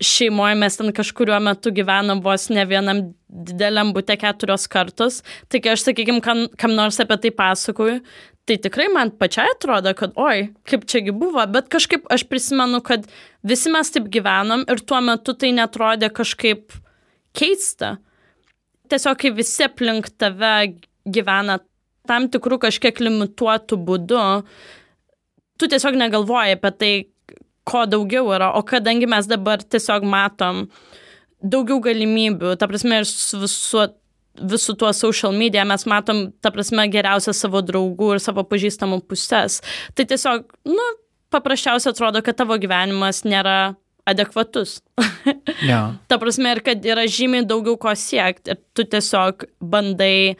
šeimoje 0.04 0.56
mes 0.56 0.78
ten 0.80 0.92
kažkuriuo 0.96 1.40
metu 1.44 1.72
gyvenom 1.76 2.22
vos 2.24 2.48
ne 2.50 2.64
vienam 2.68 3.02
dideliam 3.30 3.92
būte 3.96 4.16
keturios 4.20 4.68
kartus. 4.72 5.22
Tai 5.52 5.62
kai 5.64 5.74
aš, 5.76 5.86
sakykime, 5.90 6.24
kam, 6.26 6.46
kam 6.60 6.76
nors 6.78 7.00
apie 7.04 7.18
tai 7.26 7.32
pasakoju, 7.36 8.00
tai 8.48 8.58
tikrai 8.64 8.88
man 8.94 9.12
pačiai 9.20 9.52
atrodo, 9.54 9.94
kad 9.98 10.16
oi, 10.18 10.50
kaip 10.70 10.88
čiagi 10.90 11.14
buvo, 11.16 11.44
bet 11.54 11.70
kažkaip 11.72 12.08
aš 12.12 12.26
prisimenu, 12.32 12.82
kad 12.86 13.06
visi 13.46 13.72
mes 13.74 13.92
taip 13.94 14.10
gyvenom 14.14 14.66
ir 14.72 14.82
tuo 14.82 15.02
metu 15.06 15.36
tai 15.38 15.52
netrodė 15.58 16.10
kažkaip 16.16 16.74
keista. 17.38 17.98
Tiesiog, 18.90 19.20
kai 19.22 19.36
visi 19.38 19.68
aplink 19.68 20.10
tave 20.18 20.56
gyvena 21.06 21.60
tam 22.10 22.26
tikrų 22.32 22.58
kažkiek 22.64 23.04
limituotų 23.04 23.78
būdų 23.86 24.26
tu 25.60 25.68
tiesiog 25.68 25.98
negalvoji 26.00 26.56
apie 26.56 26.72
tai, 26.80 26.92
ko 27.70 27.86
daugiau 27.90 28.32
yra, 28.36 28.52
o 28.58 28.64
kadangi 28.66 29.08
mes 29.10 29.30
dabar 29.30 29.64
tiesiog 29.64 30.06
matom 30.08 30.66
daugiau 31.40 31.80
galimybių, 31.84 32.56
ta 32.60 32.68
prasme, 32.68 33.02
ir 33.02 33.08
su 33.08 33.40
visu, 33.40 33.86
visų 34.40 34.76
tuo 34.80 34.92
social 34.96 35.36
media 35.36 35.66
mes 35.68 35.86
matom, 35.90 36.30
ta 36.44 36.52
prasme, 36.56 36.88
geriausią 36.92 37.36
savo 37.36 37.62
draugų 37.66 38.16
ir 38.16 38.24
savo 38.24 38.44
pažįstamų 38.48 39.02
pusės. 39.08 39.60
Tai 39.96 40.08
tiesiog, 40.10 40.50
nu, 40.68 40.88
paprasčiausiai 41.34 41.94
atrodo, 41.94 42.24
kad 42.26 42.40
tavo 42.40 42.58
gyvenimas 42.60 43.24
nėra 43.28 43.76
adekvatus. 44.10 44.80
Yeah. 45.62 45.96
ta 46.10 46.20
prasme, 46.22 46.56
ir 46.56 46.64
kad 46.66 46.86
yra 46.86 47.06
žymiai 47.10 47.48
daugiau 47.48 47.78
ko 47.80 47.94
siekti 47.96 48.56
ir 48.56 48.62
tu 48.76 48.86
tiesiog 48.88 49.46
bandai 49.62 50.36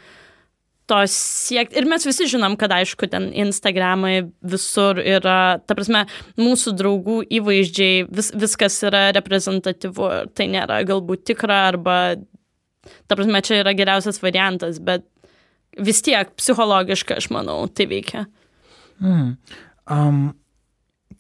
to 0.90 0.98
siekti. 1.12 1.78
Ir 1.80 1.88
mes 1.90 2.06
visi 2.08 2.28
žinom, 2.32 2.58
kad 2.60 2.74
aišku, 2.74 3.10
ten 3.12 3.30
Instagramai 3.46 4.16
visur 4.42 5.00
yra, 5.02 5.60
ta 5.62 5.78
prasme, 5.78 6.06
mūsų 6.40 6.74
draugų 6.80 7.22
įvaizdžiai, 7.40 8.08
vis, 8.10 8.34
viskas 8.34 8.80
yra 8.90 9.10
reprezentatyvu, 9.18 10.10
tai 10.34 10.50
nėra 10.56 10.82
galbūt 10.90 11.28
tikra 11.30 11.62
arba, 11.70 12.00
ta 13.06 13.20
prasme, 13.20 13.44
čia 13.46 13.62
yra 13.64 13.76
geriausias 13.78 14.22
variantas, 14.24 14.82
bet 14.84 15.06
vis 15.78 16.02
tiek 16.06 16.34
psichologiškai, 16.40 17.20
aš 17.22 17.30
manau, 17.34 17.62
tai 17.72 17.88
veikia. 17.92 18.26
Mm. 19.00 19.36
Um, 19.90 20.24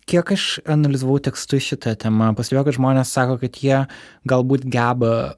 kiek 0.09 0.33
aš 0.33 0.45
analizavau 0.69 1.19
tekstus 1.23 1.67
šitą 1.69 1.95
temą, 1.99 2.31
pastebėjau, 2.37 2.67
kad 2.67 2.79
žmonės 2.79 3.13
sako, 3.13 3.37
kad 3.41 3.59
jie 3.61 3.83
galbūt 4.29 4.65
geba, 4.71 5.35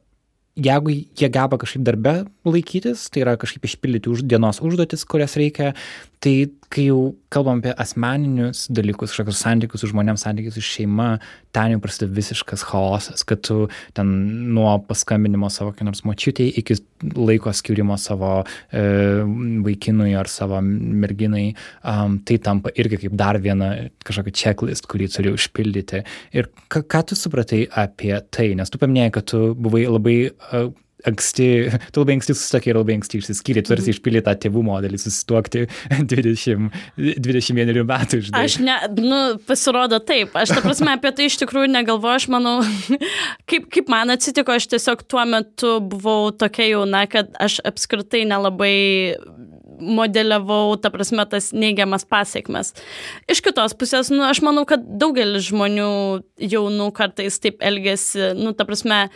jeigu 0.60 0.96
jie 0.96 1.30
geba 1.32 1.60
kažkaip 1.60 1.86
darbe 1.88 2.16
laikytis, 2.48 3.06
tai 3.14 3.26
yra 3.26 3.36
kažkaip 3.40 3.68
išpildyti 3.70 4.10
už 4.10 4.26
dienos 4.26 4.62
užduotis, 4.66 5.06
kurias 5.06 5.38
reikia, 5.38 5.76
tai 6.22 6.50
kai 6.72 6.86
jau 6.88 7.14
kalbam 7.34 7.60
apie 7.60 7.74
asmeninius 7.82 8.68
dalykus, 8.72 9.12
kažkokius 9.12 9.42
santykius 9.44 9.82
su 9.84 9.90
žmonėms, 9.92 10.24
santykius 10.24 10.56
su 10.58 10.64
šeima, 10.64 11.16
ten 11.56 11.74
jau 11.74 11.82
prasideda 11.84 12.16
visiškas 12.16 12.64
chaosas, 12.70 13.26
kad 13.28 13.42
tu 13.46 13.66
ten 13.98 14.12
nuo 14.56 14.74
paskambinimo 14.88 15.50
savo 15.52 15.74
nors 15.86 16.04
močiutėjai 16.08 16.54
iki 16.62 16.78
laiko 17.18 17.54
skirimo 17.58 17.98
savo 18.00 18.32
e, 18.42 18.84
vaikinui 19.66 20.14
ar 20.18 20.30
savo 20.32 20.62
merginai, 20.64 21.50
um, 21.84 22.20
tai 22.26 22.38
tampa 22.44 22.74
irgi 22.80 23.02
kaip 23.06 23.18
dar 23.20 23.42
viena 23.42 23.74
kažkokia 24.06 24.38
checklist, 24.44 24.88
kurį 24.92 25.10
turi 25.12 25.34
užpildyti. 25.36 26.06
Ir 26.38 26.50
ką, 26.72 26.86
ką 26.86 27.04
tu 27.10 27.18
supratai 27.18 27.66
apie 27.84 28.14
tai, 28.30 28.52
nes 28.58 28.72
tu 28.72 28.82
paminėjai, 28.82 29.16
kad 29.18 29.30
tu 29.34 29.44
buvai 29.58 29.88
labai 29.90 30.18
uh, 30.30 30.72
anksti, 31.10 31.48
tu 31.94 32.02
labai 32.04 32.16
anksti 32.18 32.36
susitokė 32.38 32.72
ir 32.74 32.80
labai 32.80 32.96
anksti 33.00 33.20
išsiskyrė, 33.22 33.64
tu 33.66 33.74
tarsi 33.74 33.90
Mhm. 33.90 33.96
išpildė 33.98 34.22
tą 34.28 34.34
tėvų 34.46 34.64
modelį, 34.68 35.00
susituokti 35.02 35.66
20, 36.12 36.72
21 36.98 37.84
metų, 37.90 38.22
žinai. 38.28 38.44
Aš 38.46 38.58
ne, 38.64 38.76
nu, 39.02 39.22
pasirodo 39.48 40.00
taip. 40.04 40.36
Aš, 40.38 40.54
ta 40.56 40.62
prasme, 40.66 40.94
apie 40.96 41.12
tai 41.18 41.30
iš 41.32 41.40
tikrųjų 41.42 41.72
negalvoju. 41.74 42.16
Aš 42.22 42.28
manau, 42.34 42.58
kaip, 43.50 43.70
kaip 43.74 43.90
man 43.92 44.14
atsitiko, 44.14 44.54
aš 44.56 44.68
tiesiog 44.76 45.04
tuo 45.10 45.26
metu 45.26 45.78
buvau 45.82 46.32
tokia 46.32 46.70
jauna, 46.74 47.06
kad 47.12 47.32
aš 47.42 47.60
apskritai 47.66 48.26
nelabai 48.30 48.76
modeliavau, 49.82 50.76
ta 50.82 50.92
prasme, 50.94 51.24
tas 51.30 51.50
neigiamas 51.58 52.06
pasiekmes. 52.06 52.74
Iš 53.32 53.42
kitos 53.46 53.74
pusės, 53.78 54.12
nu, 54.14 54.22
aš 54.28 54.44
manau, 54.46 54.62
kad 54.70 54.84
daugelis 55.02 55.48
žmonių 55.50 55.88
jaunų 56.52 56.92
kartais 56.98 57.40
taip 57.42 57.64
elgesi, 57.66 58.32
nu, 58.38 58.54
ta 58.54 58.68
prasme, 58.70 59.08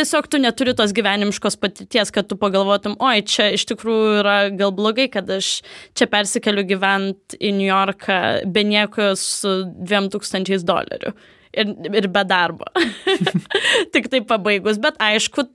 tiesiog 0.00 0.28
tu 0.32 0.40
neturi 0.42 0.74
tos 0.76 0.94
gyvenimiškos 0.96 1.58
patirties, 1.60 2.12
kad 2.14 2.28
tu 2.30 2.38
pagalvotum, 2.40 2.96
oi, 3.04 3.20
čia 3.22 3.50
iš 3.54 3.68
tikrųjų 3.70 4.16
yra 4.22 4.38
gal 4.56 4.74
blogai, 4.76 5.10
kad 5.12 5.30
aš 5.30 5.60
čia 5.98 6.08
persikeliu 6.10 6.66
gyventi 6.68 7.38
į 7.38 7.52
New 7.58 7.68
Yorką 7.68 8.20
be 8.50 8.64
nieko 8.66 9.12
su 9.20 9.60
2000 9.92 10.64
dolerių 10.66 11.14
ir, 11.52 11.72
ir 12.02 12.10
be 12.12 12.26
darbo. 12.26 12.68
Tik 13.94 14.10
tai 14.12 14.24
pabaigus, 14.26 14.82
bet 14.82 15.00
aišku, 15.02 15.48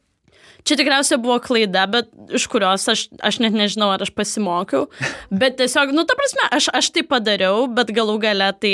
Čia 0.65 0.79
tikriausiai 0.79 1.21
buvo 1.21 1.35
klaida, 1.45 1.83
bet 1.85 2.07
iš 2.33 2.47
kurios 2.49 2.87
aš, 2.89 3.03
aš 3.21 3.37
net 3.43 3.53
nežinau, 3.53 3.91
ar 3.93 4.01
aš 4.01 4.09
pasimokiau. 4.17 4.87
Bet 5.41 5.59
tiesiog, 5.59 5.91
nu, 5.93 6.07
ta 6.09 6.15
prasme, 6.17 6.47
aš, 6.57 6.71
aš 6.73 6.89
tai 6.95 7.03
padariau, 7.05 7.67
bet 7.69 7.91
galų 7.93 8.15
gale 8.23 8.47
tai 8.57 8.73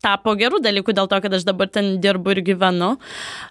tapo 0.00 0.32
gerų 0.40 0.62
dalykų 0.64 0.94
dėl 0.96 1.10
to, 1.12 1.18
kad 1.20 1.36
aš 1.36 1.44
dabar 1.44 1.68
ten 1.68 1.98
dirbu 2.00 2.32
ir 2.32 2.40
gyvenu. 2.48 2.94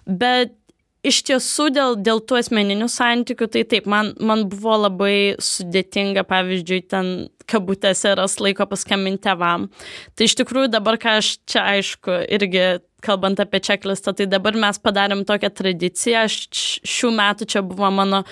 Bet 0.02 0.56
iš 1.04 1.20
tiesų 1.28 1.68
dėl, 1.74 1.98
dėl 2.00 2.22
tų 2.24 2.38
asmeninių 2.40 2.88
santykių, 2.90 3.48
tai 3.52 3.64
taip, 3.68 3.86
man, 3.90 4.12
man 4.20 4.46
buvo 4.50 4.78
labai 4.86 5.36
sudėtinga, 5.42 6.24
pavyzdžiui, 6.28 6.80
ten 6.90 7.12
kabutėse 7.50 8.14
ras 8.16 8.38
laiko 8.40 8.66
paskambinti 8.70 9.26
tevam. 9.26 9.68
Tai 10.16 10.28
iš 10.28 10.36
tikrųjų 10.40 10.72
dabar, 10.72 10.98
ką 11.00 11.18
aš 11.20 11.36
čia 11.50 11.66
aišku, 11.74 12.16
irgi 12.38 12.64
kalbant 13.04 13.40
apie 13.42 13.60
čeklistą, 13.60 14.14
tai 14.16 14.26
dabar 14.30 14.56
mes 14.56 14.80
padarėm 14.80 15.26
tokią 15.28 15.52
tradiciją, 15.52 16.24
aš 16.24 16.38
šių 16.88 17.12
metų 17.18 17.48
čia 17.52 17.64
buvo 17.66 17.90
mano 17.92 18.22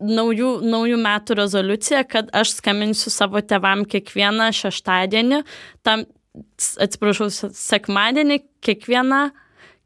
naujų, 0.00 0.52
naujų 0.62 1.00
metų 1.02 1.36
rezoliucija, 1.42 2.04
kad 2.08 2.30
aš 2.36 2.54
skambinsiu 2.60 3.12
savo 3.12 3.42
tevam 3.42 3.82
kiekvieną 3.88 4.50
šeštadienį, 4.56 5.42
tam, 5.86 6.06
atsiprašau, 6.80 7.28
sekmadienį, 7.34 8.40
kiekvieną 8.64 9.24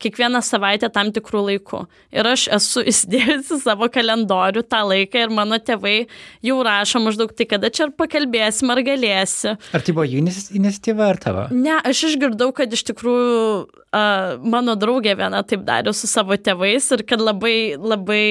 kiekvieną 0.02 0.40
savaitę 0.44 0.90
tam 0.92 1.10
tikrų 1.14 1.42
laikų. 1.48 1.84
Ir 2.14 2.28
aš 2.28 2.46
esu 2.56 2.82
įsidėjusi 2.92 3.60
savo 3.62 3.88
kalendorių 3.92 4.64
tą 4.66 4.82
laiką 4.90 5.26
ir 5.26 5.34
mano 5.34 5.58
tėvai 5.62 5.96
jau 6.44 6.58
rašo 6.66 7.02
maždaug 7.04 7.34
tai, 7.36 7.46
kada 7.50 7.70
čia 7.74 7.86
ar 7.88 7.94
pakalbėsim, 7.98 8.72
ar 8.74 8.82
galėsi. 8.86 9.54
Ar 9.54 9.84
tai 9.84 9.94
buvo 9.94 10.06
jų 10.08 10.24
iniciatyva 10.58 11.08
ar 11.12 11.22
tavo? 11.22 11.46
Ne, 11.54 11.76
aš 11.80 12.04
išgirdau, 12.10 12.50
kad 12.56 12.72
iš 12.74 12.84
tikrųjų 12.90 13.38
uh, 13.64 14.36
mano 14.42 14.76
draugė 14.80 15.16
viena 15.20 15.44
taip 15.46 15.64
darė 15.66 15.94
su 15.96 16.10
savo 16.10 16.36
tėvais 16.36 16.90
ir 16.96 17.06
kad 17.08 17.22
labai, 17.22 17.56
labai, 17.78 18.24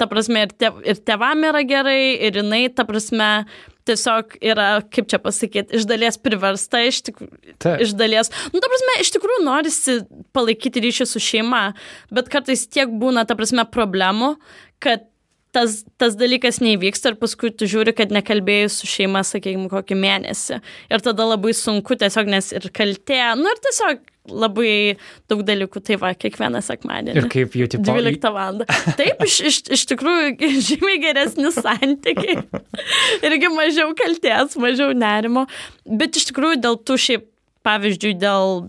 ta 0.00 0.08
prasme, 0.10 0.46
ir, 0.46 0.54
tev, 0.56 0.80
ir 0.86 1.02
tevam 1.04 1.44
yra 1.50 1.64
gerai, 1.66 2.14
ir 2.28 2.40
jinai, 2.40 2.64
ta 2.72 2.86
prasme, 2.88 3.30
tiesiog 3.90 4.38
yra, 4.52 4.70
kaip 4.94 5.10
čia 5.10 5.20
pasakyti, 5.22 5.76
iš 5.78 5.86
dalies 5.90 6.18
priversta, 6.22 6.82
iš, 6.86 7.02
tik, 7.10 7.20
iš 7.82 7.94
dalies, 7.98 8.32
nu, 8.54 8.62
ta 8.62 8.70
prasme, 8.70 8.96
iš 9.04 9.12
tikrųjų 9.16 9.44
norisi 9.46 10.00
palaikyti 10.36 10.82
ryšį 10.86 11.08
su 11.10 11.22
šeima, 11.22 11.64
bet 12.14 12.32
kartais 12.32 12.66
tiek 12.70 12.90
būna, 13.02 13.26
ta 13.28 13.36
prasme, 13.38 13.66
problemų, 13.68 14.34
kad 14.80 15.10
tas, 15.54 15.80
tas 16.00 16.16
dalykas 16.18 16.60
neįvyksta 16.62 17.12
ir 17.12 17.18
paskui 17.20 17.50
tu 17.54 17.68
žiūri, 17.70 17.94
kad 17.96 18.14
nekalbėjai 18.14 18.70
su 18.72 18.88
šeima, 18.90 19.22
sakykime, 19.26 19.68
kokį 19.72 19.98
mėnesį. 19.98 20.60
Ir 20.92 21.04
tada 21.04 21.26
labai 21.26 21.54
sunku 21.56 21.98
tiesiog, 21.98 22.30
nes 22.30 22.52
ir 22.56 22.70
kaltė, 22.74 23.20
nu 23.38 23.50
ir 23.50 23.62
tiesiog 23.66 24.02
labai 24.28 24.98
daug 25.30 25.42
dalykų, 25.46 25.82
tai 25.84 25.96
va, 26.00 26.10
kiekvieną 26.16 26.60
sekmadienį. 26.64 27.16
Ir 27.22 27.28
kaip 27.32 27.54
jų 27.56 27.70
tipo... 27.72 27.86
12 27.88 28.32
val. 28.34 28.60
Taip, 28.98 29.22
iš, 29.26 29.38
iš, 29.50 29.60
iš 29.76 29.86
tikrųjų, 29.92 30.34
žymiai 30.68 31.00
geresni 31.02 31.52
santykiai. 31.54 32.42
Irgi 33.26 33.52
mažiau 33.54 33.94
kaltės, 33.98 34.58
mažiau 34.60 34.92
nerimo. 34.96 35.46
Bet 35.86 36.20
iš 36.20 36.28
tikrųjų 36.30 36.60
dėl 36.66 36.78
tų 36.84 36.98
šiaip, 37.06 37.26
pavyzdžiui, 37.66 38.14
dėl 38.20 38.68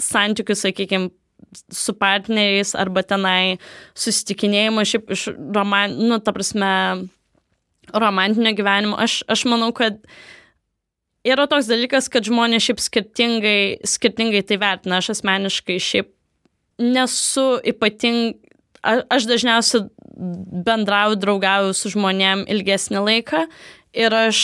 santykių, 0.00 0.56
sakykime, 0.58 1.12
su 1.72 1.94
partneriais 1.96 2.74
arba 2.76 3.04
tenai 3.06 3.56
susitikinėjimo 3.96 4.84
šiaip 4.88 5.12
iš 5.14 5.28
roman, 5.54 5.94
nu, 6.08 6.18
ta 6.20 6.34
prasme, 6.36 6.70
romantinio 7.94 8.52
gyvenimo, 8.56 8.98
aš, 9.00 9.22
aš 9.30 9.46
manau, 9.48 9.70
kad 9.76 10.00
yra 11.26 11.46
toks 11.50 11.68
dalykas, 11.70 12.08
kad 12.12 12.26
žmonės 12.26 12.68
šiaip 12.68 12.82
skirtingai, 12.82 13.58
skirtingai 13.86 14.42
tai 14.46 14.58
vertina. 14.62 15.00
Aš 15.00 15.16
asmeniškai 15.16 15.78
šiaip 15.82 16.12
nesu 16.82 17.46
ypating, 17.66 18.36
a, 18.82 19.00
aš 19.16 19.28
dažniausiai 19.30 19.86
bendrauju, 20.66 21.18
draugauju 21.20 21.74
su 21.76 21.92
žmonėm 21.92 22.46
ilgesnį 22.52 23.02
laiką 23.04 23.44
ir 23.96 24.16
aš, 24.16 24.40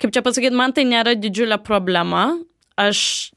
kaip 0.00 0.14
čia 0.14 0.24
pasakyti, 0.24 0.56
man 0.56 0.74
tai 0.76 0.86
nėra 0.88 1.16
didžiulė 1.18 1.58
problema. 1.64 2.28
Aš 2.76 3.32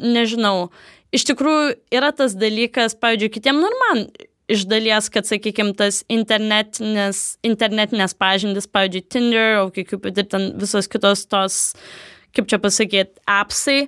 nežinau, 0.00 0.70
iš 1.14 1.26
tikrųjų 1.28 1.74
yra 1.94 2.10
tas 2.16 2.36
dalykas, 2.36 2.96
pavyzdžiui, 2.98 3.32
kitiem, 3.36 3.60
nu 3.60 3.68
ir 3.68 3.76
man 3.82 4.06
iš 4.50 4.66
dalies, 4.68 5.08
kad, 5.12 5.28
sakykime, 5.28 5.74
tas 5.78 6.02
internetinės, 6.12 7.38
internetinės 7.46 8.16
pažindis, 8.18 8.68
pavyzdžiui, 8.70 9.06
Tinder, 9.12 9.62
OkCupid 9.64 10.20
ir 10.20 10.28
ten 10.30 10.50
visos 10.60 10.90
kitos 10.90 11.24
tos, 11.30 11.62
kaip 12.36 12.50
čia 12.50 12.60
pasakyti, 12.62 13.22
appsai, 13.30 13.86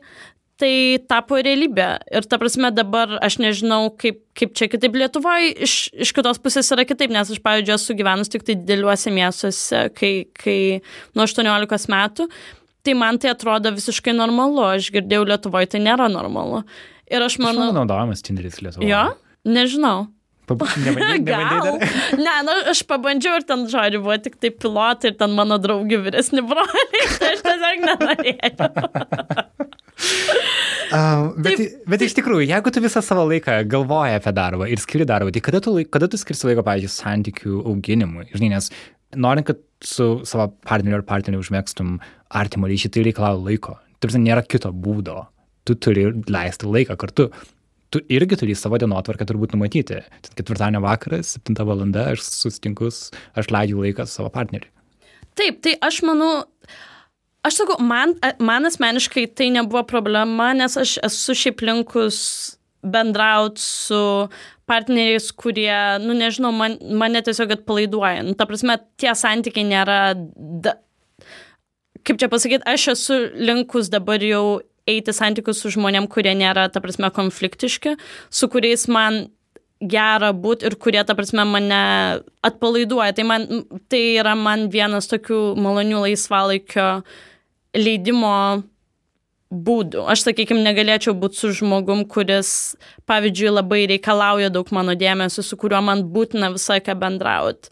tai 0.61 0.73
tapo 1.09 1.37
realybė. 1.37 1.89
Ir 2.17 2.27
ta 2.29 2.39
prasme 2.41 2.71
dabar 2.73 3.19
aš 3.25 3.39
nežinau, 3.43 3.91
kaip, 4.01 4.23
kaip 4.39 4.55
čia 4.57 4.71
kitaip 4.73 4.97
Lietuvoje, 4.97 5.53
iš, 5.67 5.77
iš 5.93 6.15
kitos 6.17 6.41
pusės 6.41 6.73
yra 6.73 6.87
kitaip, 6.89 7.13
nes 7.13 7.33
aš, 7.33 7.43
pavyzdžiui, 7.45 7.77
esu 7.77 7.97
gyvenus 7.99 8.33
tik 8.33 8.47
tai 8.47 8.57
dideliuose 8.57 9.13
miestuose, 9.13 9.87
kai, 9.97 10.15
kai 10.37 10.59
nuo 11.17 11.29
18 11.29 11.93
metų. 11.93 12.31
Tai 12.87 12.95
man 12.95 13.19
tai 13.19 13.33
atrodo 13.35 13.73
visiškai 13.75 14.15
normalu, 14.15 14.63
aš 14.79 14.93
girdėjau 14.95 15.27
Lietuvoje, 15.29 15.75
tai 15.75 15.83
nėra 15.85 16.07
normalu. 16.09 16.63
Ir 17.11 17.23
aš 17.23 17.37
manau... 17.43 17.67
Manau, 17.67 17.83
naudojamas 17.83 18.25
Tinderis 18.25 18.63
Lietuvoje. 18.63 18.89
Jo? 18.89 19.09
Nežinau. 19.47 20.07
Nebandai 20.47 21.19
dar? 21.67 21.85
ne, 22.21 22.35
nu, 22.47 22.55
aš 22.73 22.83
pabandžiau 22.89 23.41
ir 23.41 23.47
ten, 23.49 23.67
žodžiu, 23.71 24.03
buvo 24.05 24.17
tik 24.23 24.39
tai 24.43 24.53
pilotai 24.55 25.13
ir 25.13 25.19
ten 25.21 25.35
mano 25.37 25.59
draugi 25.63 25.99
vyresni 26.05 26.45
broliai, 26.47 27.07
tai 27.19 27.33
aš 27.35 27.45
tiesiog 27.47 27.87
nenorėjau. 27.91 28.71
Uh, 30.87 31.33
bet, 31.43 31.57
Taip. 31.59 31.79
bet 31.91 32.03
iš 32.07 32.15
tikrųjų, 32.15 32.47
jeigu 32.47 32.71
tu 32.71 32.83
visą 32.85 33.01
savo 33.03 33.25
laiką 33.27 33.59
galvoji 33.67 34.19
apie 34.21 34.33
darbą 34.37 34.69
ir 34.71 34.79
skiri 34.79 35.07
darbą, 35.09 35.33
tai 35.35 35.43
kada 35.43 35.61
tu, 35.65 35.73
laik, 35.75 35.91
kada 35.91 36.07
tu 36.13 36.21
skirsi 36.21 36.47
laiko, 36.47 36.63
pavyzdžiui, 36.67 36.93
santykių 36.95 37.63
auginimui? 37.73 38.29
Žinai, 38.31 38.53
nes 38.55 38.71
norint, 39.19 39.49
kad 39.49 39.59
su 39.85 40.21
savo 40.29 40.51
partneriu 40.67 41.01
ar 41.01 41.07
partneriu 41.09 41.43
užmėgstum 41.43 41.97
artimo 42.39 42.71
ryšį, 42.71 42.93
tai 42.95 43.07
reikalauja 43.09 43.43
laiko. 43.43 43.77
Tarsi 44.03 44.21
nėra 44.23 44.45
kito 44.47 44.71
būdo. 44.71 45.25
Tu 45.67 45.75
turi 45.83 46.07
leisti 46.31 46.69
laiką 46.71 46.95
kartu 47.01 47.31
tu 47.91 48.01
irgi 48.13 48.39
turi 48.41 48.57
savo 48.59 48.79
dienotvarkę 48.81 49.27
turbūt 49.29 49.55
numatyti. 49.55 50.01
Ketvirtadienio 50.27 50.83
vakaras, 50.85 51.37
7 51.39 51.57
val. 51.69 51.85
aš 52.07 52.25
susitinku, 52.27 52.91
aš 53.35 53.53
leidžiu 53.53 53.83
laiką 53.85 54.07
savo 54.11 54.31
partneriui. 54.35 54.73
Taip, 55.37 55.61
tai 55.65 55.77
aš 55.85 56.01
manau, 56.07 56.47
aš 57.45 57.61
sakau, 57.61 57.77
man, 57.85 58.15
man 58.41 58.69
asmeniškai 58.69 59.27
tai 59.37 59.51
nebuvo 59.53 59.85
problema, 59.85 60.53
nes 60.57 60.77
aš 60.81 60.97
esu 61.05 61.37
šiaip 61.37 61.61
linkus 61.61 62.19
bendrauti 62.87 63.61
su 63.61 64.01
partneriais, 64.67 65.29
kurie, 65.39 65.77
nu 66.03 66.17
nežinau, 66.17 66.53
man, 66.55 66.79
mane 66.99 67.23
tiesiog 67.23 67.53
atpalaiduoja. 67.59 68.25
Nu, 68.27 68.35
ta 68.39 68.49
prasme, 68.49 68.79
tie 68.99 69.13
santykiai 69.15 69.67
nėra, 69.69 69.99
da, 70.65 70.77
kaip 72.07 72.19
čia 72.23 72.31
pasakyti, 72.33 72.67
aš 72.67 72.89
esu 72.97 73.21
linkus 73.37 73.91
dabar 73.93 74.23
jau 74.25 74.61
eiti 74.87 75.15
santykius 75.15 75.63
su 75.63 75.73
žmonėm, 75.75 76.07
kurie 76.11 76.35
nėra, 76.39 76.69
ta 76.73 76.83
prasme, 76.85 77.11
konfliktiški, 77.15 77.97
su 78.31 78.49
kuriais 78.53 78.87
man 78.93 79.27
gera 79.81 80.33
būti 80.33 80.69
ir 80.69 80.77
kurie, 80.81 81.03
ta 81.05 81.17
prasme, 81.19 81.45
mane 81.49 81.81
atpalaiduoja. 82.47 83.13
Tai, 83.17 83.27
man, 83.29 83.47
tai 83.93 84.03
yra 84.21 84.37
man 84.39 84.71
vienas 84.73 85.11
tokių 85.11 85.41
malonių 85.61 86.07
laisvalaikio 86.07 86.87
leidimo 87.77 88.37
būdų. 89.53 90.07
Aš, 90.11 90.25
sakykime, 90.27 90.63
negalėčiau 90.65 91.15
būti 91.19 91.43
su 91.43 91.53
žmogum, 91.61 92.07
kuris, 92.11 92.51
pavyzdžiui, 93.11 93.53
labai 93.53 93.85
reikalauja 93.93 94.51
daug 94.55 94.73
mano 94.75 94.97
dėmesio, 94.99 95.45
su 95.45 95.59
kuriuo 95.61 95.85
man 95.85 96.07
būtina 96.15 96.51
visą 96.57 96.79
laiką 96.79 96.97
bendrauti 96.99 97.71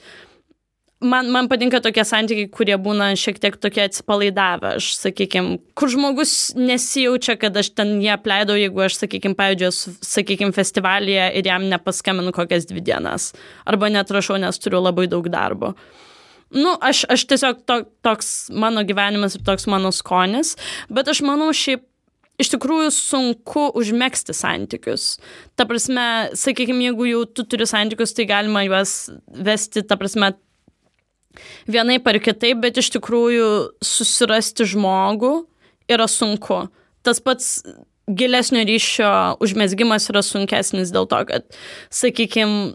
man, 1.07 1.29
man 1.33 1.49
patinka 1.51 1.81
tokie 1.85 2.05
santykiai, 2.07 2.49
kurie 2.53 2.77
būna 2.81 3.11
šiek 3.19 3.39
tiek 3.43 3.59
tokie 3.61 3.85
atsipalaidavę. 3.85 4.75
Aš, 4.81 4.91
sakykime, 5.03 5.59
kur 5.79 5.93
žmogus 5.93 6.55
nesijaučia, 6.59 7.37
kad 7.41 7.57
aš 7.61 7.73
ten 7.79 7.97
jį 8.03 8.13
apleidau, 8.17 8.57
jeigu 8.59 8.85
aš, 8.87 8.99
sakykime, 9.03 9.37
pavyzdžiui, 9.39 9.95
sakykime, 10.05 10.55
festivalyje 10.57 11.31
ir 11.41 11.51
jam 11.51 11.69
nepaskaminu 11.71 12.35
kokias 12.37 12.69
dvi 12.71 12.85
dienas. 12.85 13.33
Arba 13.69 13.93
netrašau, 13.93 14.41
nes 14.43 14.61
turiu 14.63 14.83
labai 14.85 15.07
daug 15.13 15.29
darbo. 15.33 15.75
Nu, 16.55 16.77
aš, 16.85 17.03
aš 17.11 17.25
tiesiog 17.31 17.65
to, 17.67 17.81
toks 18.05 18.53
mano 18.55 18.85
gyvenimas 18.87 19.35
ir 19.35 19.43
toks 19.47 19.67
mano 19.71 19.91
skonis, 19.95 20.55
bet 20.93 21.09
aš 21.11 21.25
manau 21.27 21.51
šiaip 21.57 21.83
iš 22.41 22.51
tikrųjų 22.55 22.91
sunku 22.95 23.69
užmėgsti 23.79 24.35
santykius. 24.37 25.15
Ta 25.59 25.67
prasme, 25.71 26.35
sakykime, 26.39 26.89
jeigu 26.89 27.09
jau 27.11 27.23
tu 27.31 27.47
turi 27.47 27.67
santykius, 27.71 28.15
tai 28.17 28.27
galima 28.31 28.65
juos 28.67 28.95
vesti, 29.27 29.85
ta 29.87 29.99
prasme, 30.01 30.33
vienai 31.71 31.99
par 32.03 32.19
kitaip, 32.23 32.61
bet 32.65 32.79
iš 32.81 32.93
tikrųjų 32.97 33.49
susirasti 33.85 34.67
žmogų 34.75 35.35
yra 35.91 36.07
sunku. 36.11 36.65
Tas 37.05 37.21
pats 37.21 37.59
gilesnio 38.09 38.65
ryšio 38.69 39.11
užmėsgymas 39.45 40.09
yra 40.13 40.23
sunkesnis 40.25 40.93
dėl 40.95 41.09
to, 41.09 41.21
kad, 41.29 41.47
sakykime, 41.95 42.75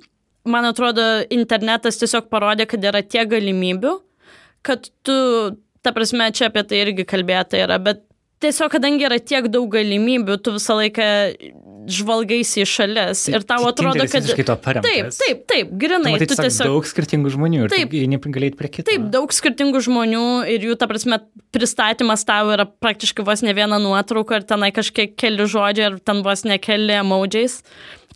man 0.50 0.70
atrodo, 0.70 1.06
internetas 1.34 2.00
tiesiog 2.02 2.30
parodė, 2.34 2.66
kad 2.70 2.86
yra 2.92 3.04
tiek 3.06 3.30
galimybių, 3.30 3.96
kad 4.66 4.90
tu, 5.06 5.18
ta 5.86 5.94
prasme, 5.96 6.32
čia 6.36 6.50
apie 6.50 6.66
tai 6.68 6.84
irgi 6.86 7.06
kalbėta 7.08 7.62
yra, 7.62 7.78
bet 7.82 8.04
tiesiog, 8.44 8.72
kadangi 8.74 9.08
yra 9.08 9.20
tiek 9.22 9.48
daug 9.52 9.68
galimybių, 9.74 10.38
tu 10.44 10.54
visą 10.56 10.78
laiką 10.80 11.08
žvalgaisi 11.90 12.64
į 12.64 12.68
šalis 12.70 13.24
ir 13.32 13.46
tau 13.48 13.64
atrodo, 13.70 14.06
kad... 14.12 14.26
Taip, 14.86 15.10
taip, 15.16 15.44
taip, 15.50 15.72
grinai. 15.82 16.16
Tu, 16.22 16.30
tu 16.30 16.38
tiesiog 16.40 16.70
daug 16.70 16.90
skirtingų 16.90 17.34
žmonių 17.34 17.64
ir 17.66 17.74
taip, 17.74 17.96
galėjai 18.30 18.56
prie 18.60 18.72
kitų. 18.78 18.88
Taip, 18.92 19.08
daug 19.14 19.34
skirtingų 19.34 19.84
žmonių 19.88 20.26
ir 20.54 20.68
jų, 20.70 20.78
ta 20.80 20.90
prasme, 20.92 21.22
pristatymas 21.56 22.26
tau 22.30 22.52
yra 22.54 22.68
praktiškai 22.70 23.26
vos 23.26 23.44
ne 23.46 23.56
viena 23.58 23.82
nuotrauka 23.82 24.42
ir 24.42 24.48
tenai 24.50 24.72
kažkiek 24.76 25.16
keli 25.20 25.48
žodžiai 25.50 25.94
ir 25.94 26.02
ten 26.04 26.22
vos 26.26 26.46
ne 26.48 26.60
keli 26.62 27.00
emodžiais 27.00 27.62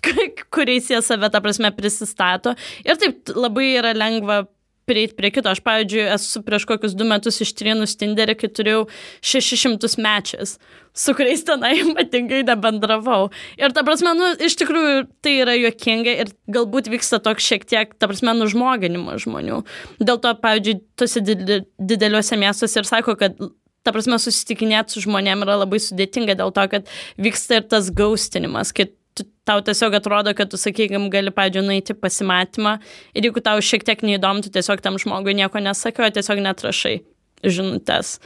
kuriais 0.53 0.89
jie 0.91 0.99
save, 1.03 1.29
ta 1.31 1.41
prasme, 1.43 1.71
prisistato. 1.75 2.55
Ir 2.83 2.99
taip 2.99 3.31
labai 3.35 3.69
yra 3.79 3.93
lengva 3.95 4.43
prieiti 4.89 5.15
prie 5.17 5.31
kito. 5.33 5.51
Aš, 5.51 5.61
pavyzdžiui, 5.65 6.03
esu 6.15 6.41
prieš 6.45 6.67
kokius 6.69 6.95
du 6.97 7.07
metus 7.07 7.41
ištrinus 7.45 7.95
Tinderį, 7.99 8.35
kai 8.39 8.49
turėjau 8.51 8.85
600 9.23 9.97
mečias, 10.03 10.57
su 10.93 11.15
kuriais 11.17 11.43
tenai 11.47 11.73
ypatingai 11.83 12.43
nebendravau. 12.47 13.31
Ir 13.59 13.75
ta 13.75 13.85
prasme, 13.87 14.13
nu, 14.17 14.33
iš 14.43 14.57
tikrųjų 14.61 15.07
tai 15.25 15.37
yra 15.41 15.57
juokinga 15.57 16.15
ir 16.25 16.33
galbūt 16.53 16.91
vyksta 16.93 17.21
toks 17.23 17.49
šiek 17.49 17.67
tiek, 17.69 17.97
ta 17.97 18.09
prasme, 18.11 18.35
nužmoginimas 18.37 19.25
žmonių. 19.25 19.63
Dėl 20.03 20.21
to, 20.23 20.37
pavyzdžiui, 20.43 20.79
tuose 20.99 21.23
dideliuose 21.23 22.39
miestuose 22.39 22.81
ir 22.81 22.89
sako, 22.89 23.17
kad 23.19 23.37
ta 23.83 23.91
prasme, 23.91 24.17
susitikinėti 24.21 24.95
su 24.95 25.03
žmonėm 25.03 25.43
yra 25.45 25.59
labai 25.63 25.79
sudėtinga 25.83 26.37
dėl 26.39 26.53
to, 26.55 26.67
kad 26.71 26.91
vyksta 27.19 27.59
ir 27.59 27.65
tas 27.71 27.89
gaustinimas, 27.93 28.71
kai 28.75 28.87
tu, 29.15 29.25
tau 29.47 29.61
tiesiog 29.65 29.95
atrodo, 29.99 30.33
kad 30.37 30.51
tu, 30.51 30.59
sakykime, 30.59 31.09
gali, 31.13 31.33
pavyzdžiui, 31.33 31.65
nueiti 31.67 31.95
pasimatymą 31.97 32.77
ir 33.13 33.27
jeigu 33.27 33.43
tau 33.45 33.61
šiek 33.63 33.85
tiek 33.87 34.03
neįdomu, 34.05 34.43
tu 34.45 34.53
tiesiog 34.53 34.83
tam 34.83 34.99
žmogui 35.01 35.35
nieko 35.37 35.61
nesakai, 35.63 36.07
o 36.07 36.13
tiesiog 36.13 36.41
netrašai 36.43 36.99
žinutės. 37.43 38.17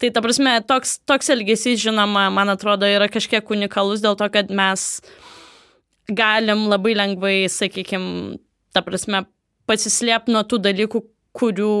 Tai 0.00 0.10
ta 0.12 0.22
prasme, 0.24 0.58
toks, 0.68 0.98
toks 1.08 1.32
elgesys, 1.32 1.80
žinoma, 1.80 2.26
man 2.34 2.52
atrodo, 2.52 2.88
yra 2.88 3.08
kažkiek 3.12 3.48
unikalus 3.52 4.04
dėl 4.04 4.18
to, 4.20 4.28
kad 4.32 4.52
mes 4.52 5.00
galim 6.12 6.66
labai 6.70 6.94
lengvai, 6.98 7.36
sakykime, 7.50 8.36
ta 8.76 8.84
prasme, 8.86 9.24
pasislėpti 9.66 10.34
nuo 10.34 10.44
tų 10.46 10.60
dalykų, 10.68 11.02
kurių 11.36 11.72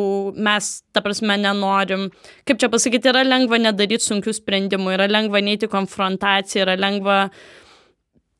mes, 0.44 0.70
ta 0.92 1.00
prasme, 1.04 1.36
nenorim. 1.40 2.08
Kaip 2.48 2.58
čia 2.60 2.68
pasakyti, 2.72 3.08
yra 3.12 3.22
lengva 3.24 3.60
nedaryti 3.60 4.04
sunkių 4.04 4.34
sprendimų, 4.36 4.96
yra 4.96 5.06
lengva 5.08 5.40
neiti 5.44 5.68
konfrontaciją, 5.72 6.66
yra 6.66 6.74
lengva 6.80 7.20
uh, 7.28 7.38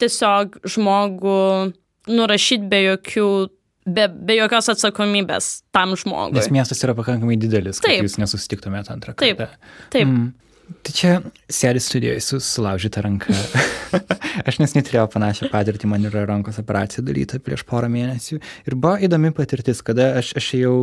tiesiog 0.02 0.60
žmogų 0.76 1.42
nurašyti 2.06 2.70
be 2.70 2.82
jokių 2.84 3.28
be, 3.86 4.08
be 4.08 4.38
jokios 4.38 4.70
atsakomybės 4.74 5.50
tam 5.74 5.94
žmogui. 5.98 6.38
Nes 6.38 6.50
miestas 6.54 6.82
yra 6.86 6.96
pakankamai 6.98 7.38
didelis, 7.40 7.80
kad 7.80 7.92
taip. 7.92 8.06
jūs 8.06 8.18
nesusitiktumėte 8.22 8.92
antrą 8.94 9.14
kartą. 9.14 9.46
Taip, 9.46 9.70
taip. 9.94 10.10
Mm. 10.10 10.34
Tai 10.66 10.92
čia 10.94 11.10
sėdi 11.52 11.78
studijoje 11.82 12.22
su 12.26 12.40
sulaužyta 12.42 13.04
ranka. 13.04 13.34
aš 14.48 14.56
nes 14.58 14.72
neturėjau 14.74 15.06
panašią 15.12 15.50
patirtį, 15.52 15.86
man 15.92 16.08
yra 16.08 16.24
rankos 16.26 16.58
operacija 16.58 17.04
daryta 17.06 17.38
prieš 17.38 17.62
porą 17.68 17.86
mėnesių. 17.92 18.40
Ir 18.66 18.74
buvo 18.74 18.96
įdomi 19.06 19.30
patirtis, 19.36 19.84
kada 19.86 20.08
aš, 20.18 20.32
aš 20.40 20.48
ėjau 20.58 20.80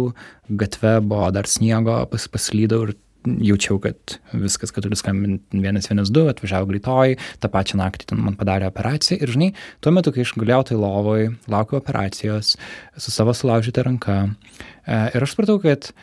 gatve, 0.61 0.95
buvo 1.03 1.27
dar 1.35 1.51
sniego, 1.51 1.97
pas, 2.11 2.29
paslydau 2.31 2.85
ir 2.87 2.95
jaučiau, 3.23 3.79
kad 3.83 4.17
viskas, 4.33 4.71
kad 4.73 4.85
turiu 4.85 4.97
skambinti 4.99 5.59
112, 5.59 6.29
atvažiavo 6.33 6.69
greitoji, 6.69 7.19
tą 7.43 7.51
pačią 7.53 7.79
naktį 7.81 8.09
ten 8.11 8.23
man 8.23 8.37
padarė 8.39 8.69
operaciją 8.69 9.19
ir 9.21 9.33
žinai, 9.35 9.51
tuo 9.83 9.93
metu, 9.95 10.13
kai 10.15 10.25
aš 10.25 10.33
guliau 10.39 10.63
tai 10.67 10.79
lovoj, 10.79 11.29
laukiau 11.51 11.79
operacijos 11.81 12.55
su 12.97 13.13
savo 13.13 13.35
sulaužyta 13.37 13.85
ranka 13.87 14.17
e, 14.23 14.97
ir 15.15 15.23
aš 15.23 15.35
supratau, 15.35 15.59
kad 15.63 15.93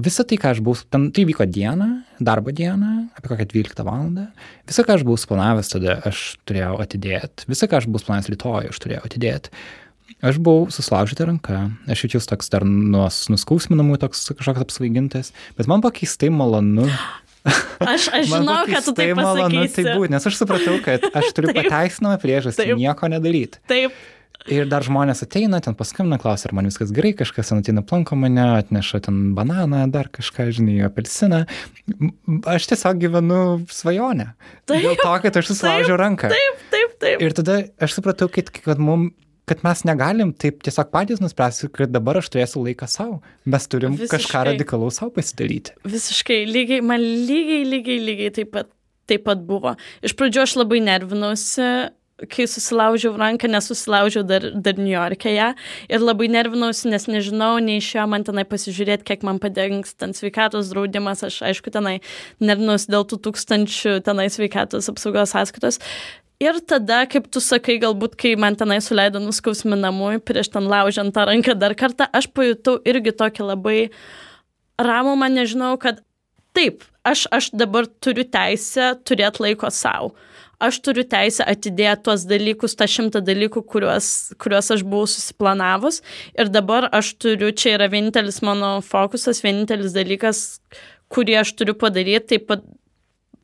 visą 0.00 0.24
tai, 0.24 0.38
ką 0.40 0.54
aš 0.54 0.62
buvau, 0.64 0.80
ten, 0.88 1.10
tai 1.14 1.26
vyko 1.28 1.46
dieną, 1.46 1.88
darbo 2.24 2.54
dieną, 2.54 2.92
apie 3.18 3.28
kokią 3.28 3.48
12 3.52 3.86
valandą, 3.86 4.26
visą, 4.68 4.86
ką 4.86 4.96
aš 4.96 5.04
buvau 5.06 5.20
suplanavęs 5.20 5.72
tada, 5.74 5.98
aš 6.08 6.24
turėjau 6.48 6.78
atidėti, 6.82 7.48
visą, 7.50 7.68
ką 7.68 7.82
aš 7.82 7.88
buvau 7.90 8.04
suplanavęs 8.04 8.32
rytoj, 8.32 8.72
aš 8.72 8.82
turėjau 8.82 9.04
atidėti. 9.08 9.52
Aš 10.22 10.38
buvau 10.38 10.68
susilaužyta 10.70 11.26
ranka, 11.26 11.64
aš 11.90 12.04
jaučiausi 12.04 12.28
toks 12.30 12.50
dar 12.52 12.62
nuos 12.68 13.24
nuskausminamų, 13.32 13.98
toks 14.02 14.28
kažkoks 14.38 14.62
apsvaigintas, 14.62 15.32
bet 15.58 15.70
man 15.70 15.82
buvo 15.82 15.94
keistai 15.96 16.30
malonu. 16.30 16.86
Aš, 17.82 18.04
aš 18.14 18.28
žinau, 18.30 18.60
kad 18.70 18.84
tu 18.86 18.92
tai 18.94 19.08
malonu 19.18 19.64
tai 19.74 19.82
būti, 19.98 20.12
nes 20.14 20.26
aš 20.30 20.36
supratau, 20.38 20.76
kad 20.84 21.02
aš 21.10 21.32
turiu 21.34 21.50
pateisinamą 21.56 22.20
priežastį 22.22 22.76
nieko 22.78 23.08
nedaryti. 23.10 23.58
Taip. 23.66 23.96
Ir 24.46 24.68
dar 24.70 24.86
žmonės 24.86 25.24
ateina, 25.26 25.58
ten 25.62 25.74
paskambina, 25.78 26.20
klausia, 26.22 26.48
ar 26.50 26.54
man 26.58 26.66
viskas 26.70 26.92
gerai, 26.94 27.10
kažkas 27.18 27.50
ateina 27.54 27.82
planko 27.86 28.14
mane, 28.18 28.44
atneša 28.60 29.02
ten 29.08 29.18
bananą, 29.34 29.84
dar 29.90 30.06
kažką, 30.14 30.48
žinai, 30.54 30.80
apelsiną. 30.86 31.42
Aš 32.50 32.70
tiesiog 32.70 33.02
gyvenu 33.02 33.42
svajonę. 33.70 34.32
Taip, 34.70 34.86
Dėl 34.86 35.02
to, 35.02 35.12
kad 35.26 35.42
aš 35.42 35.50
susilaužiau 35.50 35.98
ranką. 35.98 36.30
Taip, 36.30 36.64
taip, 36.74 36.96
taip. 37.02 37.26
Ir 37.26 37.36
tada 37.38 37.58
aš 37.82 37.98
supratau, 37.98 38.30
kad, 38.30 38.54
kad 38.54 38.82
mums 38.82 39.14
kad 39.50 39.62
mes 39.66 39.82
negalim 39.88 40.32
taip 40.32 40.62
tiesiog 40.66 40.90
patys 40.94 41.22
nuspręsti, 41.22 41.70
kad 41.74 41.92
dabar 41.94 42.20
aš 42.20 42.30
turėsiu 42.32 42.62
laiką 42.66 42.88
savo. 42.90 43.18
Mes 43.44 43.66
turim 43.70 43.96
Visiškai. 43.96 44.18
kažką 44.18 44.44
radikalaus 44.52 45.00
savo 45.00 45.14
pasidaryti. 45.16 45.74
Visiškai, 45.88 46.42
lygiai, 46.46 46.84
man 46.84 47.02
lygiai, 47.02 47.64
lygiai, 47.66 47.98
lygiai 48.06 48.36
taip 48.38 48.52
pat, 48.54 48.70
taip 49.10 49.26
pat 49.26 49.42
buvo. 49.48 49.74
Iš 50.06 50.14
pradžių 50.18 50.44
aš 50.44 50.56
labai 50.62 50.78
nervinausi, 50.84 51.66
kai 52.30 52.46
susilaužiau 52.46 53.16
ranką, 53.18 53.48
nesusilaužiau 53.50 54.22
dar, 54.26 54.44
dar 54.54 54.78
New 54.78 54.92
York'e 54.92 55.32
ją 55.34 55.48
ir 55.90 56.04
labai 56.04 56.28
nervinausi, 56.30 56.86
nes 56.92 57.08
nežinau, 57.10 57.56
neišėjo 57.64 58.06
man 58.10 58.26
tenai 58.26 58.44
pasižiūrėti, 58.48 59.06
kiek 59.08 59.26
man 59.26 59.40
padengs 59.42 59.96
ten 59.98 60.14
sveikatos 60.16 60.70
draudimas, 60.72 61.24
aš 61.26 61.40
aišku 61.50 61.72
tenai 61.74 61.98
nervinausi 62.42 62.92
dėl 62.92 63.06
tų 63.08 63.18
tūkstančių 63.26 63.98
tenai 64.06 64.28
sveikatos 64.32 64.90
apsaugos 64.92 65.34
sąskaitos. 65.34 65.80
Ir 66.42 66.58
tada, 66.66 67.04
kaip 67.06 67.28
tu 67.30 67.42
sakai, 67.42 67.76
galbūt, 67.82 68.16
kai 68.18 68.32
man 68.40 68.56
tenai 68.58 68.80
suleido 68.82 69.20
nuskausminamui, 69.22 70.18
prieš 70.26 70.50
ten 70.54 70.66
laužiant 70.70 71.14
tą 71.14 71.28
ranką 71.28 71.54
dar 71.58 71.76
kartą, 71.78 72.08
aš 72.10 72.26
pajutau 72.34 72.80
irgi 72.88 73.14
tokį 73.14 73.46
labai 73.52 73.76
ramų, 74.82 75.14
man 75.20 75.38
nežinau, 75.38 75.76
kad 75.78 76.00
taip, 76.56 76.82
aš, 77.06 77.28
aš 77.30 77.52
dabar 77.54 77.86
turiu 78.02 78.26
teisę 78.26 78.94
turėti 79.06 79.46
laiko 79.46 79.70
savo 79.70 80.16
aš 80.62 80.78
turiu 80.84 81.04
teisę 81.08 81.44
atidėti 81.48 82.06
tuos 82.06 82.24
dalykus, 82.28 82.76
tą 82.78 82.86
šimtą 82.90 83.22
dalykų, 83.26 83.64
kuriuos, 83.72 84.08
kuriuos 84.42 84.70
aš 84.76 84.84
buvau 84.86 85.08
susiplanavus. 85.10 86.00
Ir 86.38 86.50
dabar 86.54 86.88
aš 86.94 87.14
turiu, 87.22 87.50
čia 87.50 87.76
yra 87.76 87.88
vienintelis 87.92 88.40
mano 88.46 88.76
fokusas, 88.86 89.42
vienintelis 89.44 89.94
dalykas, 89.96 90.60
kurį 91.12 91.40
aš 91.42 91.54
turiu 91.58 91.74
padaryti, 91.78 92.34
tai 92.34 92.40
pat, 92.46 92.64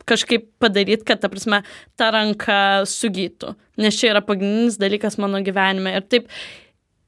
kažkaip 0.09 0.47
padaryti, 0.61 1.05
kad, 1.07 1.21
ta 1.21 1.29
prasme, 1.31 1.61
ta 1.99 2.09
ranka 2.15 2.87
sugytų. 2.89 3.53
Nes 3.79 3.99
čia 3.99 4.13
yra 4.13 4.23
pagrindinis 4.25 4.79
dalykas 4.81 5.19
mano 5.21 5.43
gyvenime. 5.45 5.95
Ir 5.99 6.09
taip, 6.09 6.33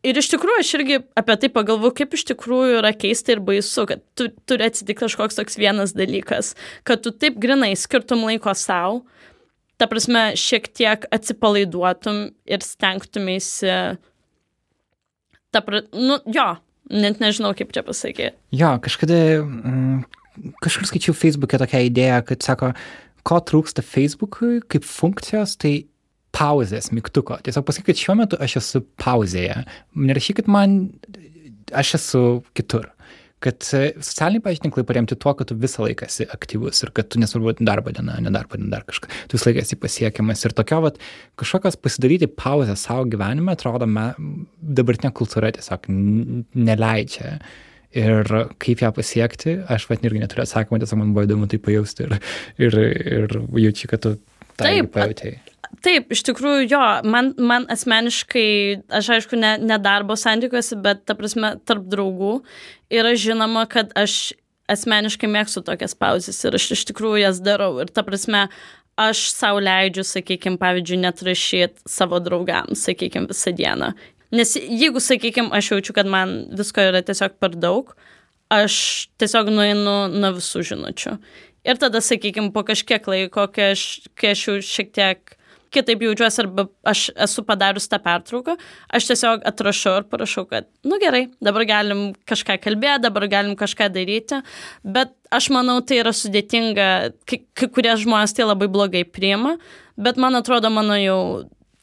Ir 0.01 0.17
iš 0.17 0.31
tikrųjų 0.31 0.63
aš 0.63 0.69
irgi 0.79 0.95
apie 1.19 1.35
tai 1.43 1.49
pagalvoju, 1.53 1.93
kaip 1.99 2.15
iš 2.17 2.23
tikrųjų 2.31 2.79
yra 2.79 2.89
keista 2.97 3.35
ir 3.35 3.41
baisu, 3.45 3.83
kad 3.85 4.01
tu, 4.17 4.31
turi 4.49 4.65
atsitikti 4.65 5.03
kažkoks 5.03 5.37
toks 5.37 5.59
vienas 5.61 5.93
dalykas, 5.93 6.55
kad 6.89 7.03
tu 7.05 7.11
taip 7.13 7.37
grinai 7.41 7.75
skirtum 7.77 8.23
laiko 8.25 8.55
savo, 8.57 9.03
ta 9.77 9.85
prasme, 9.89 10.31
šiek 10.37 10.71
tiek 10.73 11.05
atsipalaiduotum 11.13 12.23
ir 12.49 12.65
stengtumėsi, 12.65 13.75
ta 15.53 15.61
pra, 15.67 15.83
nu, 15.93 16.17
jo, 16.33 16.47
net 16.89 17.21
nežinau, 17.21 17.53
kaip 17.57 17.69
čia 17.75 17.85
pasakyti. 17.85 18.33
Jo, 18.57 18.73
kažkada, 18.81 19.21
mm, 19.45 20.01
kažkur 20.63 20.89
skaičiau 20.89 21.15
Facebook'e 21.17 21.59
tokią 21.61 21.83
idėją, 21.89 22.21
kad 22.29 22.45
sako, 22.45 22.71
ko 23.27 23.39
trūksta 23.51 23.83
Facebook'ui 23.85 24.61
kaip 24.71 24.87
funkcijos, 24.87 25.57
tai 25.61 25.75
pauzės 26.35 26.89
mygtuko. 26.95 27.37
Tiesiog 27.43 27.67
pasakykit, 27.67 27.99
šiuo 27.99 28.15
metu 28.21 28.39
aš 28.41 28.57
esu 28.61 28.85
pauzėje. 29.01 29.61
Nerašykit 29.99 30.47
man, 30.51 30.79
aš 31.75 31.95
esu 31.99 32.23
kitur 32.57 32.89
kad 33.41 33.57
e, 33.73 33.91
socialiniai 33.97 34.43
pažinklai 34.45 34.83
paremti 34.85 35.17
tuo, 35.17 35.33
kad 35.37 35.49
tu 35.49 35.57
visą 35.57 35.85
laiką 35.87 36.05
esi 36.05 36.27
aktyvus 36.29 36.83
ir 36.85 36.91
kad 36.97 37.09
tu 37.09 37.21
nesvarbu 37.21 37.55
darbo 37.65 37.93
diena, 37.95 38.19
nedarbo 38.21 38.59
diena, 38.59 38.69
dar 38.75 38.85
kažką, 38.85 39.09
tu 39.29 39.37
visą 39.37 39.49
laiką 39.49 39.63
esi 39.63 39.77
pasiekiamas 39.81 40.45
ir 40.45 40.53
tokio 40.57 40.81
vat, 40.85 40.99
kažkokios 41.41 41.79
pasidaryti 41.81 42.29
pauzę 42.29 42.77
savo 42.77 43.07
gyvenime, 43.09 43.55
atrodo, 43.55 43.89
dabartinė 44.61 45.13
kultūra 45.17 45.49
tiesiog 45.57 45.89
neleidžia. 45.89 47.33
Ir 47.91 48.27
kaip 48.63 48.81
ją 48.85 48.91
pasiekti, 48.95 49.57
aš 49.67 49.89
pat 49.89 50.03
irgi 50.07 50.21
neturiu 50.23 50.45
atsakymą, 50.45 50.79
tiesiog 50.79 51.01
man 51.01 51.15
buvo 51.15 51.25
įdomu 51.27 51.49
tai 51.51 51.59
pajausti 51.59 52.05
ir, 52.05 52.13
ir, 52.63 52.77
ir 52.79 53.39
jaučiu, 53.65 53.89
kad 53.91 54.05
tu 54.05 54.13
tai 54.55 54.77
pajutėjai. 54.87 55.41
Taip, 55.81 56.11
iš 56.11 56.21
tikrųjų, 56.27 56.65
jo, 56.67 56.81
man, 57.07 57.31
man 57.39 57.65
asmeniškai, 57.71 58.83
aš 58.99 59.09
aišku, 59.15 59.39
ne, 59.39 59.53
ne 59.63 59.77
darbo 59.81 60.17
santykiuose, 60.19 60.77
bet, 60.83 61.05
ta 61.07 61.15
prasme, 61.15 61.53
tarp 61.67 61.85
draugų 61.91 62.41
yra 62.91 63.13
žinoma, 63.15 63.63
kad 63.71 63.93
aš 63.97 64.33
asmeniškai 64.71 65.29
mėgstu 65.31 65.63
tokias 65.67 65.95
pauzes 65.97 66.39
ir 66.43 66.57
aš 66.59 66.69
iš 66.75 66.85
tikrųjų 66.91 67.23
jas 67.23 67.39
darau. 67.43 67.73
Ir 67.83 67.91
ta 67.91 68.03
prasme, 68.07 68.45
aš 68.99 69.29
savo 69.33 69.61
leidžiu, 69.63 70.05
sakykime, 70.07 70.59
pavyzdžiui, 70.61 71.01
net 71.05 71.23
rašyti 71.25 71.87
savo 71.89 72.19
draugams, 72.23 72.83
sakykime, 72.87 73.31
visą 73.31 73.55
dieną. 73.55 73.93
Nes 74.31 74.55
jeigu, 74.55 75.01
sakykime, 75.03 75.51
aš 75.55 75.73
jaučiu, 75.73 75.95
kad 75.97 76.07
man 76.07 76.45
visko 76.55 76.83
yra 76.87 77.03
tiesiog 77.03 77.35
per 77.41 77.57
daug, 77.59 77.91
aš 78.51 78.75
tiesiog 79.19 79.51
nueinu 79.51 79.95
nuo 80.13 80.31
visų 80.37 80.63
žinučių. 80.71 81.17
Ir 81.67 81.77
tada, 81.77 82.01
sakykime, 82.01 82.49
po 82.55 82.63
kažkiek 82.65 83.05
laiko, 83.11 83.45
kai 83.53 83.73
aš, 83.75 83.85
kai 84.17 84.33
aš 84.33 84.47
jau 84.47 84.57
šiek 84.65 84.95
tiek 84.95 85.37
kitaip 85.71 86.01
jaučiuosi 86.03 86.41
arba 86.43 86.65
aš 86.87 87.05
esu 87.25 87.43
padarius 87.47 87.87
tą 87.91 87.99
pertrauką, 88.03 88.57
aš 88.91 89.07
tiesiog 89.11 89.45
atrašau 89.47 89.93
ir 90.01 90.07
parašau, 90.11 90.43
kad, 90.49 90.67
nu 90.87 90.99
gerai, 91.01 91.25
dabar 91.43 91.65
galim 91.69 92.03
kažką 92.27 92.57
kalbėti, 92.63 93.05
dabar 93.05 93.27
galim 93.31 93.55
kažką 93.59 93.87
daryti, 93.93 94.41
bet 94.83 95.13
aš 95.31 95.47
manau, 95.55 95.79
tai 95.85 96.01
yra 96.03 96.13
sudėtinga, 96.15 96.89
kai, 97.29 97.43
kai 97.55 97.71
kurie 97.71 97.95
žmonės 98.03 98.35
tai 98.35 98.49
labai 98.49 98.67
blogai 98.71 99.05
priima, 99.07 99.55
bet 99.95 100.19
man 100.19 100.35
atrodo, 100.39 100.71
mano 100.73 100.99
jau 100.99 101.21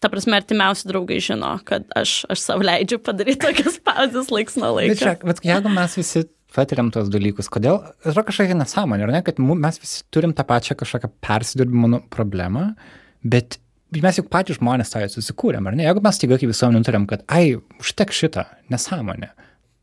ta 0.03 0.11
prasme, 0.13 0.39
artimiausi 0.39 0.89
draugai 0.89 1.19
žino, 1.25 1.53
kad 1.69 1.87
aš, 1.99 2.23
aš 2.33 2.43
savo 2.45 2.67
leidžiu 2.67 3.01
padaryti 3.03 3.43
tokias 3.45 3.79
pauzes 3.85 4.33
laiks 4.35 4.59
nuo 4.61 4.75
laiko. 4.77 4.95
Bet, 4.95 5.05
čia, 5.05 5.15
bet 5.27 5.43
jeigu 5.47 5.73
mes 5.75 5.97
visi 5.99 6.25
patiriam 6.55 6.91
tos 6.95 7.11
dalykus, 7.13 7.51
kodėl, 7.53 7.81
yra 8.09 8.25
kažkokia 8.27 8.57
nesąmonė, 8.59 9.07
ar 9.07 9.15
ne, 9.19 9.23
kad 9.27 9.41
mes 9.41 9.81
visi 9.83 10.05
turim 10.15 10.35
tą 10.37 10.47
pačią 10.49 10.79
kažkokią 10.79 11.11
persidirbimo 11.25 11.91
nu, 11.93 12.01
problemą, 12.15 12.71
bet 13.27 13.59
mes 14.05 14.21
juk 14.21 14.31
patys 14.33 14.61
žmonės 14.61 14.93
tą 14.93 15.03
susikūrėm, 15.13 15.69
ar 15.69 15.77
ne? 15.77 15.87
Jeigu 15.89 16.05
mes 16.05 16.17
staiga 16.21 16.39
kaip 16.41 16.53
visuomenė 16.53 16.83
nutarėm, 16.83 17.09
kad, 17.11 17.25
ai, 17.33 17.59
užtek 17.83 18.15
šitą, 18.15 18.47
nesąmonę, 18.73 19.33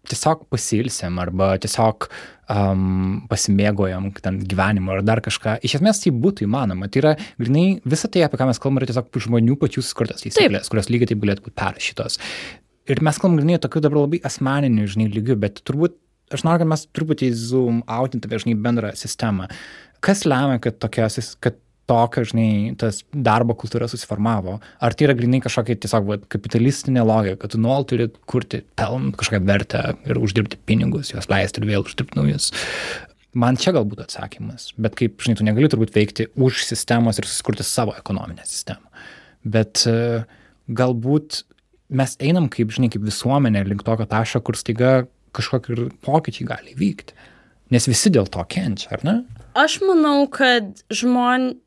tiesiog 0.10 0.45
pasilsim 0.53 1.20
arba 1.22 1.53
tiesiog 1.62 2.08
um, 2.51 3.24
pasimėgojam 3.32 4.10
ten 4.22 4.39
gyvenimo 4.45 4.95
ar 4.95 5.03
dar 5.06 5.22
kažką, 5.26 5.58
iš 5.66 5.78
esmės 5.80 6.03
tai 6.03 6.14
būtų 6.14 6.45
įmanoma. 6.47 6.89
Tai 6.91 7.01
yra, 7.01 7.16
grinai, 7.41 7.66
visa 7.88 8.10
tai, 8.12 8.26
apie 8.26 8.39
ką 8.41 8.49
mes 8.49 8.62
kalbame, 8.62 8.84
yra 8.84 8.91
tiesiog 8.91 9.20
žmonių 9.28 9.58
pačių 9.62 9.84
sukurtas 9.86 10.26
taisyklės, 10.26 10.72
kurios 10.72 10.91
lygiai 10.93 11.12
taip 11.12 11.24
galėtų 11.24 11.47
būti 11.47 11.58
perrašytos. 11.62 12.20
Ir 12.91 13.01
mes 13.06 13.20
kalbame, 13.22 13.41
grinai, 13.41 13.60
tokių 13.64 13.84
dabar 13.88 14.03
labai 14.03 14.22
asmeninių, 14.30 14.88
žinai, 14.93 15.10
lygių, 15.16 15.39
bet 15.41 15.62
turbūt, 15.66 15.97
aš 16.36 16.45
noriu, 16.45 16.62
kad 16.64 16.74
mes 16.76 16.88
truputį 16.93 17.32
zoom 17.39 17.84
outintume, 17.89 18.41
žinai, 18.45 18.58
bendrą 18.68 18.93
sistemą. 18.97 19.49
Kas 20.06 20.22
lemia, 20.30 20.60
kad, 20.62 20.78
tokios, 20.84 21.34
kad 21.41 21.58
tokio, 21.90 22.24
žinai, 22.28 22.76
tas 22.82 23.02
darbo 23.12 23.56
kultūra 23.58 23.88
susiformavo? 23.90 24.58
Ar 24.84 24.96
tai 24.96 25.08
yra 25.08 25.16
grinai 25.18 25.42
kažkokia 25.44 25.78
tiesiog 25.84 26.08
va, 26.10 26.20
kapitalistinė 26.32 27.04
logika, 27.06 27.44
kad 27.44 27.54
tu 27.54 27.62
nuolat 27.62 27.90
turi 27.92 28.08
kurti 28.30 28.64
pelną, 28.80 29.14
kažkokią 29.20 29.42
vertę 29.46 29.84
ir 30.08 30.22
uždirbti 30.22 30.60
pinigus, 30.66 31.14
juos 31.14 31.30
leisti 31.32 31.62
ir 31.62 31.70
vėl 31.70 31.86
uždirbti 31.86 32.20
naujus? 32.20 32.52
Man 33.36 33.60
čia 33.60 33.74
galbūt 33.76 34.06
atsakymas, 34.06 34.70
bet 34.80 34.96
kaip, 34.96 35.20
žinai, 35.22 35.38
tu 35.40 35.46
negali 35.46 35.70
turbūt 35.72 35.92
veikti 35.96 36.30
už 36.40 36.64
sistemos 36.64 37.20
ir 37.20 37.28
susikurti 37.28 37.66
savo 37.68 37.94
ekonominę 37.98 38.46
sistemą. 38.48 38.88
Bet 39.44 39.84
uh, 39.92 40.24
galbūt 40.72 41.44
mes 41.96 42.16
einam 42.24 42.48
kaip, 42.50 42.72
žinai, 42.74 42.90
kaip 42.94 43.04
visuomenė 43.06 43.66
link 43.68 43.84
tokio 43.86 44.08
taško, 44.10 44.42
kur 44.48 44.58
staiga 44.58 44.94
kažkokie 45.36 45.90
pokyčiai 46.06 46.48
gali 46.48 46.78
vykti. 46.80 47.18
Nes 47.76 47.90
visi 47.90 48.12
dėl 48.14 48.30
to 48.32 48.44
kenčia, 48.48 48.94
ar 48.96 49.04
ne? 49.04 49.16
Aš 49.58 49.80
manau, 49.84 50.26
kad 50.32 50.84
žmonės 50.94 51.60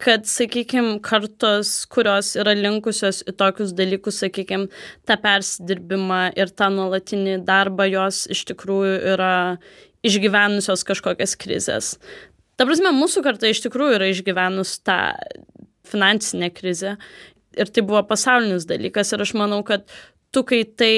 kad, 0.00 0.24
sakykime, 0.28 0.98
kartos, 1.04 1.84
kurios 1.92 2.32
yra 2.40 2.54
linkusios 2.56 3.22
į 3.28 3.34
tokius 3.40 3.74
dalykus, 3.76 4.22
sakykime, 4.22 4.70
tą 5.08 5.16
persidirbimą 5.20 6.22
ir 6.38 6.52
tą 6.56 6.70
nuolatinį 6.72 7.40
darbą, 7.46 7.86
jos 7.90 8.24
iš 8.32 8.44
tikrųjų 8.50 8.96
yra 9.14 9.34
išgyvenusios 10.04 10.84
kažkokias 10.88 11.36
krizės. 11.40 11.94
Ta 12.56 12.66
prasme, 12.68 12.92
mūsų 12.94 13.24
karta 13.26 13.50
iš 13.50 13.64
tikrųjų 13.64 13.98
yra 13.98 14.10
išgyvenus 14.12 14.78
tą 14.86 14.98
finansinę 15.88 16.50
krizę 16.54 16.96
ir 17.58 17.70
tai 17.70 17.84
buvo 17.86 18.02
pasaulinis 18.08 18.66
dalykas 18.68 19.12
ir 19.12 19.24
aš 19.24 19.34
manau, 19.38 19.62
kad 19.66 19.84
tu, 20.34 20.42
kai 20.46 20.64
tai 20.64 20.94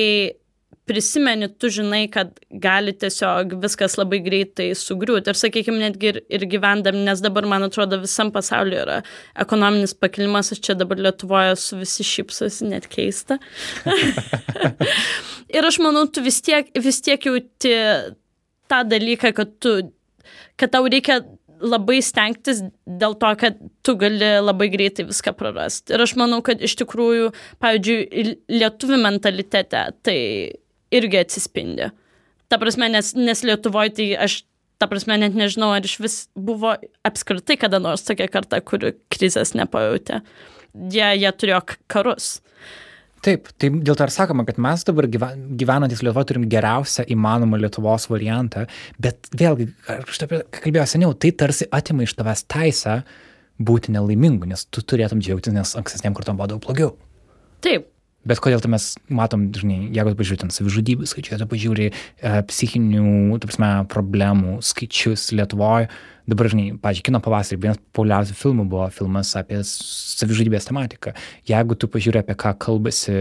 prisimeni, 0.86 1.48
tu 1.58 1.68
žinai, 1.72 2.04
kad 2.12 2.36
gali 2.62 2.94
tiesiog 2.94 3.56
viskas 3.62 3.96
labai 3.98 4.20
greitai 4.24 4.68
sugriūti. 4.78 5.32
Ir, 5.32 5.38
sakykime, 5.38 5.80
netgi 5.82 6.10
ir, 6.12 6.20
ir 6.38 6.46
gyvendam, 6.50 7.00
nes 7.06 7.22
dabar, 7.24 7.46
man 7.50 7.66
atrodo, 7.66 7.98
visam 8.02 8.30
pasauliu 8.34 8.78
yra 8.84 9.00
ekonominis 9.42 9.96
pakilimas, 9.98 10.52
aš 10.54 10.62
čia 10.68 10.76
dabar 10.78 11.00
Lietuvoje 11.02 11.56
su 11.60 11.80
visi 11.80 12.06
šypsosi, 12.06 12.68
net 12.70 12.86
keista. 12.92 13.40
ir 15.56 15.66
aš 15.66 15.80
manau, 15.82 16.06
tu 16.06 16.22
vis 16.24 16.38
tiek, 16.44 16.70
vis 16.82 17.02
tiek 17.02 17.26
jauti 17.30 17.74
tą 18.70 18.82
dalyką, 18.86 19.32
kad, 19.34 19.56
tu, 19.62 19.74
kad 20.58 20.74
tau 20.74 20.86
reikia 20.86 21.18
labai 21.62 21.98
stengtis 22.04 22.60
dėl 22.84 23.16
to, 23.18 23.32
kad 23.40 23.58
tu 23.86 23.96
gali 23.98 24.36
labai 24.42 24.68
greitai 24.72 25.06
viską 25.08 25.32
prarasti. 25.38 25.94
Ir 25.96 26.04
aš 26.04 26.14
manau, 26.20 26.42
kad 26.46 26.62
iš 26.62 26.76
tikrųjų, 26.82 27.32
pavyzdžiui, 27.64 28.36
lietuvių 28.52 29.00
mentalitete 29.02 29.82
tai 30.06 30.18
irgi 30.94 31.20
atsispindi. 31.20 31.90
Ta 32.50 32.60
prasme, 32.62 32.88
nes, 32.92 33.12
nes 33.18 33.42
Lietuvoje 33.46 33.94
tai 33.98 34.08
aš, 34.26 34.40
ta 34.80 34.88
prasme, 34.90 35.18
net 35.18 35.34
nežinau, 35.38 35.72
ar 35.74 35.86
iš 35.86 35.96
vis 36.02 36.18
buvo 36.38 36.76
apskritai 37.06 37.58
kada 37.58 37.80
nors 37.82 38.06
tokia 38.06 38.28
karta, 38.30 38.60
kuri 38.62 38.94
krizės 39.12 39.56
nepajutė. 39.58 40.22
Jie, 40.92 41.08
jie 41.18 41.32
turėjo 41.32 41.62
karus. 41.90 42.36
Taip, 43.24 43.48
tai 43.58 43.72
dėl 43.72 43.96
to 43.96 44.06
ir 44.06 44.12
sakoma, 44.12 44.44
kad 44.46 44.58
mes 44.62 44.84
dabar 44.86 45.08
gyvenantis 45.10 46.04
Lietuvoje 46.04 46.28
turim 46.30 46.44
geriausią 46.52 47.06
įmanomą 47.10 47.58
Lietuvos 47.58 48.06
variantą, 48.12 48.66
bet 49.02 49.30
vėlgi, 49.34 49.70
aš 49.90 50.20
apie 50.28 50.42
kalbėjau 50.60 50.86
seniau, 50.92 51.16
tai 51.18 51.32
tarsi 51.34 51.66
atima 51.74 52.06
iš 52.06 52.14
tavęs 52.18 52.44
teisę 52.52 53.00
būti 53.58 53.94
nelaimingu, 53.96 54.46
nes 54.52 54.66
tu 54.70 54.84
turėtum 54.84 55.24
džiaugtis, 55.24 55.56
nes 55.56 55.74
ankstesniam 55.80 56.14
kartom 56.14 56.38
buvo 56.38 56.52
daug 56.52 56.62
blogiau. 56.62 56.94
Taip. 57.64 57.88
Bet 58.26 58.42
kodėl 58.42 58.62
tai 58.62 58.72
mes 58.72 58.88
matom, 59.12 59.46
žinai, 59.54 59.86
jeigu 59.94 60.16
pažiūrėtum 60.18 60.50
ten 60.50 60.54
savižudybų 60.54 61.06
skaičius, 61.06 61.38
tu 61.42 61.48
pažiūrė 61.50 61.86
e, 61.92 61.94
psichinių, 62.50 63.38
taip 63.38 63.52
prasme, 63.52 63.70
problemų 63.92 64.58
skaičius 64.66 65.28
Lietuvoje, 65.36 65.90
dabar, 66.30 66.48
žinai, 66.50 66.74
pažiūrėjau, 66.82 67.06
kino 67.08 67.20
pavasarį, 67.22 67.58
vienas 67.62 67.80
populiariausių 67.94 68.36
filmų 68.38 68.66
buvo 68.70 68.86
filmas 68.94 69.32
apie 69.38 69.60
savižudybės 69.66 70.68
tematiką. 70.68 71.12
Jeigu 71.48 71.76
tu 71.78 71.88
pažiūrė, 71.92 72.22
apie 72.24 72.36
ką 72.38 72.52
kalbasi, 72.62 73.16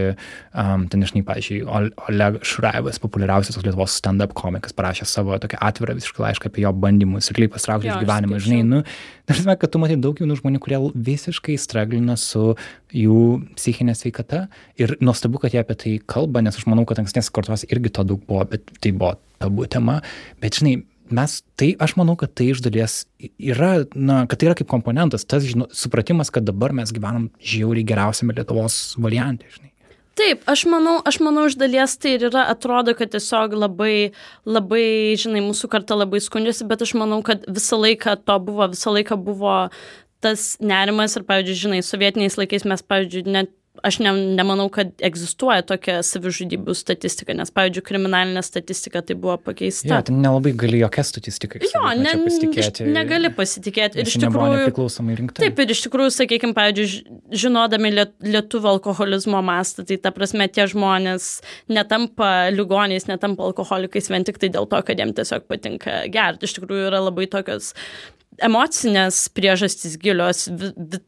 um, 0.52 0.86
ten, 0.90 1.04
žinai, 1.06 1.22
pažiūrėjau, 1.26 1.92
Oleg 2.08 2.40
Šraivas, 2.46 3.00
populiariausias 3.02 3.60
Lietuvos 3.62 3.94
stand-up 4.00 4.34
komikas, 4.38 4.74
parašė 4.76 5.08
savo 5.10 5.38
tokią 5.42 5.60
atvirą 5.68 5.96
visiškai 5.98 6.24
laišką 6.26 6.50
apie 6.50 6.64
jo 6.66 6.72
bandymus 6.74 7.30
ir 7.30 7.38
kaip 7.38 7.54
pastraukti 7.54 7.92
iš 7.92 8.00
gyvenimo. 8.02 8.40
Žinai, 8.42 8.62
nu, 8.66 8.82
tarsi, 9.28 9.46
kad 9.46 9.72
tu 9.72 9.82
matai 9.82 9.98
daug 10.02 10.18
jaunų 10.22 10.40
žmonių, 10.40 10.62
kurie 10.64 10.80
visiškai 11.10 11.58
straglina 11.62 12.18
su 12.20 12.56
jų 12.96 13.20
psichinė 13.58 13.94
sveikata 13.98 14.46
ir 14.80 14.96
nuostabu, 15.04 15.40
kad 15.42 15.54
jie 15.54 15.62
apie 15.62 15.78
tai 15.78 15.94
kalba, 16.10 16.42
nes 16.44 16.58
aš 16.58 16.66
manau, 16.70 16.86
kad 16.88 17.00
ankstesnės 17.02 17.32
kartos 17.34 17.66
irgi 17.70 17.94
to 17.94 18.06
daug 18.06 18.22
buvo, 18.26 18.44
bet 18.50 18.66
tai 18.82 18.92
buvo 18.96 19.14
tabu 19.42 19.66
tema. 19.70 20.00
Bet, 20.42 20.58
žinai, 20.60 20.80
mes 21.10 21.38
tai 21.58 21.74
aš 21.78 21.96
manau 21.98 22.16
kad 22.18 22.32
tai 22.34 22.50
iš 22.52 22.62
dalies 22.64 23.04
yra 23.38 23.86
na 23.94 24.24
kad 24.26 24.40
tai 24.40 24.50
yra 24.50 24.58
kaip 24.58 24.68
komponentas 24.70 25.26
tas 25.28 25.46
žino 25.46 25.68
supratimas 25.72 26.32
kad 26.34 26.46
dabar 26.46 26.74
mes 26.76 26.92
gyvenam 26.94 27.30
žiauriai 27.40 27.86
geriausiame 27.86 28.36
lietuvos 28.36 28.96
variante 28.98 29.48
žinai. 29.54 29.72
Taip, 30.16 30.46
aš 30.48 30.62
manau, 30.72 30.94
aš 31.04 31.18
manau, 31.20 31.42
iš 31.44 31.58
dalies 31.60 31.92
tai 32.00 32.14
ir 32.16 32.22
yra, 32.30 32.46
atrodo, 32.48 32.94
kad 32.96 33.10
tiesiog 33.12 33.52
labai, 33.52 34.14
labai, 34.48 35.12
žinai, 35.20 35.42
mūsų 35.44 35.68
karta 35.68 35.92
labai 35.92 36.22
skundžiasi, 36.24 36.64
bet 36.70 36.86
aš 36.86 36.94
manau, 36.96 37.18
kad 37.24 37.44
visą 37.44 37.76
laiką 37.76 38.14
to 38.24 38.38
buvo, 38.46 38.70
visą 38.72 38.94
laiką 38.96 39.18
buvo 39.20 39.58
tas 40.24 40.54
nerimas 40.64 41.18
ir, 41.18 41.26
pavyzdžiui, 41.28 41.58
žinai, 41.66 41.82
sovietiniais 41.84 42.38
laikais 42.40 42.64
mes, 42.64 42.80
pavyzdžiui, 42.88 43.26
net 43.34 43.52
aš 43.86 43.98
ne, 44.04 44.12
nemanau, 44.38 44.66
kad 44.72 44.92
egzistuoja 45.04 45.64
tokia 45.66 45.98
savižudybių 46.06 46.74
statistika, 46.76 47.34
nes, 47.36 47.50
pavyzdžiui, 47.54 47.84
kriminalinė 47.86 48.42
statistika 48.46 49.02
tai 49.06 49.16
buvo 49.20 49.36
pakeista. 49.42 49.88
Ja, 49.90 50.00
tai 50.06 50.16
nelabai 50.16 50.52
gali 50.58 50.80
jokia 50.80 51.04
statistika. 51.06 51.60
Jo, 51.62 51.82
ne, 51.98 52.14
pasitikėti. 52.24 52.86
negali 52.92 53.30
pasitikėti. 53.36 54.02
Ir 54.02 54.10
iš 54.10 54.18
tikrųjų. 54.22 55.28
Taip, 55.36 55.62
ir 55.62 55.74
iš 55.74 55.84
tikrųjų, 55.86 56.14
sakykime, 56.16 56.56
pavyzdžiui, 56.56 57.20
žinodami 57.44 57.92
lietuvių 57.96 58.72
alkoholizmo 58.76 59.42
mastą, 59.46 59.86
tai 59.88 60.00
ta 60.02 60.12
prasme 60.16 60.48
tie 60.52 60.68
žmonės 60.70 61.30
netampa 61.72 62.50
ligoniais, 62.54 63.08
netampa 63.10 63.48
alkoholikais 63.50 64.10
vien 64.12 64.26
tik 64.26 64.40
tai 64.42 64.52
dėl 64.54 64.68
to, 64.70 64.82
kad 64.86 65.00
jiems 65.00 65.16
tiesiog 65.18 65.48
patinka 65.50 66.02
gerti. 66.12 66.48
Iš 66.48 66.58
tikrųjų 66.58 66.90
yra 66.90 67.02
labai 67.08 67.28
tokios 67.30 67.74
emocinės 68.42 69.26
priežastys 69.36 69.96
gilios, 70.00 70.46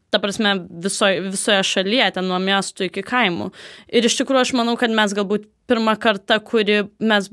ta 0.09 0.21
prasme, 0.21 0.55
visoje, 0.85 1.21
visoje 1.29 1.61
šalyje, 1.71 2.11
ten 2.17 2.29
nuo 2.29 2.39
miestų 2.43 2.89
iki 2.89 3.05
kaimų. 3.05 3.51
Ir 3.93 4.09
iš 4.09 4.19
tikrųjų 4.21 4.47
aš 4.47 4.53
manau, 4.57 4.77
kad 4.79 4.93
mes 4.93 5.15
galbūt 5.17 5.49
pirmą 5.69 5.95
kartą, 6.01 6.39
kuri 6.41 6.83
mes 6.99 7.29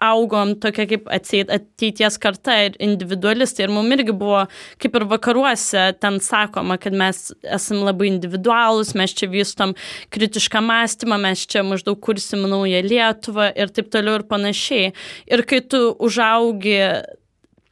augom 0.00 0.54
tokia 0.60 0.86
kaip 0.88 1.08
ateities 1.12 2.16
karta 2.20 2.56
ir 2.66 2.76
individualistai. 2.80 3.66
Ir 3.66 3.74
mums 3.74 3.94
irgi 3.98 4.14
buvo, 4.16 4.46
kaip 4.80 4.96
ir 4.96 5.04
vakaruose, 5.10 5.82
ten 6.00 6.16
sakoma, 6.24 6.78
kad 6.80 6.96
mes 6.96 7.28
esame 7.44 7.84
labai 7.90 8.08
individualūs, 8.14 8.94
mes 8.98 9.14
čia 9.16 9.28
vystom 9.32 9.76
kritišką 10.14 10.64
mąstymą, 10.64 11.20
mes 11.20 11.44
čia 11.44 11.64
maždaug 11.66 12.00
kursim 12.00 12.46
naują 12.48 12.80
Lietuvą 12.86 13.50
ir 13.52 13.72
taip 13.76 13.92
toliau 13.92 14.20
ir 14.20 14.26
panašiai. 14.30 14.94
Ir 15.28 15.44
kai 15.48 15.60
tu 15.68 15.90
užaugi 16.00 16.78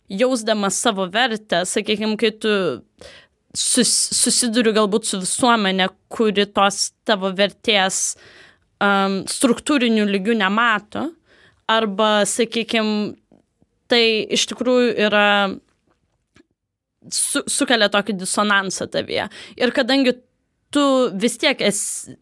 jausdamas 0.08 0.80
savo 0.80 1.08
vertę, 1.12 1.64
sakykime, 1.68 2.16
kai 2.20 2.32
tu 2.40 2.52
sus, 3.56 3.92
susiduri 4.16 4.72
galbūt 4.76 5.08
su 5.08 5.20
visuomenė, 5.22 5.88
kuri 6.12 6.46
tos 6.52 6.90
tavo 7.08 7.30
vertės 7.36 8.16
um, 8.80 9.22
struktūrinių 9.28 10.06
lygių 10.08 10.38
nemato, 10.40 11.08
arba, 11.68 12.22
sakykime, 12.28 13.16
tai 13.88 14.04
iš 14.36 14.46
tikrųjų 14.50 14.92
yra 15.08 15.26
su, 17.12 17.42
sukelia 17.48 17.88
tokį 17.92 18.18
disonansą 18.20 18.88
tavyje. 18.92 19.28
Ir 19.60 19.72
kadangi 19.76 20.16
tu 20.74 20.84
vis 21.16 21.38
tiek 21.40 21.60
esi, 21.64 22.16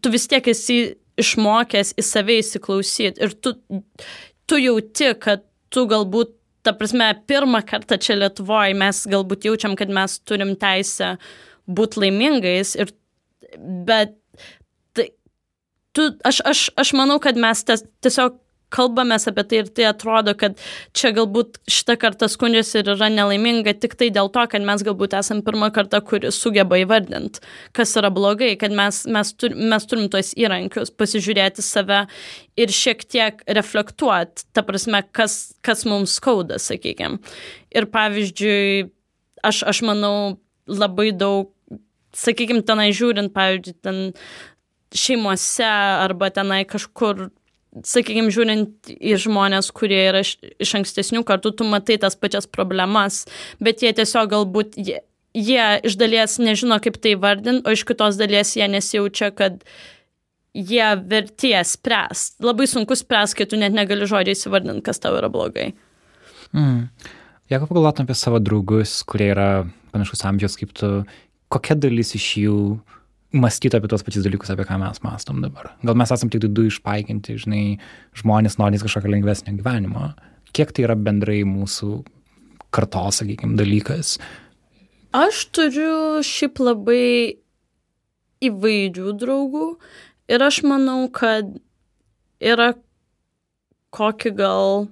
tu 0.00 0.12
vis 0.12 0.28
tiek 0.30 0.46
esi 0.48 0.78
išmokęs 1.20 1.94
į 2.00 2.04
save 2.06 2.38
įsiklausyti 2.40 3.20
ir 3.24 3.34
tu, 3.44 3.54
tu 4.48 4.60
jauti, 4.60 5.12
kad 5.20 5.44
tu 5.72 5.84
galbūt 5.88 6.32
ta 6.62 6.74
prasme, 6.76 7.08
pirmą 7.26 7.62
kartą 7.66 7.98
čia 8.02 8.16
Lietuvoje 8.18 8.76
mes 8.78 9.04
galbūt 9.10 9.46
jaučiam, 9.48 9.76
kad 9.78 9.90
mes 9.92 10.18
turim 10.26 10.54
teisę 10.58 11.16
būti 11.70 12.02
laimingais, 12.04 12.74
ir, 12.78 12.92
bet 13.88 14.14
tai, 14.96 15.08
tu, 15.96 16.08
aš, 16.28 16.42
aš, 16.52 16.64
aš 16.78 16.94
manau, 16.98 17.18
kad 17.22 17.38
mes 17.40 17.64
ties, 17.66 17.86
tiesiog 18.04 18.38
kalbamės 18.72 19.28
apie 19.30 19.44
tai 19.48 19.60
ir 19.62 19.70
tai 19.76 19.86
atrodo, 19.90 20.34
kad 20.38 20.58
čia 20.96 21.12
galbūt 21.16 21.60
šitą 21.70 21.96
kartą 22.00 22.28
skundžiasi 22.30 22.80
ir 22.80 22.92
yra 22.94 23.10
nelaiminga 23.12 23.74
tik 23.82 23.96
tai 24.00 24.10
dėl 24.14 24.30
to, 24.34 24.44
kad 24.50 24.64
mes 24.66 24.84
galbūt 24.86 25.16
esame 25.18 25.44
pirmą 25.46 25.70
kartą, 25.74 26.02
kuris 26.06 26.38
sugeba 26.40 26.80
įvardinti, 26.80 27.42
kas 27.76 27.94
yra 28.00 28.12
blogai, 28.14 28.54
kad 28.60 28.74
mes, 28.76 29.02
mes, 29.12 29.32
tur, 29.38 29.56
mes 29.56 29.88
turim 29.88 30.08
tuos 30.12 30.32
įrankius, 30.38 30.92
pasižiūrėti 30.96 31.64
save 31.64 32.04
ir 32.60 32.74
šiek 32.74 33.04
tiek 33.08 33.42
reflektuoti, 33.60 34.48
ta 34.56 34.64
prasme, 34.66 35.04
kas, 35.14 35.54
kas 35.64 35.86
mums 35.88 36.18
skauda, 36.18 36.60
sakykime. 36.62 37.20
Ir 37.72 37.88
pavyzdžiui, 37.92 38.88
aš, 39.46 39.64
aš 39.68 39.82
manau, 39.86 40.38
labai 40.70 41.10
daug, 41.16 41.52
sakykime, 42.16 42.64
tenai 42.68 42.90
žiūrint, 42.94 43.32
pavyzdžiui, 43.34 43.78
ten 43.84 44.02
šeimose 44.92 45.66
arba 45.66 46.28
tenai 46.34 46.62
kažkur 46.68 47.30
sakykime, 47.80 48.32
žiūrint 48.32 48.92
į 48.92 49.16
žmonės, 49.22 49.70
kurie 49.74 50.00
yra 50.10 50.20
iš, 50.24 50.34
iš 50.62 50.74
ankstesnių 50.80 51.22
kartų, 51.28 51.54
tu 51.56 51.68
matai 51.68 51.96
tas 52.02 52.18
pačias 52.18 52.48
problemas, 52.50 53.24
bet 53.62 53.84
jie 53.84 53.94
tiesiog 53.96 54.28
galbūt, 54.34 54.76
jie, 54.76 55.00
jie 55.36 55.64
iš 55.88 55.96
dalies 56.00 56.36
nežino, 56.42 56.78
kaip 56.84 57.00
tai 57.02 57.14
vardinti, 57.20 57.64
o 57.64 57.74
iš 57.74 57.86
kitos 57.88 58.20
dalies 58.20 58.52
jie 58.58 58.68
nesijaučia, 58.68 59.32
kad 59.36 59.64
jie 60.52 60.84
verties 61.08 61.76
spręs. 61.78 62.26
Labai 62.44 62.68
sunku 62.68 62.96
spręs, 62.98 63.32
kai 63.38 63.48
tu 63.48 63.60
net 63.60 63.72
negali 63.76 64.08
žodžiai 64.08 64.36
įsivardinti, 64.36 64.84
kas 64.84 65.00
tau 65.00 65.16
yra 65.16 65.32
blogai. 65.32 65.72
Mm. 66.52 66.88
Jeigu 67.52 67.68
pagalvotum 67.68 68.06
apie 68.06 68.16
savo 68.16 68.40
draugus, 68.40 69.00
kurie 69.08 69.32
yra 69.32 69.48
panašus 69.92 70.24
amžiaus 70.28 70.56
kaip 70.60 70.72
tu, 70.76 70.90
kokia 71.52 71.76
dalis 71.76 72.14
iš 72.16 72.28
jų 72.44 72.58
mąstyti 73.32 73.76
apie 73.76 73.88
tos 73.88 74.04
pačius 74.04 74.24
dalykus, 74.26 74.50
apie 74.52 74.66
ką 74.68 74.78
mes 74.80 75.02
mastom 75.04 75.40
dabar. 75.44 75.72
Gal 75.84 75.96
mes 75.98 76.12
esame 76.12 76.32
tik 76.32 76.46
du 76.52 76.66
išpaikinti, 76.68 77.38
žinai, 77.44 77.64
žmonės 78.18 78.58
norintys 78.60 78.84
kažkokio 78.86 79.12
lengvesnio 79.14 79.56
gyvenimo. 79.58 80.12
Kiek 80.52 80.72
tai 80.76 80.86
yra 80.86 80.96
bendrai 80.98 81.40
mūsų 81.48 82.02
kartos, 82.72 83.22
sakykime, 83.22 83.56
dalykas? 83.60 84.18
Aš 85.16 85.46
turiu 85.52 86.22
šiaip 86.24 86.60
labai 86.60 87.38
įvairių 88.42 89.12
draugų 89.20 89.66
ir 90.32 90.44
aš 90.44 90.62
manau, 90.66 91.06
kad 91.12 91.50
yra 92.42 92.72
kokį 93.92 94.32
gal 94.38 94.86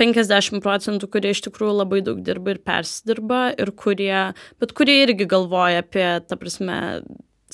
50 0.00 0.58
procentų, 0.62 1.08
kurie 1.10 1.30
iš 1.34 1.44
tikrųjų 1.46 1.76
labai 1.78 2.00
daug 2.06 2.18
dirba 2.26 2.54
ir 2.54 2.60
persidirba, 2.66 3.44
ir 3.54 3.70
kurie, 3.78 4.34
bet 4.58 4.74
kurie 4.74 4.96
irgi 5.04 5.28
galvoja 5.30 5.84
apie, 5.84 6.08
ta 6.26 6.38
prasme, 6.38 6.78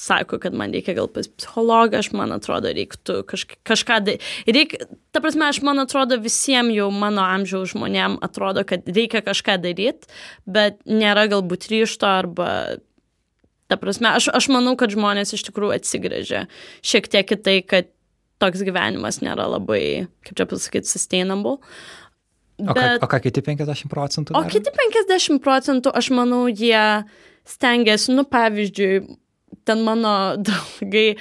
sako, 0.00 0.38
kad 0.40 0.54
man 0.56 0.72
reikia 0.72 0.94
gal 0.96 1.08
pas 1.12 1.28
psichologą, 1.28 2.00
aš 2.00 2.10
man 2.16 2.32
atrodo, 2.32 2.72
reiktų 2.72 3.20
kažk 3.28 3.58
kažką 3.68 3.98
daryti. 4.06 4.30
Reikia, 4.48 4.86
ta 5.12 5.20
prasme, 5.20 5.44
aš 5.50 5.60
man 5.66 5.82
atrodo 5.82 6.16
visiems 6.22 6.72
jau 6.76 6.88
mano 6.94 7.24
amžiaus 7.26 7.74
žmonėm 7.74 8.16
atrodo, 8.24 8.64
kad 8.68 8.88
reikia 8.88 9.20
kažką 9.26 9.58
daryti, 9.60 10.08
bet 10.48 10.80
nėra 10.88 11.26
galbūt 11.32 11.68
ryšto 11.72 12.08
arba, 12.08 12.50
ta 13.68 13.78
prasme, 13.80 14.14
aš, 14.16 14.30
aš 14.32 14.50
manau, 14.52 14.74
kad 14.80 14.96
žmonės 14.96 15.36
iš 15.36 15.44
tikrųjų 15.50 15.76
atsigrėžia 15.76 16.46
šiek 16.80 17.10
tiek 17.12 17.36
į 17.36 17.42
tai, 17.44 17.58
kad 17.60 17.92
toks 18.40 18.64
gyvenimas 18.64 19.20
nėra 19.20 19.50
labai, 19.52 20.08
kaip 20.24 20.40
čia 20.40 20.48
pasakyti, 20.48 20.88
sustainable. 20.88 21.58
Bet, 22.60 22.72
o, 22.72 22.76
ką, 22.76 22.86
o 23.04 23.08
ką 23.08 23.20
kiti 23.28 23.44
50 23.44 23.92
procentų? 23.92 24.36
O 24.36 24.44
kiti 24.48 24.72
50 24.72 25.44
procentų, 25.44 25.92
aš 25.96 26.08
manau, 26.16 26.46
jie 26.48 27.04
stengiasi, 27.48 28.14
nu, 28.16 28.24
pavyzdžiui, 28.28 29.04
ten 29.70 29.86
mano 29.86 30.16
draugai, 30.46 31.14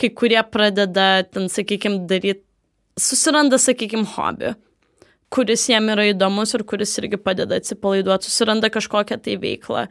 kai 0.00 0.10
kurie 0.16 0.40
pradeda 0.48 1.12
ten, 1.28 1.52
sakykime, 1.52 2.02
daryti, 2.10 2.42
susiranda, 3.00 3.60
sakykime, 3.60 4.08
hobį 4.16 4.56
kuris 5.30 5.68
jam 5.70 5.86
yra 5.92 6.08
įdomus 6.10 6.54
ir 6.56 6.64
kuris 6.66 6.96
irgi 6.98 7.18
padeda 7.22 7.60
atsipalaiduoti, 7.60 8.26
susiranda 8.26 8.70
kažkokią 8.74 9.20
tai 9.22 9.36
veiklą. 9.38 9.84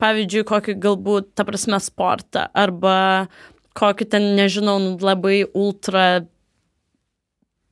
Pavyzdžiui, 0.00 0.46
kokį 0.48 0.76
galbūt, 0.80 1.34
ta 1.36 1.44
prasme, 1.48 1.80
sportą 1.84 2.46
arba 2.56 2.96
kokį 3.76 4.08
ten, 4.14 4.30
nežinau, 4.38 4.78
labai 5.04 5.42
ultra 5.52 6.24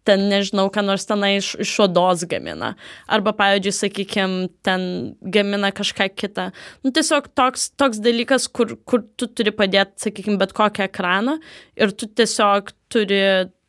ten 0.04 0.26
nežinau, 0.28 0.68
ką 0.72 0.84
nors 0.84 1.06
tenai 1.08 1.38
iš, 1.38 1.54
iš 1.64 1.72
odos 1.86 2.24
gamina. 2.28 2.74
Arba, 3.10 3.32
pavyzdžiui, 3.36 3.74
sakykime, 3.78 4.48
ten 4.66 4.86
gamina 5.20 5.72
kažką 5.74 6.10
kitą. 6.12 6.50
Nu, 6.84 6.92
tiesiog 6.94 7.30
toks, 7.36 7.70
toks 7.80 8.02
dalykas, 8.04 8.46
kur, 8.52 8.76
kur 8.84 9.04
tu 9.18 9.28
turi 9.32 9.54
padėti, 9.56 10.06
sakykime, 10.08 10.38
bet 10.40 10.54
kokią 10.56 10.88
ekraną 10.90 11.38
ir 11.80 11.94
tu 11.96 12.08
tiesiog 12.08 12.72
turi 12.92 13.20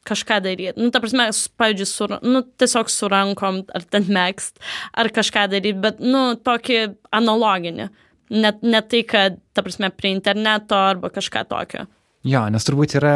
kažką 0.05 0.39
daryti. 0.45 0.75
Nu, 0.77 0.91
ta 0.93 1.01
prasme, 1.01 1.29
pavyzdžiui, 1.57 1.89
su, 1.89 2.09
nu, 2.21 2.43
tiesiog 2.61 2.91
su 2.93 3.09
rankom 3.11 3.63
ar 3.75 3.85
ten 3.89 4.05
mėgst, 4.05 4.61
ar 4.93 5.09
kažką 5.13 5.47
daryti, 5.55 5.79
bet, 5.81 6.03
nu, 6.03 6.27
tokį 6.37 6.81
analoginį. 7.15 7.89
Net 8.35 8.63
ne 8.65 8.81
tai, 8.81 9.03
kad, 9.07 9.37
ta 9.53 9.63
prasme, 9.65 9.91
prie 9.93 10.15
interneto 10.15 10.77
arba 10.77 11.11
kažką 11.13 11.45
tokio. 11.49 11.85
Jo, 12.25 12.47
nes 12.49 12.65
turbūt 12.65 12.97
yra 12.97 13.15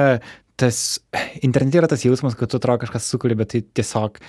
tas, 0.59 0.99
internete 1.45 1.79
yra 1.81 1.89
tas 1.91 2.03
jausmas, 2.05 2.35
kad 2.37 2.51
tu 2.51 2.59
atrodo 2.59 2.83
kažkas 2.83 3.07
sukuri, 3.11 3.37
bet 3.39 3.53
tai 3.53 3.61
tiesiog 3.79 4.19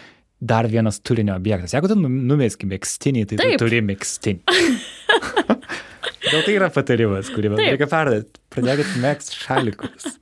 dar 0.41 0.69
vienas 0.71 1.01
turinio 1.05 1.35
objektas. 1.37 1.75
Jeigu 1.77 1.91
tu 1.91 1.97
nu, 2.01 2.09
numeski 2.09 2.69
mėgstinį, 2.71 3.27
tai 3.31 3.41
Taip. 3.41 3.59
tu 3.59 3.67
turi 3.67 3.83
mėgstinį. 3.85 4.41
Gal 6.31 6.45
tai 6.47 6.55
yra 6.55 6.69
patarimas, 6.73 7.31
kurį 7.35 7.55
man 7.55 7.63
reikia 7.65 7.89
perdėti. 7.91 8.41
Pradėkit 8.55 8.95
mėgsti 9.03 9.41
šalikus. 9.41 10.05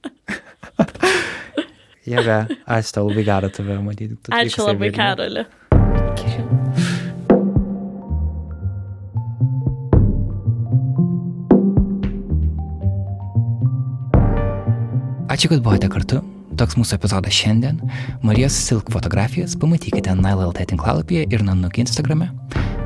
Jėga, 2.08 2.38
ačiū 2.64 2.96
tau 2.96 3.04
labai 3.10 3.26
gera 3.28 3.52
tave 3.52 3.76
matyti. 3.84 4.16
Ačiū 4.32 4.70
labai, 4.70 4.90
Karoli. 4.96 5.44
Ačiū, 15.38 15.52
kad 15.52 15.60
buvote 15.62 15.86
kartu. 15.86 16.16
Toks 16.58 16.74
mūsų 16.74 16.96
epizodas 16.96 17.36
šiandien. 17.36 17.76
Marijos 18.26 18.56
Silk 18.58 18.88
fotografijas 18.90 19.52
pamatykite 19.54 20.10
NileLT 20.18 20.64
tinklalapyje 20.72 21.28
ir 21.30 21.44
Nanuk 21.46 21.76
Instagrame. 21.78 22.26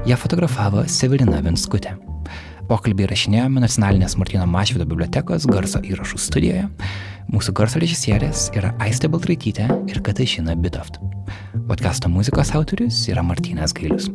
Ja 0.04 0.18
fotografavo 0.20 0.82
Severina 0.84 1.40
Venskutė. 1.40 1.94
Pokalbį 2.68 3.06
rašinėjome 3.08 3.62
Nacionalinės 3.64 4.18
Martino 4.20 4.44
Mašvido 4.44 4.84
bibliotekos 4.90 5.48
garso 5.48 5.80
įrašų 5.80 6.20
studijoje. 6.26 6.66
Mūsų 7.32 7.54
garso 7.56 7.80
režisierės 7.80 8.50
yra 8.52 8.74
Aistė 8.84 9.08
Baltraitytė 9.08 9.70
ir 9.88 10.02
Katažina 10.04 10.52
Bitoft. 10.52 11.00
Podcasto 11.72 12.12
muzikos 12.12 12.52
autorius 12.52 13.00
yra 13.08 13.24
Martinas 13.24 13.72
Gailius. 13.72 14.12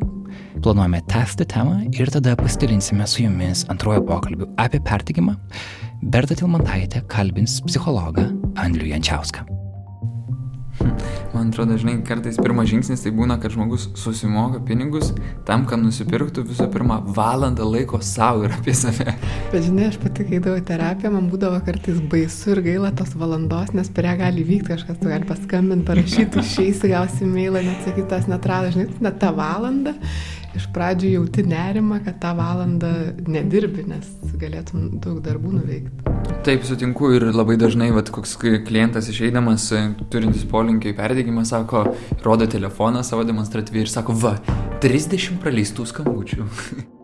Planuojame 0.62 1.02
tęsti 1.12 1.46
temą 1.54 1.80
ir 1.92 2.12
tada 2.14 2.36
pasidalinsime 2.40 3.08
su 3.08 3.24
jumis 3.24 3.66
antrojo 3.74 4.06
pokalbiu 4.08 4.50
apie 4.58 4.82
pertikimą 4.84 5.38
Berta 6.02 6.36
Tilmantaitė 6.38 7.02
kalbins 7.10 7.62
psichologą 7.66 8.30
Andrių 8.62 8.92
Jančiauską. 8.94 9.67
Man 11.34 11.52
atrodo, 11.52 11.78
žinai, 11.80 11.98
kartais 12.08 12.40
pirmas 12.42 12.70
žingsnis 12.72 13.04
tai 13.04 13.12
būna, 13.16 13.38
kad 13.42 13.54
žmogus 13.54 13.88
susimoka 14.00 14.62
pinigus 14.68 15.14
tam, 15.48 15.66
kad 15.70 15.82
nusipirktų 15.82 16.46
visų 16.48 16.70
pirma 16.74 17.00
valandą 17.18 17.68
laiko 17.68 18.00
savo 18.06 18.48
ir 18.48 18.56
apie 18.58 18.76
save. 18.78 19.16
Bet 19.52 19.68
žinai, 19.68 19.90
aš 19.92 20.00
pati, 20.02 20.26
kai 20.28 20.42
daviau 20.44 20.64
terapiją, 20.68 21.14
man 21.16 21.30
būdavo 21.32 21.60
kartais 21.68 22.00
baisu 22.12 22.56
ir 22.56 22.64
gaila 22.72 22.94
tos 22.98 23.14
valandos, 23.20 23.74
nes 23.78 23.92
per 23.94 24.10
ją 24.10 24.18
gali 24.22 24.48
vykti 24.48 24.74
kažkas, 24.74 25.00
tu 25.02 25.12
gali 25.12 25.28
paskambinti, 25.28 25.88
parašyti, 25.88 26.44
išeisi, 26.44 26.92
gausi 26.94 27.30
mailą, 27.30 27.64
net 27.68 27.88
sakytas, 27.88 28.28
netrado, 28.32 28.74
žinai, 28.76 28.90
net 29.08 29.22
tą 29.22 29.34
valandą 29.38 29.96
iš 30.58 30.68
pradžių 30.76 31.14
jauti 31.14 31.46
nerimą, 31.48 32.02
kad 32.06 32.20
tą 32.24 32.34
valandą 32.38 32.92
nedirbi, 33.30 33.86
nes 33.90 34.10
galėtum 34.42 34.98
daug 35.04 35.22
darbų 35.26 35.54
nuveikti. 35.60 36.16
Taip, 36.48 36.66
sutinku 36.68 37.12
ir 37.16 37.30
labai 37.32 37.58
dažnai, 37.60 37.90
vat, 37.96 38.12
koks 38.14 38.36
klientas 38.42 39.10
išeidamas, 39.14 39.70
turintis 40.14 40.46
polinkį 40.50 40.94
į 40.94 40.98
perdėgymą, 41.00 41.46
sako, 41.48 41.88
rodo 42.26 42.50
telefoną 42.50 43.06
savo 43.08 43.26
demonstratyviai 43.28 43.88
ir 43.88 43.94
sako, 43.94 44.18
va, 44.26 44.38
30 44.84 45.42
praleistų 45.44 45.90
skambučių. 45.94 46.52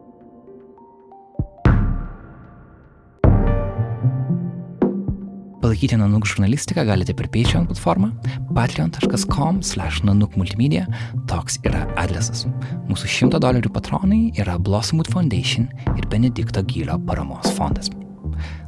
Palaikyti 5.64 5.96
Nanuk 5.96 6.26
žurnalistiką 6.28 6.84
galite 6.84 7.14
per 7.16 7.30
Patreon 7.32 7.64
platformą 7.70 8.10
patreon.com 8.52 9.62
slash 9.64 10.02
nanuk 10.04 10.36
multimedia. 10.36 10.84
Toks 11.32 11.62
yra 11.64 11.86
adresas. 11.96 12.44
Mūsų 12.90 13.08
100 13.14 13.40
dolerių 13.46 13.72
patronai 13.72 14.20
yra 14.44 14.58
Blossomwood 14.60 15.08
Foundation 15.14 15.70
ir 15.96 16.10
Benedikto 16.12 16.66
Gylio 16.68 17.00
paramos 17.08 17.48
fondas. 17.56 17.88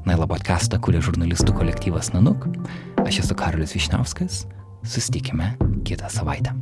Naila 0.07 0.29
podcastą 0.31 0.79
kuria 0.79 1.03
žurnalistų 1.03 1.57
kolektyvas 1.59 2.13
Nanuk. 2.15 2.47
Aš 3.03 3.25
esu 3.25 3.35
Karolis 3.35 3.75
Višniauskas. 3.75 4.45
Sustikime 4.87 5.51
kitą 5.83 6.07
savaitę. 6.07 6.55